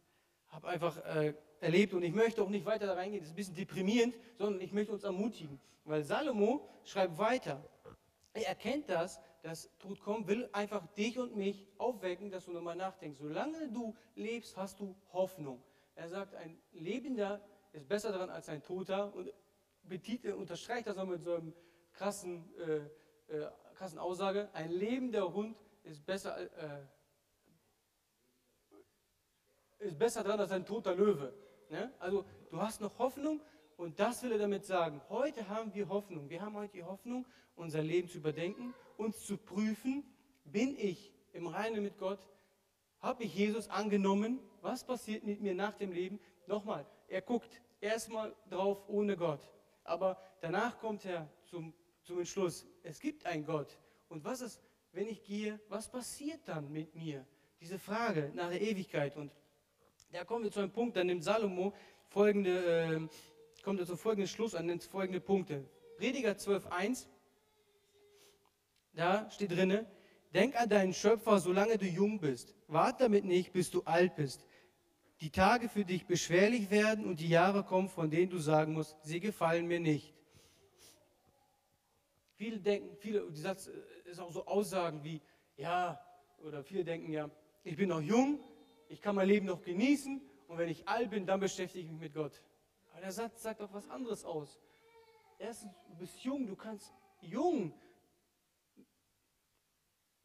habe 0.49 0.67
einfach 0.67 0.97
äh, 1.05 1.33
erlebt 1.61 1.93
und 1.93 2.03
ich 2.03 2.13
möchte 2.13 2.43
auch 2.43 2.49
nicht 2.49 2.65
weiter 2.65 2.85
da 2.87 2.93
reingehen, 2.93 3.21
das 3.21 3.29
ist 3.29 3.33
ein 3.33 3.37
bisschen 3.37 3.55
deprimierend, 3.55 4.15
sondern 4.37 4.61
ich 4.61 4.73
möchte 4.73 4.91
uns 4.91 5.03
ermutigen. 5.03 5.59
Weil 5.85 6.03
Salomo 6.03 6.67
schreibt 6.83 7.17
weiter. 7.17 7.63
Er 8.33 8.47
erkennt 8.47 8.89
das, 8.89 9.21
dass 9.41 9.69
Tod 9.79 9.99
kommt, 10.01 10.27
will 10.27 10.49
einfach 10.51 10.85
dich 10.93 11.17
und 11.17 11.35
mich 11.35 11.67
aufwecken, 11.77 12.29
dass 12.29 12.45
du 12.45 12.51
nochmal 12.51 12.75
nachdenkst. 12.75 13.19
Solange 13.19 13.69
du 13.69 13.95
lebst, 14.15 14.57
hast 14.57 14.79
du 14.79 14.95
Hoffnung. 15.13 15.63
Er 15.95 16.09
sagt, 16.09 16.35
ein 16.35 16.57
Lebender 16.73 17.41
ist 17.73 17.87
besser 17.87 18.11
daran 18.11 18.29
als 18.29 18.49
ein 18.49 18.61
Toter 18.61 19.13
und 19.15 19.31
betitel, 19.83 20.33
unterstreicht 20.33 20.87
das 20.87 20.95
noch 20.95 21.05
mit 21.05 21.21
so 21.21 21.35
einem 21.35 21.53
krassen, 21.93 22.43
äh, 22.57 23.35
äh, 23.35 23.51
krassen 23.75 23.99
Aussage. 23.99 24.49
Ein 24.53 24.71
lebender 24.71 25.33
Hund 25.33 25.57
ist 25.83 26.05
besser, 26.05 26.37
äh, 26.39 26.85
ist 29.79 29.97
besser 29.97 30.23
dran 30.23 30.39
als 30.39 30.51
ein 30.51 30.65
toter 30.65 30.95
Löwe. 30.95 31.33
Ne? 31.69 31.91
Also 31.99 32.25
du 32.49 32.61
hast 32.61 32.81
noch 32.81 32.97
Hoffnung 32.99 33.41
Und 33.81 33.99
das 33.99 34.21
will 34.21 34.31
er 34.31 34.37
damit 34.37 34.63
sagen. 34.63 35.01
Heute 35.09 35.49
haben 35.49 35.73
wir 35.73 35.89
Hoffnung. 35.89 36.29
Wir 36.29 36.39
haben 36.39 36.55
heute 36.55 36.73
die 36.73 36.83
Hoffnung, 36.83 37.25
unser 37.55 37.81
Leben 37.81 38.07
zu 38.07 38.19
überdenken, 38.19 38.75
uns 38.95 39.25
zu 39.25 39.37
prüfen, 39.37 40.03
bin 40.43 40.77
ich 40.77 41.11
im 41.33 41.47
Reinen 41.47 41.81
mit 41.81 41.97
Gott? 41.97 42.19
Habe 42.99 43.23
ich 43.23 43.33
Jesus 43.33 43.69
angenommen? 43.69 44.39
Was 44.61 44.83
passiert 44.83 45.23
mit 45.23 45.41
mir 45.41 45.55
nach 45.55 45.73
dem 45.73 45.91
Leben? 45.91 46.19
Nochmal, 46.45 46.85
er 47.07 47.23
guckt 47.23 47.59
erstmal 47.79 48.35
drauf 48.51 48.87
ohne 48.87 49.17
Gott. 49.17 49.41
Aber 49.83 50.17
danach 50.41 50.79
kommt 50.79 51.05
er 51.05 51.29
zum, 51.45 51.73
zum 52.03 52.19
Entschluss, 52.19 52.65
es 52.83 52.99
gibt 52.99 53.25
einen 53.25 53.45
Gott. 53.45 53.77
Und 54.09 54.23
was 54.23 54.41
ist, 54.41 54.61
wenn 54.91 55.07
ich 55.07 55.23
gehe, 55.23 55.59
was 55.69 55.89
passiert 55.89 56.41
dann 56.45 56.71
mit 56.71 56.95
mir? 56.95 57.25
Diese 57.59 57.79
Frage 57.79 58.31
nach 58.33 58.49
der 58.49 58.61
Ewigkeit. 58.61 59.15
Und 59.15 59.31
da 60.11 60.23
kommen 60.23 60.43
wir 60.43 60.51
zu 60.51 60.59
einem 60.59 60.71
Punkt, 60.71 60.97
dann 60.97 61.07
nimmt 61.07 61.23
Salomo 61.23 61.73
folgende, 62.07 63.09
äh, 63.09 63.63
kommt 63.63 63.79
er 63.79 63.85
zu 63.85 63.95
folgendem 63.95 64.27
Schluss 64.27 64.55
an, 64.55 64.65
nennt 64.65 64.83
folgende 64.83 65.21
Punkte. 65.21 65.63
Prediger 65.97 66.31
12.1, 66.31 67.07
da 68.93 69.29
steht 69.29 69.51
drinne, 69.51 69.85
denk 70.33 70.59
an 70.59 70.67
deinen 70.67 70.93
Schöpfer, 70.93 71.39
solange 71.39 71.77
du 71.77 71.85
jung 71.85 72.19
bist. 72.19 72.55
Wart 72.67 72.99
damit 72.99 73.23
nicht, 73.23 73.53
bis 73.53 73.71
du 73.71 73.83
alt 73.83 74.15
bist. 74.15 74.45
Die 75.21 75.29
Tage 75.29 75.69
für 75.69 75.85
dich 75.85 76.07
beschwerlich 76.07 76.71
werden 76.71 77.05
und 77.05 77.19
die 77.19 77.29
Jahre 77.29 77.63
kommen, 77.63 77.89
von 77.89 78.09
denen 78.09 78.31
du 78.31 78.39
sagen 78.39 78.73
musst, 78.73 78.97
sie 79.03 79.19
gefallen 79.19 79.67
mir 79.67 79.79
nicht. 79.79 80.15
Viele 82.37 82.59
denken, 82.59 82.97
viele, 82.97 83.29
die 83.29 83.39
Satz 83.39 83.67
äh, 83.67 84.09
ist 84.09 84.19
auch 84.19 84.31
so 84.31 84.47
Aussagen 84.47 85.03
wie, 85.03 85.21
ja, 85.57 86.03
oder 86.43 86.63
viele 86.63 86.83
denken 86.83 87.11
ja, 87.11 87.29
ich 87.63 87.75
bin 87.77 87.89
noch 87.89 88.01
jung, 88.01 88.39
ich 88.89 88.99
kann 88.99 89.13
mein 89.15 89.27
Leben 89.27 89.45
noch 89.45 89.61
genießen 89.61 90.19
und 90.47 90.57
wenn 90.57 90.69
ich 90.69 90.87
alt 90.87 91.11
bin, 91.11 91.27
dann 91.27 91.39
beschäftige 91.39 91.85
ich 91.85 91.91
mich 91.91 91.99
mit 91.99 92.13
Gott. 92.15 92.41
Aber 92.91 93.01
der 93.01 93.11
Satz 93.11 93.43
sagt 93.43 93.61
doch 93.61 93.71
was 93.71 93.87
anderes 93.91 94.25
aus. 94.25 94.59
Erstens, 95.37 95.71
du 95.87 95.97
bist 95.97 96.19
jung, 96.23 96.47
du 96.47 96.55
kannst 96.55 96.91
jung 97.21 97.71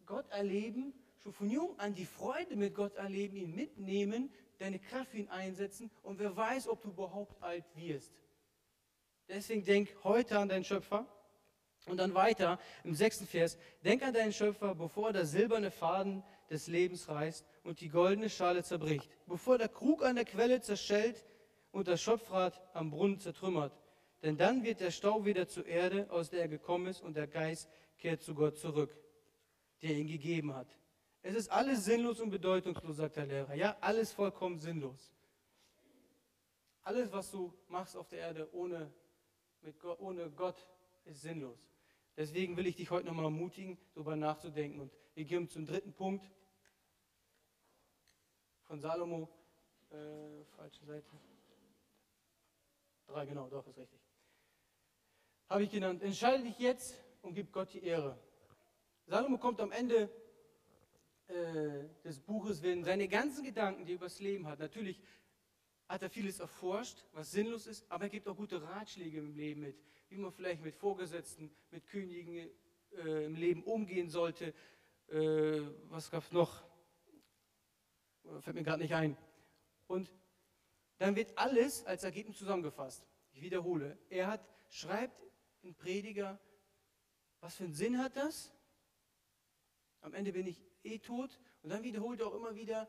Gott 0.06 0.30
erleben, 0.30 0.94
schon 1.22 1.34
von 1.34 1.50
jung 1.50 1.78
an 1.78 1.94
die 1.94 2.06
Freude 2.06 2.56
mit 2.56 2.74
Gott 2.74 2.94
erleben, 2.94 3.36
ihn 3.36 3.54
mitnehmen, 3.54 4.30
deine 4.58 4.78
Kraft 4.78 5.10
für 5.10 5.18
ihn 5.18 5.28
einsetzen 5.28 5.90
und 6.02 6.18
wer 6.18 6.36
weiß, 6.36 6.68
ob 6.68 6.82
du 6.82 6.88
überhaupt 6.88 7.42
alt 7.42 7.64
wirst. 7.74 8.12
Deswegen 9.28 9.64
denk 9.64 9.94
heute 10.04 10.38
an 10.38 10.48
deinen 10.48 10.64
Schöpfer. 10.64 11.06
Und 11.86 11.98
dann 11.98 12.14
weiter 12.14 12.58
im 12.82 12.96
sechsten 12.96 13.26
Vers, 13.28 13.56
denk 13.84 14.02
an 14.02 14.12
deinen 14.12 14.32
Schöpfer, 14.32 14.74
bevor 14.74 15.12
der 15.12 15.24
silberne 15.24 15.70
Faden 15.70 16.24
des 16.50 16.66
Lebens 16.66 17.08
reißt 17.08 17.46
und 17.62 17.80
die 17.80 17.88
goldene 17.88 18.28
Schale 18.28 18.64
zerbricht, 18.64 19.08
bevor 19.26 19.56
der 19.56 19.68
Krug 19.68 20.04
an 20.04 20.16
der 20.16 20.24
Quelle 20.24 20.60
zerschellt 20.60 21.24
und 21.70 21.86
das 21.86 22.02
Schöpfrad 22.02 22.60
am 22.74 22.90
Brunnen 22.90 23.20
zertrümmert. 23.20 23.72
Denn 24.22 24.36
dann 24.36 24.64
wird 24.64 24.80
der 24.80 24.90
Stau 24.90 25.24
wieder 25.24 25.46
zur 25.46 25.66
Erde, 25.66 26.10
aus 26.10 26.30
der 26.30 26.40
er 26.40 26.48
gekommen 26.48 26.88
ist, 26.88 27.02
und 27.02 27.16
der 27.16 27.28
Geist 27.28 27.68
kehrt 27.98 28.22
zu 28.22 28.34
Gott 28.34 28.58
zurück, 28.58 28.96
der 29.82 29.92
ihn 29.92 30.08
gegeben 30.08 30.54
hat. 30.54 30.68
Es 31.26 31.34
ist 31.34 31.48
alles 31.48 31.84
sinnlos 31.84 32.20
und 32.20 32.30
bedeutungslos, 32.30 32.98
sagt 32.98 33.16
der 33.16 33.26
Lehrer. 33.26 33.52
Ja, 33.54 33.76
alles 33.80 34.12
vollkommen 34.12 34.60
sinnlos. 34.60 35.12
Alles, 36.82 37.10
was 37.10 37.32
du 37.32 37.52
machst 37.66 37.96
auf 37.96 38.06
der 38.06 38.20
Erde 38.20 38.48
ohne, 38.52 38.92
mit 39.60 39.76
Gott, 39.80 39.98
ohne 39.98 40.30
Gott, 40.30 40.54
ist 41.04 41.22
sinnlos. 41.22 41.58
Deswegen 42.16 42.56
will 42.56 42.68
ich 42.68 42.76
dich 42.76 42.92
heute 42.92 43.06
nochmal 43.08 43.24
ermutigen, 43.24 43.76
darüber 43.94 44.14
nachzudenken. 44.14 44.78
Und 44.78 44.92
wir 45.14 45.24
gehen 45.24 45.48
zum 45.48 45.66
dritten 45.66 45.92
Punkt 45.92 46.30
von 48.62 48.78
Salomo. 48.80 49.28
Äh, 49.90 50.44
falsche 50.56 50.84
Seite. 50.84 51.10
Drei, 53.08 53.26
genau, 53.26 53.48
doch, 53.48 53.66
ist 53.66 53.78
richtig. 53.78 53.98
Habe 55.48 55.64
ich 55.64 55.72
genannt. 55.72 56.04
Entscheide 56.04 56.44
dich 56.44 56.60
jetzt 56.60 56.94
und 57.22 57.34
gib 57.34 57.50
Gott 57.52 57.72
die 57.72 57.82
Ehre. 57.82 58.16
Salomo 59.08 59.38
kommt 59.38 59.60
am 59.60 59.72
Ende 59.72 60.08
äh, 61.28 61.88
des 62.04 62.20
Buches 62.20 62.62
werden 62.62 62.84
seine 62.84 63.08
ganzen 63.08 63.44
Gedanken, 63.44 63.84
die 63.84 63.92
er 63.92 63.96
über 63.96 64.06
das 64.06 64.20
Leben 64.20 64.46
hat. 64.46 64.58
Natürlich 64.58 65.00
hat 65.88 66.02
er 66.02 66.10
vieles 66.10 66.40
erforscht, 66.40 67.04
was 67.12 67.30
sinnlos 67.30 67.66
ist, 67.66 67.90
aber 67.90 68.04
er 68.04 68.10
gibt 68.10 68.28
auch 68.28 68.36
gute 68.36 68.62
Ratschläge 68.62 69.18
im 69.18 69.34
Leben 69.34 69.60
mit, 69.60 69.76
wie 70.08 70.18
man 70.18 70.32
vielleicht 70.32 70.62
mit 70.62 70.74
Vorgesetzten, 70.76 71.50
mit 71.70 71.86
Königen 71.86 72.50
äh, 72.92 73.26
im 73.26 73.34
Leben 73.34 73.62
umgehen 73.64 74.08
sollte. 74.08 74.54
Äh, 75.08 75.60
was 75.88 76.10
gab 76.10 76.24
es 76.24 76.32
noch? 76.32 76.64
Fällt 78.40 78.56
mir 78.56 78.64
gerade 78.64 78.82
nicht 78.82 78.94
ein. 78.94 79.16
Und 79.86 80.12
dann 80.98 81.14
wird 81.14 81.36
alles 81.36 81.84
als 81.86 82.04
Ergebnis 82.04 82.38
zusammengefasst. 82.38 83.06
Ich 83.32 83.42
wiederhole, 83.42 83.98
er 84.08 84.28
hat, 84.28 84.40
schreibt 84.68 85.20
in 85.62 85.74
Prediger, 85.74 86.40
was 87.40 87.56
für 87.56 87.64
einen 87.64 87.74
Sinn 87.74 87.98
hat 87.98 88.16
das? 88.16 88.55
Am 90.00 90.14
Ende 90.14 90.32
bin 90.32 90.46
ich 90.46 90.60
eh 90.84 90.98
tot. 90.98 91.40
Und 91.62 91.70
dann 91.70 91.82
wiederholt 91.82 92.20
er 92.20 92.28
auch 92.28 92.34
immer 92.34 92.54
wieder, 92.54 92.88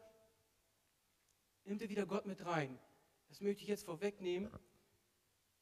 nimmt 1.63 1.81
er 1.81 1.89
wieder 1.89 2.05
Gott 2.05 2.25
mit 2.25 2.45
rein. 2.45 2.79
Das 3.27 3.41
möchte 3.41 3.63
ich 3.63 3.67
jetzt 3.67 3.85
vorwegnehmen. 3.85 4.51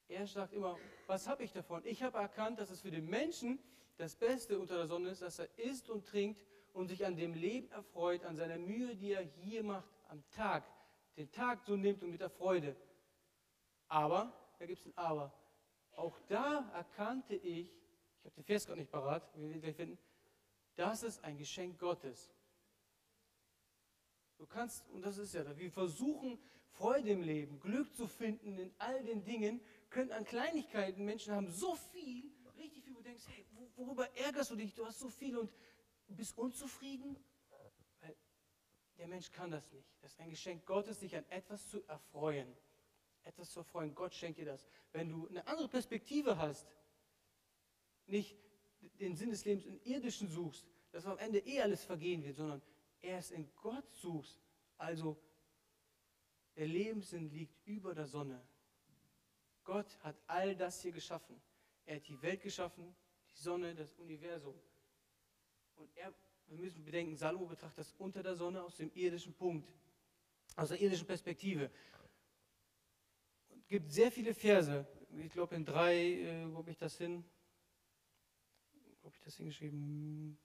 Er 0.08 0.27
sagt 0.27 0.53
immer, 0.53 0.77
was 1.08 1.27
habe 1.27 1.43
ich 1.43 1.51
davon? 1.51 1.84
Ich 1.86 2.03
habe 2.03 2.17
erkannt, 2.17 2.60
dass 2.60 2.69
es 2.69 2.81
für 2.81 2.91
den 2.91 3.08
Menschen 3.08 3.60
das 3.97 4.15
Beste 4.15 4.60
unter 4.60 4.77
der 4.77 4.88
Sonne 4.88 5.10
ist, 5.10 5.21
dass 5.21 5.39
er 5.39 5.49
isst 5.58 5.89
und 5.89 6.05
trinkt 6.05 6.43
und 6.73 6.89
sich 6.89 7.05
an 7.05 7.15
dem 7.15 7.34
Leben 7.34 7.71
erfreut, 7.71 8.23
an 8.23 8.36
seiner 8.36 8.58
Mühe, 8.58 8.95
die 8.95 9.13
er 9.13 9.21
hier 9.21 9.63
macht, 9.63 9.89
am 10.10 10.23
Tag. 10.29 10.63
Den 11.17 11.31
Tag 11.31 11.63
so 11.65 11.75
nimmt 11.75 12.03
und 12.03 12.12
mit 12.12 12.21
der 12.21 12.29
Freude. 12.29 12.75
Aber, 13.88 14.34
da 14.60 14.65
gibt 14.65 14.79
es 14.79 14.86
ein 14.86 14.97
Aber. 14.97 15.34
Auch 15.91 16.19
da 16.27 16.69
erkannte 16.73 17.36
ich, 17.36 17.71
ich 18.19 18.25
habe 18.25 18.36
den 18.36 18.43
Vers 18.43 18.65
gerade 18.65 18.79
nicht 18.79 18.91
parat, 18.91 19.23
wir 19.36 19.47
werden 19.47 19.62
gleich 19.62 19.75
finden, 19.75 19.97
das 20.75 21.03
ist 21.03 21.23
ein 21.23 21.38
Geschenk 21.38 21.79
Gottes. 21.79 22.31
Du 24.38 24.45
kannst, 24.45 24.88
und 24.89 25.01
das 25.01 25.17
ist 25.17 25.33
ja, 25.33 25.57
wir 25.57 25.71
versuchen 25.71 26.38
Freude 26.71 27.11
im 27.11 27.21
Leben, 27.21 27.59
Glück 27.59 27.95
zu 27.95 28.07
finden 28.07 28.57
in 28.57 28.73
all 28.77 29.03
den 29.03 29.23
Dingen, 29.23 29.61
können 29.89 30.11
an 30.11 30.25
Kleinigkeiten, 30.25 31.05
Menschen 31.05 31.33
haben 31.33 31.49
so 31.49 31.75
viel, 31.75 32.29
richtig 32.57 32.83
viel, 32.83 32.93
wo 32.93 32.97
du 32.97 33.03
denkst, 33.03 33.23
hey, 33.27 33.45
worüber 33.75 34.09
ärgerst 34.17 34.51
du 34.51 34.55
dich? 34.55 34.73
Du 34.73 34.85
hast 34.85 34.99
so 34.99 35.09
viel 35.09 35.38
und 35.38 35.49
bist 36.07 36.38
unzufrieden? 36.38 37.15
Weil 38.01 38.15
der 38.97 39.07
Mensch 39.07 39.31
kann 39.31 39.51
das 39.51 39.71
nicht. 39.71 39.88
Das 40.01 40.11
ist 40.11 40.19
ein 40.19 40.29
Geschenk 40.29 40.65
Gottes, 40.65 40.99
sich 40.99 41.15
an 41.15 41.25
etwas 41.29 41.67
zu 41.69 41.83
erfreuen. 41.88 42.55
Etwas 43.23 43.51
zu 43.51 43.59
erfreuen. 43.59 43.95
Gott 43.95 44.13
schenkt 44.13 44.38
dir 44.38 44.45
das. 44.45 44.67
Wenn 44.91 45.09
du 45.09 45.27
eine 45.27 45.47
andere 45.47 45.67
Perspektive 45.67 46.38
hast, 46.38 46.67
nicht 48.05 48.38
den 49.00 49.15
Sinn 49.15 49.30
des 49.30 49.45
Lebens 49.45 49.65
im 49.65 49.80
Irdischen 49.84 50.30
suchst, 50.30 50.65
dass 50.91 51.06
am 51.06 51.17
Ende 51.17 51.39
eh 51.39 51.62
alles 51.62 51.84
vergehen 51.84 52.24
wird, 52.24 52.36
sondern 52.36 52.62
erst 53.02 53.32
in 53.32 53.50
Gott 53.56 53.91
suchst, 53.93 54.39
also 54.78 55.17
der 56.56 56.67
Lebenssinn 56.67 57.30
liegt 57.30 57.56
über 57.65 57.93
der 57.93 58.06
Sonne. 58.06 58.41
Gott 59.63 59.98
hat 60.04 60.15
all 60.28 60.56
das 60.56 60.82
hier 60.82 60.91
geschaffen. 60.91 61.41
Er 61.86 61.98
hat 61.98 62.08
die 62.08 62.21
Welt 62.21 62.41
geschaffen, 62.41 62.95
die 63.30 63.41
Sonne, 63.41 63.76
das 63.76 63.93
Universum. 63.95 64.56
Und 65.76 65.89
er, 65.95 66.13
wir 66.48 66.58
müssen 66.58 66.84
bedenken, 66.86 67.15
Salomo 67.15 67.48
betrachtet 67.48 67.80
das 67.80 67.93
unter 67.98 68.24
der 68.24 68.36
Sonne 68.36 68.63
aus 68.63 68.78
dem 68.78 68.91
irdischen 68.93 69.34
Punkt, 69.34 69.67
aus 70.56 70.69
der 70.69 70.80
irdischen 70.80 71.08
Perspektive. 71.08 71.69
Es 73.50 73.67
gibt 73.67 73.91
sehr 73.91 74.12
viele 74.12 74.34
Verse, 74.34 74.88
ich 75.17 75.32
glaube 75.32 75.56
in 75.56 75.65
drei, 75.65 75.95
äh, 75.95 76.52
wo 76.52 76.60
habe 76.60 76.71
ich 76.71 76.78
das 76.78 76.98
hin? 76.98 77.24
Wo 79.05 79.09
habe 79.09 79.17
ich 79.17 79.21
das 79.21 79.37
hingeschrieben? 79.37 80.39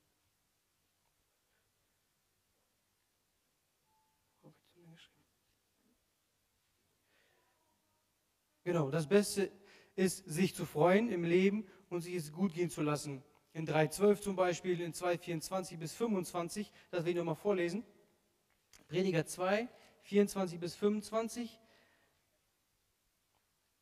Genau, 8.64 8.90
das 8.90 9.08
Beste 9.08 9.50
ist, 9.96 10.26
sich 10.26 10.54
zu 10.54 10.66
freuen 10.66 11.08
im 11.08 11.24
Leben 11.24 11.66
und 11.88 12.02
sich 12.02 12.14
es 12.14 12.32
gut 12.32 12.52
gehen 12.52 12.68
zu 12.68 12.82
lassen. 12.82 13.22
In 13.54 13.66
3.12 13.66 14.20
zum 14.20 14.36
Beispiel, 14.36 14.78
in 14.82 14.92
2.24 14.92 15.78
bis 15.78 15.94
25, 15.94 16.70
das 16.90 17.06
will 17.06 17.12
ich 17.12 17.16
nochmal 17.16 17.36
vorlesen. 17.36 17.82
Prediger 18.88 19.24
2, 19.24 19.70
24 20.02 20.60
bis 20.60 20.74
25. 20.74 21.58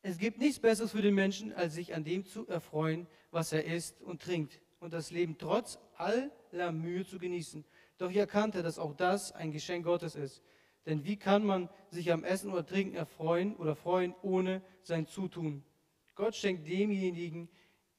Es 0.03 0.17
gibt 0.17 0.37
nichts 0.37 0.61
Besseres 0.61 0.91
für 0.91 1.01
den 1.01 1.15
Menschen, 1.15 1.51
als 1.51 1.73
sich 1.73 1.93
an 1.93 2.05
dem 2.05 2.23
zu 2.23 2.47
erfreuen, 2.47 3.07
was 3.29 3.51
er 3.51 3.65
isst 3.65 4.01
und 4.01 4.21
trinkt 4.21 4.61
und 4.79 4.93
das 4.93 5.11
Leben 5.11 5.37
trotz 5.37 5.79
aller 5.95 6.71
Mühe 6.71 7.05
zu 7.05 7.19
genießen. 7.19 7.65
Doch 7.97 8.09
ich 8.09 8.17
erkannte, 8.17 8.63
dass 8.63 8.79
auch 8.79 8.93
das 8.93 9.31
ein 9.31 9.51
Geschenk 9.51 9.85
Gottes 9.85 10.15
ist. 10.15 10.41
Denn 10.85 11.03
wie 11.03 11.17
kann 11.17 11.45
man 11.45 11.69
sich 11.89 12.11
am 12.11 12.23
Essen 12.23 12.51
oder 12.51 12.65
Trinken 12.65 12.95
erfreuen 12.95 13.55
oder 13.57 13.75
freuen 13.75 14.15
ohne 14.21 14.61
sein 14.81 15.05
Zutun? 15.05 15.63
Gott 16.15 16.35
schenkt 16.35 16.67
demjenigen, 16.67 17.49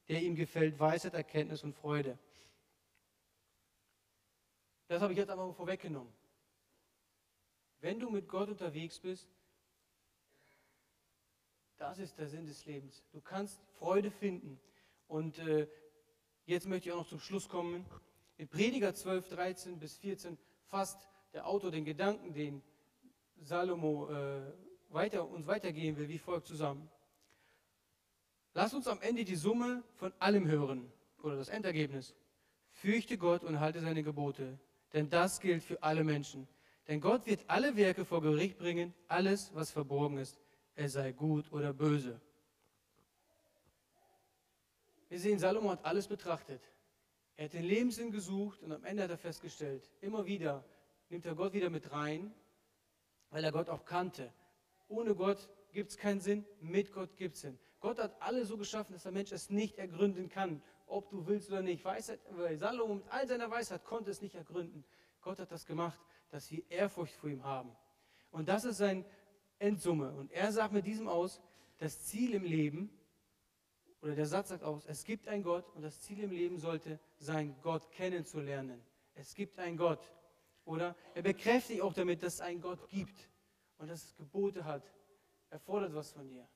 der 0.09 0.21
ihm 0.21 0.35
gefällt, 0.35 0.79
Weisheit, 0.79 1.13
Erkenntnis 1.13 1.63
und 1.63 1.73
Freude. 1.73 2.17
Das 4.87 5.01
habe 5.01 5.13
ich 5.13 5.19
jetzt 5.19 5.29
einmal 5.29 5.53
vorweggenommen. 5.53 6.11
Wenn 7.79 7.99
du 7.99 8.09
mit 8.09 8.27
Gott 8.27 8.49
unterwegs 8.49 8.99
bist, 8.99 9.27
Das 11.81 11.97
ist 11.97 12.19
der 12.19 12.27
Sinn 12.27 12.45
des 12.45 12.63
Lebens. 12.67 13.03
Du 13.11 13.21
kannst 13.21 13.59
Freude 13.79 14.11
finden. 14.11 14.59
Und 15.07 15.39
äh, 15.39 15.67
jetzt 16.45 16.67
möchte 16.67 16.89
ich 16.89 16.93
auch 16.93 16.99
noch 16.99 17.07
zum 17.07 17.19
Schluss 17.19 17.47
kommen. 17.47 17.85
In 18.37 18.47
Prediger 18.47 18.93
12, 18.93 19.29
13 19.29 19.79
bis 19.79 19.97
14 19.97 20.37
fasst 20.67 21.07
der 21.33 21.47
Autor 21.47 21.71
den 21.71 21.85
Gedanken, 21.85 22.33
den 22.33 22.61
Salomo 23.41 24.09
äh, 24.09 24.41
weiter, 24.89 25.27
uns 25.27 25.47
weitergehen 25.47 25.97
will, 25.97 26.07
wie 26.07 26.19
folgt 26.19 26.47
zusammen. 26.47 26.89
Lass 28.53 28.73
uns 28.73 28.87
am 28.87 29.01
Ende 29.01 29.23
die 29.23 29.35
Summe 29.35 29.83
von 29.95 30.11
allem 30.19 30.47
hören 30.47 30.91
oder 31.23 31.37
das 31.37 31.49
Endergebnis. 31.49 32.15
Fürchte 32.71 33.17
Gott 33.17 33.43
und 33.43 33.59
halte 33.59 33.79
seine 33.79 34.03
Gebote, 34.03 34.59
denn 34.93 35.09
das 35.09 35.39
gilt 35.39 35.63
für 35.63 35.81
alle 35.83 36.03
Menschen. 36.03 36.47
Denn 36.87 36.99
Gott 36.99 37.25
wird 37.25 37.43
alle 37.47 37.75
Werke 37.75 38.05
vor 38.05 38.21
Gericht 38.21 38.57
bringen, 38.57 38.93
alles, 39.07 39.53
was 39.53 39.71
verborgen 39.71 40.17
ist, 40.17 40.37
er 40.75 40.89
sei 40.89 41.11
gut 41.11 41.51
oder 41.51 41.73
böse. 41.73 42.19
Wir 45.11 45.19
sehen, 45.19 45.39
Salomo 45.39 45.71
hat 45.71 45.83
alles 45.83 46.07
betrachtet. 46.07 46.61
Er 47.35 47.43
hat 47.43 47.53
den 47.53 47.65
Lebenssinn 47.65 48.11
gesucht 48.11 48.63
und 48.63 48.71
am 48.71 48.85
Ende 48.85 49.03
hat 49.03 49.09
er 49.09 49.17
festgestellt, 49.17 49.91
immer 49.99 50.25
wieder 50.25 50.63
nimmt 51.09 51.25
er 51.25 51.35
Gott 51.35 51.51
wieder 51.51 51.69
mit 51.69 51.91
rein, 51.91 52.33
weil 53.29 53.43
er 53.43 53.51
Gott 53.51 53.67
auch 53.67 53.83
kannte. 53.83 54.31
Ohne 54.87 55.13
Gott 55.13 55.49
gibt 55.73 55.89
es 55.89 55.97
keinen 55.97 56.21
Sinn, 56.21 56.45
mit 56.61 56.93
Gott 56.93 57.17
gibt 57.17 57.35
es 57.35 57.41
Sinn. 57.41 57.59
Gott 57.81 57.99
hat 57.99 58.21
alle 58.21 58.45
so 58.45 58.55
geschaffen, 58.55 58.93
dass 58.93 59.03
der 59.03 59.11
Mensch 59.11 59.33
es 59.33 59.49
nicht 59.49 59.77
ergründen 59.77 60.29
kann, 60.29 60.63
ob 60.87 61.09
du 61.09 61.27
willst 61.27 61.49
oder 61.49 61.61
nicht. 61.61 61.83
Weisheit, 61.83 62.21
Salomo 62.55 62.95
mit 62.95 63.09
all 63.09 63.27
seiner 63.27 63.51
Weisheit 63.51 63.83
konnte 63.83 64.11
es 64.11 64.21
nicht 64.21 64.35
ergründen. 64.35 64.85
Gott 65.19 65.39
hat 65.39 65.51
das 65.51 65.65
gemacht, 65.65 65.99
dass 66.29 66.49
wir 66.51 66.63
Ehrfurcht 66.69 67.15
vor 67.15 67.29
ihm 67.29 67.43
haben. 67.43 67.75
Und 68.31 68.47
das 68.47 68.63
ist 68.63 68.77
sein 68.77 69.03
Endsumme. 69.59 70.13
Und 70.13 70.31
er 70.31 70.53
sagt 70.53 70.71
mit 70.71 70.85
diesem 70.85 71.09
aus, 71.09 71.41
das 71.79 72.05
Ziel 72.05 72.33
im 72.33 72.45
Leben, 72.45 72.97
oder 74.01 74.15
der 74.15 74.25
Satz 74.25 74.49
sagt 74.49 74.63
aus, 74.63 74.85
es 74.87 75.03
gibt 75.03 75.27
einen 75.27 75.43
Gott 75.43 75.69
und 75.75 75.83
das 75.83 76.01
Ziel 76.01 76.23
im 76.23 76.31
Leben 76.31 76.57
sollte 76.57 76.99
sein, 77.19 77.55
Gott 77.61 77.91
kennenzulernen. 77.91 78.81
Es 79.13 79.35
gibt 79.35 79.59
einen 79.59 79.77
Gott. 79.77 80.11
Oder 80.65 80.95
er 81.13 81.21
bekräftigt 81.21 81.81
auch 81.81 81.93
damit, 81.93 82.23
dass 82.23 82.35
es 82.35 82.41
einen 82.41 82.61
Gott 82.61 82.87
gibt 82.89 83.29
und 83.77 83.89
dass 83.89 84.03
es 84.05 84.15
Gebote 84.15 84.65
hat. 84.65 84.83
Er 85.49 85.59
fordert 85.59 85.93
was 85.93 86.11
von 86.11 86.27
dir. 86.27 86.47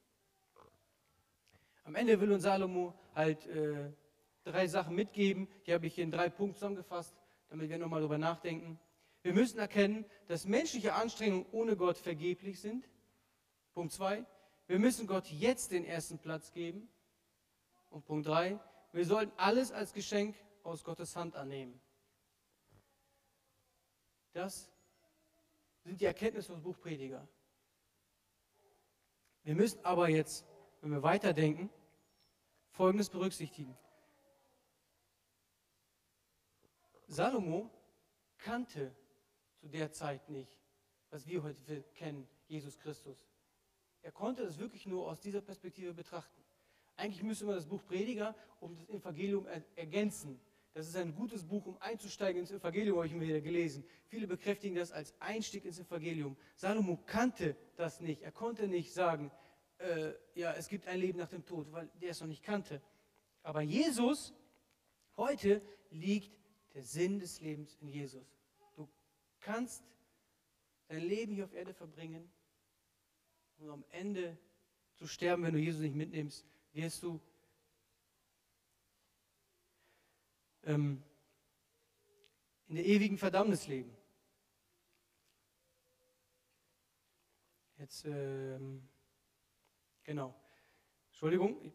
Am 1.83 1.93
Ende 1.95 2.19
will 2.19 2.31
uns 2.31 2.43
Salomo 2.43 2.95
halt 3.13 3.45
äh, 3.47 3.91
drei 4.43 4.67
Sachen 4.67 4.95
mitgeben. 4.95 5.47
Die 5.67 5.73
habe 5.73 5.85
ich 5.85 5.95
hier 5.95 6.03
in 6.03 6.11
drei 6.11 6.29
Punkten 6.29 6.55
zusammengefasst, 6.55 7.15
damit 7.49 7.69
wir 7.69 7.77
nochmal 7.77 7.99
darüber 7.99 8.17
nachdenken. 8.17 8.79
Wir 9.21 9.33
müssen 9.33 9.59
erkennen, 9.59 10.05
dass 10.27 10.45
menschliche 10.45 10.93
Anstrengungen 10.93 11.45
ohne 11.51 11.75
Gott 11.75 11.97
vergeblich 11.97 12.59
sind. 12.59 12.87
Punkt 13.73 13.93
zwei. 13.93 14.25
Wir 14.67 14.79
müssen 14.79 15.05
Gott 15.05 15.27
jetzt 15.27 15.71
den 15.71 15.85
ersten 15.85 16.17
Platz 16.17 16.51
geben. 16.51 16.87
Und 17.89 18.05
Punkt 18.05 18.27
drei. 18.27 18.59
Wir 18.91 19.05
sollten 19.05 19.31
alles 19.37 19.71
als 19.71 19.93
Geschenk 19.93 20.35
aus 20.63 20.83
Gottes 20.83 21.15
Hand 21.15 21.35
annehmen. 21.35 21.79
Das 24.33 24.69
sind 25.83 26.01
die 26.01 26.05
Erkenntnisse 26.05 26.53
des 26.53 26.61
Buch 26.61 26.77
Prediger. 26.79 27.27
Wir 29.43 29.55
müssen 29.55 29.83
aber 29.85 30.09
jetzt 30.09 30.45
wenn 30.85 30.91
wir 30.91 31.01
weiterdenken, 31.01 31.71
Folgendes 32.69 33.09
berücksichtigen. 33.09 33.75
Salomo 37.07 37.71
kannte 38.37 38.95
zu 39.55 39.67
der 39.67 39.91
Zeit 39.91 40.29
nicht, 40.29 40.61
was 41.09 41.25
wir 41.25 41.41
heute 41.41 41.81
kennen, 41.95 42.29
Jesus 42.45 42.77
Christus. 42.77 43.17
Er 44.03 44.11
konnte 44.11 44.43
das 44.43 44.59
wirklich 44.59 44.85
nur 44.85 45.09
aus 45.09 45.21
dieser 45.21 45.41
Perspektive 45.41 45.91
betrachten. 45.91 46.44
Eigentlich 46.97 47.23
müsste 47.23 47.45
man 47.45 47.55
das 47.55 47.65
Buch 47.65 47.83
Prediger 47.85 48.35
um 48.59 48.75
das 48.75 48.89
Evangelium 48.89 49.45
ergänzen. 49.75 50.39
Das 50.73 50.87
ist 50.87 50.95
ein 50.97 51.15
gutes 51.15 51.43
Buch, 51.45 51.65
um 51.65 51.77
einzusteigen 51.79 52.41
ins 52.41 52.51
Evangelium, 52.51 52.97
habe 52.97 53.07
ich 53.07 53.13
mir 53.13 53.21
wieder 53.21 53.41
gelesen. 53.41 53.85
Viele 54.07 54.27
bekräftigen 54.27 54.75
das 54.75 54.91
als 54.91 55.13
Einstieg 55.21 55.63
ins 55.63 55.79
Evangelium. 55.79 56.35
Salomo 56.55 56.97
kannte 57.05 57.55
das 57.77 58.01
nicht. 58.01 58.21
Er 58.23 58.31
konnte 58.31 58.67
nicht 58.67 58.93
sagen, 58.93 59.31
äh, 59.77 60.11
ja, 60.33 60.53
es 60.53 60.67
gibt 60.67 60.87
ein 60.87 60.99
Leben 60.99 61.19
nach 61.19 61.29
dem 61.29 61.45
Tod, 61.45 61.71
weil 61.71 61.89
der 62.01 62.09
es 62.09 62.19
noch 62.19 62.27
nicht 62.27 62.43
kannte. 62.43 62.81
Aber 63.41 63.61
Jesus, 63.61 64.33
heute 65.15 65.61
liegt 65.91 66.37
der 66.73 66.83
Sinn 66.83 67.19
des 67.19 67.39
Lebens 67.39 67.77
in 67.79 67.87
Jesus. 67.87 68.35
Du 68.75 68.89
kannst 69.39 69.83
dein 70.87 71.03
Leben 71.03 71.33
hier 71.33 71.45
auf 71.45 71.53
Erde 71.53 71.73
verbringen 71.73 72.29
und 73.59 73.69
am 73.69 73.85
Ende 73.91 74.37
zu 74.95 75.07
sterben, 75.07 75.43
wenn 75.43 75.53
du 75.53 75.59
Jesus 75.59 75.81
nicht 75.81 75.95
mitnimmst, 75.95 76.45
wirst 76.75 77.01
du 77.01 77.19
ähm, 80.63 81.01
in 82.67 82.75
der 82.75 82.85
ewigen 82.85 83.17
Verdammnis 83.17 83.67
leben. 83.67 83.95
Jetzt 87.77 88.05
ähm, 88.05 88.87
Genau. 90.05 90.35
Entschuldigung, 91.09 91.73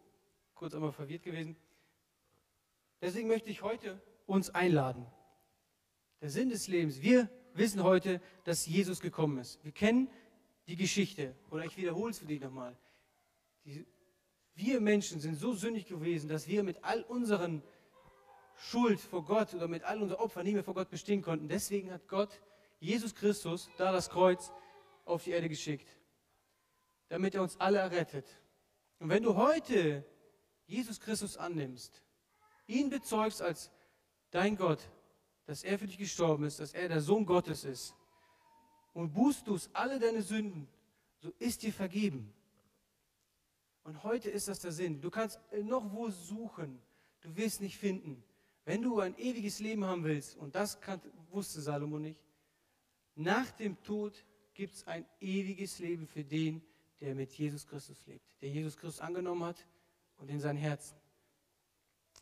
kurz 0.55 0.73
einmal 0.73 0.93
verwirrt 0.93 1.23
gewesen. 1.23 1.57
Deswegen 3.01 3.27
möchte 3.27 3.49
ich 3.49 3.61
heute 3.61 4.01
uns 4.25 4.49
einladen. 4.49 5.05
Der 6.21 6.29
Sinn 6.29 6.49
des 6.49 6.67
Lebens. 6.67 7.01
Wir 7.01 7.29
wissen 7.53 7.83
heute, 7.83 8.21
dass 8.45 8.65
Jesus 8.65 9.01
gekommen 9.01 9.37
ist. 9.39 9.61
Wir 9.63 9.73
kennen 9.73 10.09
die 10.67 10.77
Geschichte. 10.77 11.35
Oder 11.49 11.65
ich 11.65 11.75
wiederhole 11.75 12.11
es 12.11 12.19
für 12.19 12.25
dich 12.25 12.39
nochmal. 12.39 12.77
Die, 13.65 13.85
wir 14.61 14.79
Menschen 14.79 15.19
sind 15.19 15.35
so 15.35 15.53
sündig 15.53 15.85
gewesen, 15.87 16.29
dass 16.29 16.47
wir 16.47 16.63
mit 16.63 16.83
all 16.83 17.01
unseren 17.01 17.61
Schuld 18.55 18.99
vor 18.99 19.25
Gott 19.25 19.53
oder 19.53 19.67
mit 19.67 19.83
all 19.83 20.01
unseren 20.01 20.19
Opfern 20.19 20.43
nicht 20.43 20.53
mehr 20.53 20.63
vor 20.63 20.75
Gott 20.75 20.89
bestehen 20.89 21.21
konnten. 21.21 21.49
Deswegen 21.49 21.91
hat 21.91 22.07
Gott 22.07 22.41
Jesus 22.79 23.13
Christus, 23.13 23.69
da 23.77 23.91
das 23.91 24.09
Kreuz, 24.09 24.51
auf 25.05 25.23
die 25.23 25.31
Erde 25.31 25.49
geschickt 25.49 25.87
damit 27.11 27.35
er 27.35 27.41
uns 27.41 27.59
alle 27.59 27.79
errettet. 27.79 28.25
Und 28.99 29.09
wenn 29.09 29.21
du 29.21 29.35
heute 29.35 30.05
Jesus 30.65 30.97
Christus 30.97 31.35
annimmst, 31.35 32.01
ihn 32.67 32.89
bezeugst 32.89 33.41
als 33.41 33.69
dein 34.29 34.55
Gott, 34.55 34.79
dass 35.45 35.65
er 35.65 35.77
für 35.77 35.87
dich 35.87 35.97
gestorben 35.97 36.45
ist, 36.45 36.61
dass 36.61 36.73
er 36.73 36.87
der 36.87 37.01
Sohn 37.01 37.25
Gottes 37.25 37.65
ist, 37.65 37.93
und 38.93 39.13
bußt 39.13 39.45
du 39.45 39.57
alle 39.73 39.99
deine 39.99 40.21
Sünden, 40.21 40.69
so 41.17 41.33
ist 41.37 41.63
dir 41.63 41.73
vergeben. 41.73 42.33
Und 43.83 44.03
heute 44.03 44.29
ist 44.29 44.47
das 44.47 44.59
der 44.59 44.71
Sinn. 44.71 45.01
Du 45.01 45.09
kannst 45.09 45.39
noch 45.63 45.91
wo 45.91 46.09
suchen, 46.09 46.79
du 47.21 47.35
wirst 47.35 47.61
nicht 47.61 47.77
finden. 47.77 48.23
Wenn 48.65 48.81
du 48.81 48.99
ein 48.99 49.17
ewiges 49.17 49.59
Leben 49.59 49.85
haben 49.85 50.03
willst, 50.03 50.37
und 50.37 50.55
das 50.55 50.79
kann, 50.79 51.01
wusste 51.31 51.61
Salomo 51.61 51.97
nicht, 51.97 52.19
nach 53.15 53.49
dem 53.51 53.81
Tod 53.81 54.23
gibt 54.53 54.75
es 54.75 54.87
ein 54.87 55.05
ewiges 55.19 55.79
Leben 55.79 56.07
für 56.07 56.23
den, 56.23 56.61
der 56.99 57.15
mit 57.15 57.31
Jesus 57.33 57.65
Christus 57.65 58.05
lebt, 58.05 58.25
der 58.41 58.49
Jesus 58.49 58.77
Christus 58.77 59.01
angenommen 59.01 59.43
hat 59.43 59.65
und 60.17 60.29
in 60.29 60.39
sein 60.39 60.57
Herzen. 60.57 60.95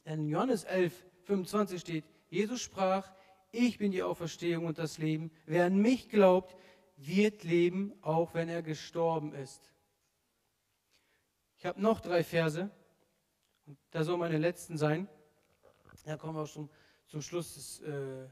Denn 0.06 0.22
in 0.22 0.30
Johannes 0.30 0.64
11, 0.64 1.06
25 1.24 1.82
steht, 1.82 2.06
Jesus 2.30 2.62
sprach, 2.62 3.12
ich 3.52 3.78
bin 3.78 3.92
die 3.92 4.04
Auferstehung 4.04 4.66
und 4.66 4.78
das 4.78 4.98
Leben. 4.98 5.32
Wer 5.46 5.66
an 5.66 5.78
mich 5.78 6.10
glaubt, 6.10 6.56
wird 6.98 7.44
leben, 7.44 7.94
auch 8.02 8.34
wenn 8.34 8.48
er 8.48 8.62
gestorben 8.62 9.34
ist. 9.34 9.72
Ich 11.60 11.66
habe 11.66 11.82
noch 11.82 12.00
drei 12.00 12.24
Verse, 12.24 12.72
und 13.66 13.78
da 13.92 14.06
soll 14.06 14.18
meine 14.18 14.38
letzten 14.38 14.78
sein. 14.78 15.10
Da 16.06 16.16
kommen 16.16 16.36
wir 16.36 16.44
auch 16.44 16.48
schon 16.48 16.70
zum 17.06 17.22
Schluss 17.22 17.56
des, 17.56 17.82
äh, 17.82 18.30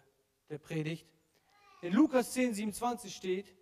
der 0.50 0.58
Predigt. 0.60 1.06
In 1.82 1.92
Lukas 1.92 2.32
10, 2.32 2.54
27 2.54 3.14
steht, 3.14 3.54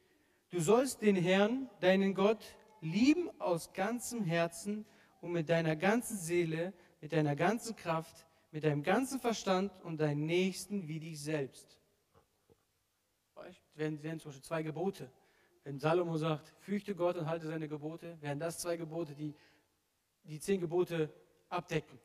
du 0.52 0.60
sollst 0.60 1.02
den 1.02 1.16
Herrn, 1.16 1.68
deinen 1.80 2.14
Gott, 2.14 2.46
lieben 2.80 3.32
aus 3.42 3.74
ganzem 3.74 4.24
Herzen 4.24 4.86
und 5.20 5.32
mit 5.32 5.50
deiner 5.50 5.76
ganzen 5.76 6.18
Seele, 6.18 6.72
mit 7.02 7.12
deiner 7.12 7.36
ganzen 7.36 7.76
Kraft, 7.76 8.28
mit 8.52 8.64
deinem 8.64 8.84
ganzen 8.84 9.20
Verstand 9.20 9.72
und 9.84 10.00
deinen 10.00 10.28
Nächsten 10.28 10.88
wie 10.88 11.00
dich 11.00 11.20
selbst. 11.20 11.80
Wären, 13.74 14.02
wären 14.04 14.20
zum 14.20 14.30
Beispiel 14.30 14.46
zwei 14.46 14.62
Gebote. 14.62 15.12
Wenn 15.64 15.80
Salomo 15.80 16.18
sagt, 16.18 16.54
fürchte 16.60 16.94
Gott 16.94 17.18
und 17.18 17.28
halte 17.28 17.48
seine 17.48 17.68
Gebote, 17.68 18.16
wären 18.22 18.40
das 18.40 18.60
zwei 18.60 18.78
Gebote, 18.78 19.16
die 19.16 19.34
die 20.28 20.40
zehn 20.40 20.60
Gebote 20.60 21.14
abdecken. 21.50 22.00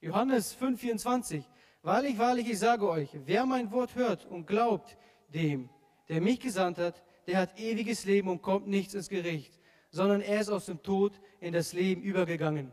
Johannes 0.00 0.56
5,24. 0.56 1.44
Wahrlich, 1.82 2.18
wahrlich, 2.18 2.48
ich 2.48 2.58
sage 2.58 2.88
euch, 2.88 3.10
wer 3.24 3.46
mein 3.46 3.70
Wort 3.70 3.94
hört 3.94 4.26
und 4.26 4.46
glaubt 4.46 4.96
dem, 5.28 5.68
der 6.08 6.20
mich 6.20 6.40
gesandt 6.40 6.78
hat, 6.78 7.02
der 7.26 7.38
hat 7.38 7.58
ewiges 7.58 8.04
Leben 8.04 8.28
und 8.28 8.42
kommt 8.42 8.66
nichts 8.66 8.94
ins 8.94 9.08
Gericht, 9.08 9.58
sondern 9.90 10.20
er 10.20 10.40
ist 10.40 10.50
aus 10.50 10.66
dem 10.66 10.82
Tod 10.82 11.20
in 11.40 11.52
das 11.52 11.72
Leben 11.72 12.02
übergegangen. 12.02 12.72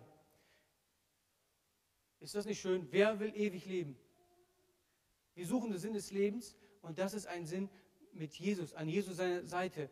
Ist 2.20 2.36
das 2.36 2.46
nicht 2.46 2.60
schön? 2.60 2.88
Wer 2.92 3.20
will 3.20 3.34
ewig 3.36 3.66
leben? 3.66 3.98
Wir 5.36 5.46
suchen 5.46 5.70
den 5.70 5.80
Sinn 5.80 5.94
des 5.94 6.12
Lebens 6.12 6.58
und 6.82 6.98
das 6.98 7.14
ist 7.14 7.28
ein 7.28 7.46
Sinn 7.46 7.70
mit 8.12 8.34
Jesus, 8.34 8.74
an 8.74 8.90
Jesus 8.90 9.18
seiner 9.18 9.46
Seite, 9.46 9.90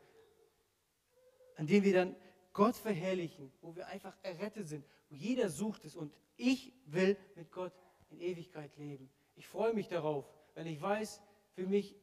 an 1.56 1.68
dem 1.68 1.84
wir 1.84 1.94
dann 1.94 2.16
Gott 2.56 2.78
verherrlichen, 2.78 3.52
wo 3.62 3.76
wir 3.76 3.88
einfach 3.88 4.16
errettet 4.24 4.70
sind, 4.70 4.86
wo 5.10 5.16
jeder 5.16 5.50
sucht 5.50 5.84
es 5.84 5.94
und 5.94 6.14
ich 6.38 6.74
will 6.86 7.18
mit 7.36 7.52
Gott 7.52 7.74
in 8.10 8.22
Ewigkeit 8.22 8.76
leben. 8.78 9.12
Ich 9.36 9.46
freue 9.46 9.74
mich 9.74 9.90
darauf, 9.90 10.26
wenn 10.54 10.66
ich 10.66 10.82
weiß, 10.82 11.22
für 11.52 11.68
mich, 11.68 11.98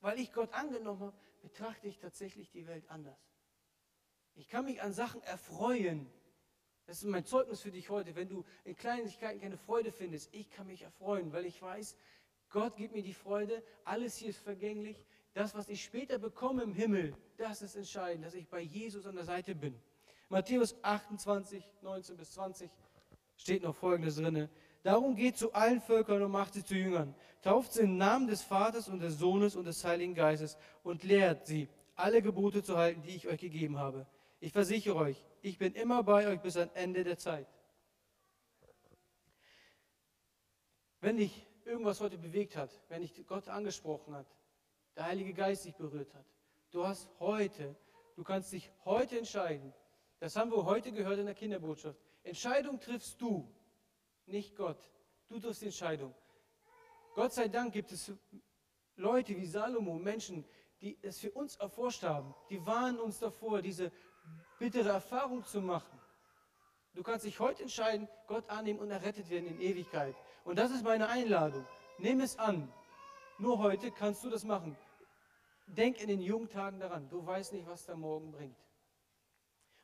weil 0.00 0.20
ich 0.20 0.34
Gott 0.34 0.52
angenommen 0.52 1.00
habe, 1.00 1.16
betrachte 1.40 1.88
ich 1.88 1.98
tatsächlich 1.98 2.50
die 2.50 2.66
Welt 2.66 2.84
anders. 2.90 3.18
Ich 4.34 4.48
kann 4.48 4.66
mich 4.66 4.82
an 4.82 4.92
Sachen 4.92 5.22
erfreuen. 5.22 6.06
Das 6.84 6.98
ist 7.02 7.08
mein 7.08 7.24
Zeugnis 7.24 7.62
für 7.62 7.70
dich 7.70 7.88
heute. 7.88 8.14
Wenn 8.16 8.28
du 8.28 8.44
in 8.64 8.76
Kleinigkeiten 8.76 9.40
keine 9.40 9.56
Freude 9.56 9.92
findest, 9.92 10.28
ich 10.34 10.50
kann 10.50 10.66
mich 10.66 10.82
erfreuen, 10.82 11.32
weil 11.32 11.46
ich 11.46 11.62
weiß, 11.62 11.96
Gott 12.50 12.76
gibt 12.76 12.94
mir 12.94 13.02
die 13.02 13.14
Freude. 13.14 13.62
Alles 13.84 14.16
hier 14.16 14.28
ist 14.28 14.40
vergänglich. 14.40 15.02
Das, 15.32 15.54
was 15.54 15.68
ich 15.68 15.84
später 15.84 16.18
bekomme 16.18 16.62
im 16.62 16.74
Himmel, 16.74 17.14
das 17.36 17.62
ist 17.62 17.76
entscheidend, 17.76 18.24
dass 18.24 18.34
ich 18.34 18.48
bei 18.48 18.60
Jesus 18.60 19.06
an 19.06 19.14
der 19.14 19.24
Seite 19.24 19.54
bin. 19.54 19.80
Matthäus 20.28 20.76
28, 20.82 21.62
19 21.82 22.16
bis 22.16 22.32
20 22.32 22.70
steht 23.36 23.62
noch 23.62 23.74
Folgendes 23.74 24.16
drin. 24.16 24.48
Darum 24.82 25.14
geht 25.14 25.36
zu 25.36 25.52
allen 25.52 25.80
Völkern 25.80 26.22
und 26.22 26.30
macht 26.30 26.54
sie 26.54 26.64
zu 26.64 26.74
Jüngern. 26.74 27.14
Tauft 27.42 27.72
sie 27.72 27.82
im 27.82 27.96
Namen 27.96 28.26
des 28.26 28.42
Vaters 28.42 28.88
und 28.88 29.00
des 29.00 29.18
Sohnes 29.18 29.56
und 29.56 29.64
des 29.64 29.84
Heiligen 29.84 30.14
Geistes 30.14 30.56
und 30.82 31.02
lehrt 31.04 31.46
sie, 31.46 31.68
alle 31.94 32.22
Gebote 32.22 32.62
zu 32.62 32.76
halten, 32.76 33.02
die 33.02 33.14
ich 33.14 33.28
euch 33.28 33.40
gegeben 33.40 33.78
habe. 33.78 34.06
Ich 34.40 34.52
versichere 34.52 34.96
euch, 34.96 35.22
ich 35.42 35.58
bin 35.58 35.74
immer 35.74 36.02
bei 36.02 36.26
euch 36.26 36.40
bis 36.40 36.56
ans 36.56 36.72
Ende 36.74 37.04
der 37.04 37.18
Zeit. 37.18 37.46
Wenn 41.00 41.16
dich 41.16 41.46
irgendwas 41.64 42.00
heute 42.00 42.18
bewegt 42.18 42.56
hat, 42.56 42.70
wenn 42.88 43.02
dich 43.02 43.26
Gott 43.26 43.48
angesprochen 43.48 44.14
hat, 44.14 44.26
der 44.96 45.06
Heilige 45.06 45.32
Geist 45.34 45.64
dich 45.64 45.76
berührt 45.76 46.12
hat, 46.14 46.26
du 46.70 46.86
hast 46.86 47.08
heute, 47.18 47.76
du 48.16 48.24
kannst 48.24 48.52
dich 48.52 48.70
heute 48.84 49.18
entscheiden. 49.18 49.72
Das 50.18 50.36
haben 50.36 50.50
wir 50.50 50.64
heute 50.64 50.92
gehört 50.92 51.18
in 51.18 51.26
der 51.26 51.34
Kinderbotschaft. 51.34 51.98
Entscheidung 52.22 52.78
triffst 52.78 53.20
du, 53.20 53.50
nicht 54.26 54.54
Gott. 54.56 54.78
Du 55.28 55.38
triffst 55.38 55.62
die 55.62 55.66
Entscheidung. 55.66 56.14
Gott 57.14 57.32
sei 57.32 57.48
Dank 57.48 57.72
gibt 57.72 57.92
es 57.92 58.12
Leute 58.96 59.36
wie 59.36 59.46
Salomo, 59.46 59.98
Menschen, 59.98 60.44
die 60.80 60.98
es 61.02 61.18
für 61.18 61.30
uns 61.32 61.56
erforscht 61.56 62.02
haben. 62.02 62.34
Die 62.50 62.64
warnen 62.66 62.98
uns 62.98 63.18
davor, 63.18 63.62
diese 63.62 63.90
bittere 64.58 64.90
Erfahrung 64.90 65.44
zu 65.44 65.60
machen. 65.60 65.98
Du 66.94 67.02
kannst 67.02 67.24
dich 67.24 67.38
heute 67.38 67.62
entscheiden, 67.62 68.08
Gott 68.26 68.48
annehmen 68.50 68.80
und 68.80 68.90
errettet 68.90 69.30
werden 69.30 69.46
in 69.46 69.60
Ewigkeit. 69.60 70.14
Und 70.44 70.58
das 70.58 70.70
ist 70.70 70.82
meine 70.82 71.08
Einladung. 71.08 71.64
Nimm 71.98 72.20
es 72.20 72.38
an. 72.38 72.72
Nur 73.40 73.58
heute 73.58 73.90
kannst 73.90 74.22
du 74.22 74.28
das 74.28 74.44
machen. 74.44 74.76
Denk 75.66 75.98
in 76.00 76.08
den 76.08 76.20
jungen 76.20 76.50
Tagen 76.50 76.78
daran. 76.78 77.08
Du 77.08 77.24
weißt 77.24 77.54
nicht, 77.54 77.66
was 77.66 77.86
der 77.86 77.96
Morgen 77.96 78.30
bringt. 78.32 78.58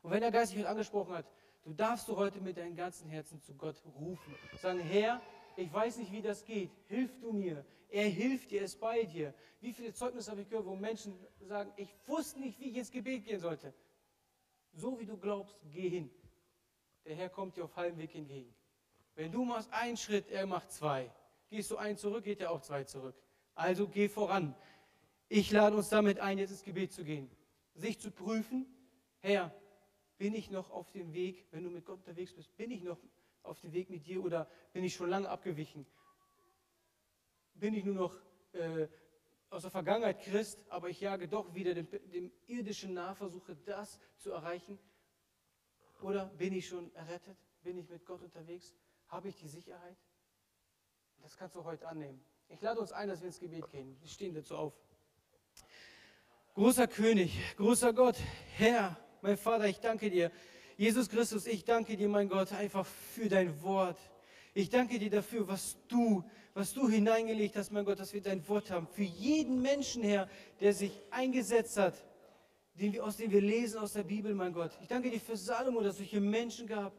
Und 0.03 0.11
wenn 0.11 0.21
der 0.21 0.31
Geist 0.31 0.53
dich 0.53 0.67
angesprochen 0.67 1.15
hat, 1.15 1.25
du 1.63 1.73
darfst 1.73 2.07
du 2.07 2.15
heute 2.15 2.39
mit 2.39 2.55
deinem 2.57 2.75
ganzen 2.75 3.09
Herzen 3.09 3.41
zu 3.41 3.55
Gott 3.55 3.81
rufen. 3.99 4.35
Sagen, 4.61 4.79
Herr, 4.79 5.19
ich 5.55 5.73
weiß 5.73 5.97
nicht, 5.97 6.11
wie 6.11 6.21
das 6.21 6.45
geht. 6.45 6.69
Hilf 6.85 7.19
du 7.19 7.33
mir. 7.33 7.65
Er 7.89 8.07
hilft 8.07 8.51
dir, 8.51 8.59
er 8.59 8.65
ist 8.65 8.79
bei 8.79 9.03
dir. 9.05 9.33
Wie 9.59 9.73
viele 9.73 9.91
Zeugnisse 9.91 10.29
habe 10.29 10.41
ich 10.41 10.49
gehört, 10.49 10.67
wo 10.67 10.75
Menschen 10.75 11.17
sagen, 11.39 11.73
ich 11.77 11.89
wusste 12.05 12.39
nicht, 12.39 12.59
wie 12.59 12.69
ich 12.69 12.77
ins 12.77 12.91
Gebet 12.91 13.25
gehen 13.25 13.39
sollte. 13.39 13.73
So 14.73 14.99
wie 14.99 15.05
du 15.05 15.17
glaubst, 15.17 15.57
geh 15.71 15.89
hin. 15.89 16.11
Der 17.05 17.15
Herr 17.15 17.29
kommt 17.29 17.57
dir 17.57 17.63
auf 17.63 17.75
halbem 17.75 17.97
Weg 17.97 18.13
entgegen. 18.13 18.53
Wenn 19.15 19.31
du 19.31 19.43
machst 19.43 19.73
einen 19.73 19.97
Schritt, 19.97 20.29
er 20.29 20.45
macht 20.45 20.71
zwei. 20.71 21.09
Gehst 21.49 21.71
du 21.71 21.77
einen 21.77 21.97
zurück, 21.97 22.23
geht 22.23 22.39
er 22.39 22.51
auch 22.51 22.61
zwei 22.61 22.83
zurück. 22.83 23.15
Also 23.57 23.87
geh 23.87 24.07
voran. 24.07 24.55
Ich 25.29 25.51
lade 25.51 25.75
uns 25.75 25.89
damit 25.89 26.19
ein, 26.19 26.37
jetzt 26.37 26.51
ins 26.51 26.63
Gebet 26.63 26.93
zu 26.93 27.03
gehen. 27.03 27.27
Sich 27.73 27.99
zu 27.99 28.11
prüfen, 28.11 28.67
Herr, 29.17 29.51
bin 30.19 30.35
ich 30.35 30.51
noch 30.51 30.69
auf 30.69 30.91
dem 30.91 31.11
Weg, 31.11 31.47
wenn 31.49 31.63
du 31.63 31.71
mit 31.71 31.83
Gott 31.83 31.97
unterwegs 31.97 32.33
bist, 32.33 32.55
bin 32.55 32.69
ich 32.69 32.83
noch 32.83 32.99
auf 33.41 33.59
dem 33.61 33.73
Weg 33.73 33.89
mit 33.89 34.05
dir 34.05 34.23
oder 34.23 34.47
bin 34.73 34.83
ich 34.83 34.93
schon 34.93 35.09
lange 35.09 35.27
abgewichen? 35.27 35.87
Bin 37.55 37.73
ich 37.73 37.83
nur 37.83 37.95
noch 37.95 38.15
äh, 38.53 38.87
aus 39.49 39.63
der 39.63 39.71
Vergangenheit 39.71 40.21
Christ, 40.21 40.63
aber 40.69 40.89
ich 40.89 41.01
jage 41.01 41.27
doch 41.27 41.55
wieder 41.55 41.73
dem, 41.73 41.87
dem 42.11 42.31
irdischen 42.45 42.93
nach, 42.93 43.17
versuche 43.17 43.55
das 43.55 43.99
zu 44.17 44.29
erreichen? 44.29 44.77
Oder 46.01 46.27
bin 46.27 46.53
ich 46.53 46.67
schon 46.67 46.93
errettet? 46.93 47.37
Bin 47.63 47.79
ich 47.79 47.89
mit 47.89 48.05
Gott 48.05 48.21
unterwegs? 48.21 48.75
Habe 49.07 49.29
ich 49.29 49.35
die 49.35 49.47
Sicherheit? 49.47 49.97
Das 51.23 51.35
kannst 51.35 51.55
du 51.55 51.63
heute 51.63 51.87
annehmen. 51.87 52.23
Ich 52.49 52.61
lade 52.61 52.79
uns 52.79 52.91
ein, 52.91 53.09
dass 53.09 53.21
wir 53.21 53.27
ins 53.27 53.39
Gebet 53.39 53.69
gehen. 53.71 53.95
Wir 53.99 54.09
stehen 54.09 54.33
dazu 54.33 54.55
auf. 54.55 54.73
Großer 56.53 56.87
König, 56.87 57.37
großer 57.55 57.93
Gott, 57.93 58.15
Herr, 58.55 58.97
mein 59.21 59.37
Vater, 59.37 59.65
ich 59.65 59.79
danke 59.79 60.09
dir. 60.09 60.31
Jesus 60.75 61.09
Christus, 61.09 61.45
ich 61.45 61.65
danke 61.65 61.97
dir, 61.97 62.09
mein 62.09 62.29
Gott, 62.29 62.51
einfach 62.53 62.85
für 62.85 63.29
dein 63.29 63.61
Wort. 63.61 63.97
Ich 64.53 64.69
danke 64.69 64.97
dir 64.97 65.09
dafür, 65.09 65.47
was 65.47 65.77
du, 65.87 66.23
was 66.55 66.73
du 66.73 66.89
hineingelegt 66.89 67.55
hast, 67.55 67.71
mein 67.71 67.85
Gott, 67.85 67.99
dass 67.99 68.13
wir 68.13 68.21
dein 68.21 68.47
Wort 68.47 68.71
haben. 68.71 68.87
Für 68.87 69.03
jeden 69.03 69.61
Menschen, 69.61 70.01
Herr, 70.01 70.27
der 70.59 70.73
sich 70.73 70.99
eingesetzt 71.11 71.77
hat, 71.77 71.93
den 72.73 72.93
wir, 72.93 73.03
aus 73.03 73.17
dem 73.17 73.29
wir 73.29 73.41
lesen 73.41 73.79
aus 73.79 73.93
der 73.93 74.03
Bibel, 74.03 74.33
mein 74.33 74.53
Gott. 74.53 74.71
Ich 74.81 74.87
danke 74.87 75.11
dir 75.11 75.19
für 75.19 75.37
Salomo, 75.37 75.81
dass 75.81 75.93
es 75.93 75.97
solche 75.97 76.21
Menschen 76.21 76.65
gab, 76.65 76.93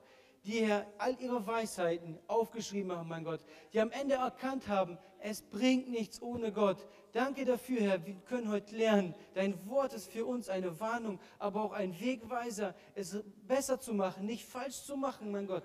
die, 0.49 0.65
Herr, 0.65 0.87
all 0.97 1.15
ihre 1.21 1.47
Weisheiten 1.47 2.19
aufgeschrieben 2.27 2.91
haben, 2.93 3.09
mein 3.09 3.23
Gott, 3.23 3.45
die 3.75 3.81
am 3.81 3.91
Ende 3.91 4.15
erkannt 4.15 4.67
haben, 4.67 4.97
es 5.21 5.43
bringt 5.43 5.91
nichts 5.91 6.23
ohne 6.23 6.53
Gott. 6.53 6.87
Danke 7.13 7.45
dafür, 7.45 7.83
Herr, 7.83 8.07
wir 8.07 8.15
können 8.25 8.51
heute 8.51 8.75
lernen. 8.75 9.15
Dein 9.35 9.69
Wort 9.69 9.93
ist 9.93 10.11
für 10.11 10.25
uns 10.25 10.49
eine 10.49 10.81
Warnung, 10.81 11.21
aber 11.39 11.63
auch 11.63 11.73
ein 11.73 12.01
Wegweiser, 12.01 12.75
es 12.95 13.23
besser 13.47 13.79
zu 13.79 13.93
machen, 13.93 14.25
nicht 14.25 14.47
falsch 14.47 14.85
zu 14.85 14.97
machen, 14.97 15.31
mein 15.31 15.47
Gott. 15.47 15.65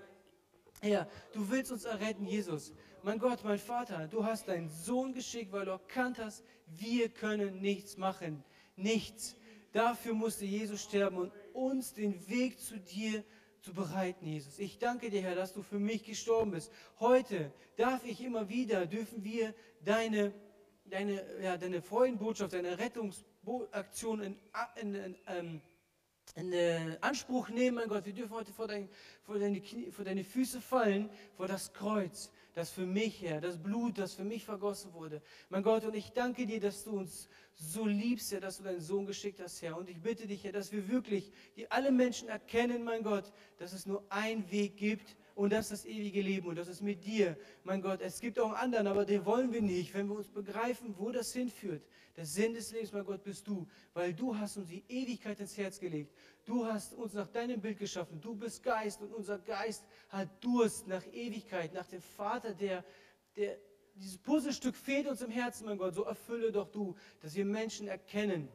Herr, 0.82 1.08
du 1.32 1.48
willst 1.48 1.72
uns 1.72 1.86
erretten, 1.86 2.26
Jesus. 2.26 2.74
Mein 3.02 3.18
Gott, 3.18 3.42
mein 3.42 3.58
Vater, 3.58 4.06
du 4.06 4.22
hast 4.26 4.48
deinen 4.48 4.68
Sohn 4.68 5.14
geschickt, 5.14 5.50
weil 5.50 5.64
du 5.64 5.70
erkannt 5.70 6.18
hast, 6.18 6.44
wir 6.66 7.08
können 7.08 7.62
nichts 7.62 7.96
machen. 7.96 8.44
Nichts. 8.76 9.34
Dafür 9.72 10.12
musste 10.12 10.44
Jesus 10.44 10.82
sterben 10.82 11.16
und 11.16 11.32
uns 11.54 11.94
den 11.94 12.28
Weg 12.28 12.60
zu 12.60 12.78
dir 12.78 13.24
zu 13.64 13.72
bereiten, 13.72 14.26
Jesus. 14.26 14.58
Ich 14.58 14.78
danke 14.78 15.08
dir, 15.08 15.22
Herr, 15.22 15.34
dass 15.34 15.54
du 15.54 15.62
für 15.62 15.78
mich 15.78 16.04
gestorben 16.04 16.50
bist. 16.50 16.70
Heute 17.00 17.50
darf 17.76 18.04
ich 18.04 18.20
immer 18.20 18.50
wieder, 18.50 18.84
dürfen 18.84 19.24
wir 19.24 19.54
deine, 19.82 20.34
deine, 20.84 21.24
ja, 21.42 21.56
deine 21.56 21.80
Freudenbotschaft, 21.80 22.52
deine 22.52 22.78
Rettungsaktion 22.78 24.20
in, 24.20 24.36
in, 24.82 24.94
in, 24.94 25.16
ähm, 25.28 25.60
in 26.34 26.52
äh, 26.52 26.98
Anspruch 27.00 27.48
nehmen, 27.48 27.76
mein 27.76 27.88
Gott. 27.88 28.04
Wir 28.04 28.12
dürfen 28.12 28.34
heute 28.34 28.52
vor, 28.52 28.68
dein, 28.68 28.86
vor, 29.22 29.38
deine 29.38 29.62
Knie, 29.62 29.90
vor 29.90 30.04
deine 30.04 30.24
Füße 30.24 30.60
fallen, 30.60 31.08
vor 31.34 31.48
das 31.48 31.72
Kreuz, 31.72 32.30
das 32.54 32.70
für 32.70 32.86
mich, 32.86 33.20
Herr, 33.22 33.40
das 33.40 33.58
Blut, 33.58 33.98
das 33.98 34.14
für 34.14 34.24
mich 34.24 34.44
vergossen 34.44 34.92
wurde. 34.94 35.20
Mein 35.50 35.62
Gott, 35.62 35.84
und 35.84 35.94
ich 35.94 36.12
danke 36.12 36.46
dir, 36.46 36.60
dass 36.60 36.84
du 36.84 36.92
uns 36.92 37.28
so 37.54 37.84
liebst, 37.84 38.32
Herr, 38.32 38.40
dass 38.40 38.58
du 38.58 38.62
deinen 38.62 38.80
Sohn 38.80 39.06
geschickt 39.06 39.40
hast, 39.40 39.60
Herr. 39.60 39.76
Und 39.76 39.90
ich 39.90 40.00
bitte 40.00 40.26
dich, 40.26 40.44
Herr, 40.44 40.52
dass 40.52 40.70
wir 40.70 40.88
wirklich, 40.88 41.32
die 41.56 41.68
alle 41.70 41.90
Menschen 41.90 42.28
erkennen, 42.28 42.84
mein 42.84 43.02
Gott, 43.02 43.32
dass 43.58 43.72
es 43.72 43.86
nur 43.86 44.04
einen 44.08 44.48
Weg 44.50 44.76
gibt 44.76 45.16
und 45.34 45.52
das 45.52 45.72
ist 45.72 45.84
das 45.84 45.90
ewige 45.90 46.22
Leben 46.22 46.46
und 46.46 46.56
das 46.56 46.68
ist 46.68 46.80
mit 46.80 47.04
dir, 47.04 47.36
mein 47.64 47.82
Gott. 47.82 48.00
Es 48.00 48.20
gibt 48.20 48.38
auch 48.38 48.52
einen 48.52 48.56
anderen, 48.56 48.86
aber 48.86 49.04
den 49.04 49.26
wollen 49.26 49.52
wir 49.52 49.62
nicht, 49.62 49.92
wenn 49.94 50.08
wir 50.08 50.16
uns 50.16 50.28
begreifen, 50.28 50.94
wo 50.96 51.10
das 51.10 51.32
hinführt. 51.32 51.82
Der 52.16 52.26
Sinn 52.26 52.54
des 52.54 52.70
Lebens, 52.70 52.92
mein 52.92 53.04
Gott, 53.04 53.24
bist 53.24 53.46
du, 53.48 53.66
weil 53.92 54.14
du 54.14 54.36
hast 54.36 54.56
uns 54.56 54.68
die 54.68 54.84
Ewigkeit 54.88 55.40
ins 55.40 55.56
Herz 55.56 55.80
gelegt. 55.80 56.14
Du 56.44 56.64
hast 56.64 56.94
uns 56.94 57.12
nach 57.14 57.26
deinem 57.28 57.60
Bild 57.60 57.78
geschaffen. 57.78 58.20
Du 58.20 58.34
bist 58.36 58.62
Geist 58.62 59.00
und 59.00 59.12
unser 59.12 59.38
Geist 59.38 59.84
hat 60.10 60.28
Durst 60.42 60.86
nach 60.86 61.04
Ewigkeit, 61.12 61.74
nach 61.74 61.86
dem 61.86 62.02
Vater, 62.02 62.54
der, 62.54 62.84
der 63.36 63.58
dieses 63.96 64.18
Puzzlestück 64.18 64.76
fehlt 64.76 65.08
uns 65.08 65.22
im 65.22 65.30
Herzen, 65.30 65.66
mein 65.66 65.78
Gott. 65.78 65.94
So 65.94 66.04
erfülle 66.04 66.52
doch 66.52 66.70
du, 66.70 66.94
dass 67.20 67.34
wir 67.34 67.44
Menschen 67.44 67.88
erkennen, 67.88 68.48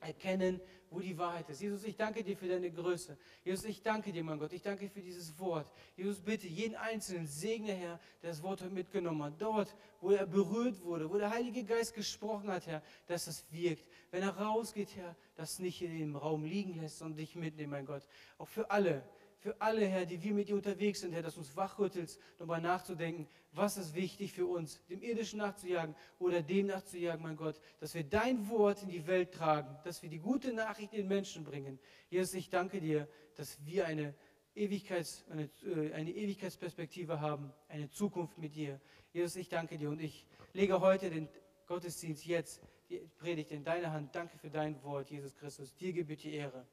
erkennen, 0.00 0.60
wo 0.90 0.98
die 0.98 1.16
Wahrheit 1.16 1.48
ist. 1.48 1.62
Jesus, 1.62 1.84
ich 1.84 1.96
danke 1.96 2.24
dir 2.24 2.36
für 2.36 2.48
deine 2.48 2.70
Größe. 2.70 3.16
Jesus, 3.44 3.64
ich 3.64 3.80
danke 3.80 4.12
dir, 4.12 4.24
mein 4.24 4.38
Gott. 4.38 4.52
Ich 4.52 4.62
danke 4.62 4.86
dir 4.86 4.90
für 4.90 5.00
dieses 5.00 5.38
Wort. 5.38 5.70
Jesus, 5.96 6.20
bitte 6.20 6.48
jeden 6.48 6.74
Einzelnen 6.74 7.28
segne, 7.28 7.72
Herr, 7.72 8.00
der 8.22 8.30
das 8.30 8.42
Wort 8.42 8.60
heute 8.60 8.74
mitgenommen 8.74 9.22
hat. 9.22 9.34
Dort, 9.40 9.74
wo 10.00 10.10
er 10.10 10.26
berührt 10.26 10.82
wurde, 10.82 11.08
wo 11.08 11.16
der 11.16 11.30
Heilige 11.30 11.62
Geist 11.62 11.94
gesprochen 11.94 12.50
hat, 12.50 12.66
Herr, 12.66 12.82
dass 13.06 13.26
das 13.26 13.44
wirkt. 13.52 13.86
Wenn 14.10 14.22
er 14.22 14.36
rausgeht, 14.36 14.96
Herr, 14.96 15.14
das 15.36 15.60
nicht 15.60 15.80
in 15.80 15.96
dem 15.96 16.16
Raum 16.16 16.44
liegen 16.44 16.80
lässt 16.80 17.00
und 17.02 17.16
dich 17.16 17.36
mitnehmen, 17.36 17.70
mein 17.70 17.86
Gott. 17.86 18.02
Auch 18.38 18.48
für 18.48 18.70
alle, 18.70 19.04
für 19.40 19.58
alle, 19.60 19.86
Herr, 19.86 20.04
die 20.04 20.22
wir 20.22 20.34
mit 20.34 20.48
dir 20.48 20.54
unterwegs 20.54 21.00
sind, 21.00 21.12
Herr, 21.12 21.22
dass 21.22 21.34
du 21.34 21.40
uns 21.40 21.56
wachrüttelst, 21.56 22.20
nochmal 22.38 22.60
nachzudenken, 22.60 23.26
was 23.52 23.78
ist 23.78 23.94
wichtig 23.94 24.32
für 24.32 24.46
uns, 24.46 24.84
dem 24.88 25.02
Irdischen 25.02 25.38
nachzujagen 25.38 25.96
oder 26.18 26.42
dem 26.42 26.66
nachzujagen, 26.66 27.22
mein 27.22 27.36
Gott, 27.36 27.58
dass 27.80 27.94
wir 27.94 28.04
dein 28.04 28.48
Wort 28.50 28.82
in 28.82 28.90
die 28.90 29.06
Welt 29.06 29.32
tragen, 29.32 29.78
dass 29.82 30.02
wir 30.02 30.10
die 30.10 30.18
gute 30.18 30.52
Nachricht 30.52 30.92
den 30.92 31.08
Menschen 31.08 31.44
bringen. 31.44 31.78
Jesus, 32.10 32.34
ich 32.34 32.50
danke 32.50 32.80
dir, 32.80 33.08
dass 33.34 33.64
wir 33.64 33.86
eine, 33.86 34.14
Ewigkeits, 34.54 35.24
eine, 35.30 35.48
äh, 35.64 35.92
eine 35.94 36.10
Ewigkeitsperspektive 36.10 37.20
haben, 37.20 37.50
eine 37.68 37.88
Zukunft 37.88 38.36
mit 38.36 38.54
dir. 38.54 38.78
Jesus, 39.12 39.36
ich 39.36 39.48
danke 39.48 39.78
dir 39.78 39.88
und 39.88 40.02
ich 40.02 40.26
lege 40.52 40.80
heute 40.80 41.08
den 41.08 41.28
Gottesdienst 41.66 42.26
jetzt, 42.26 42.60
die 42.90 42.98
Predigt 43.18 43.52
in 43.52 43.64
deine 43.64 43.90
Hand. 43.90 44.14
Danke 44.14 44.36
für 44.36 44.50
dein 44.50 44.82
Wort, 44.82 45.10
Jesus 45.10 45.34
Christus. 45.34 45.74
Dir 45.76 45.94
gebührt 45.94 46.24
die 46.24 46.34
Ehre. 46.34 46.66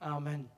Amen. 0.00 0.50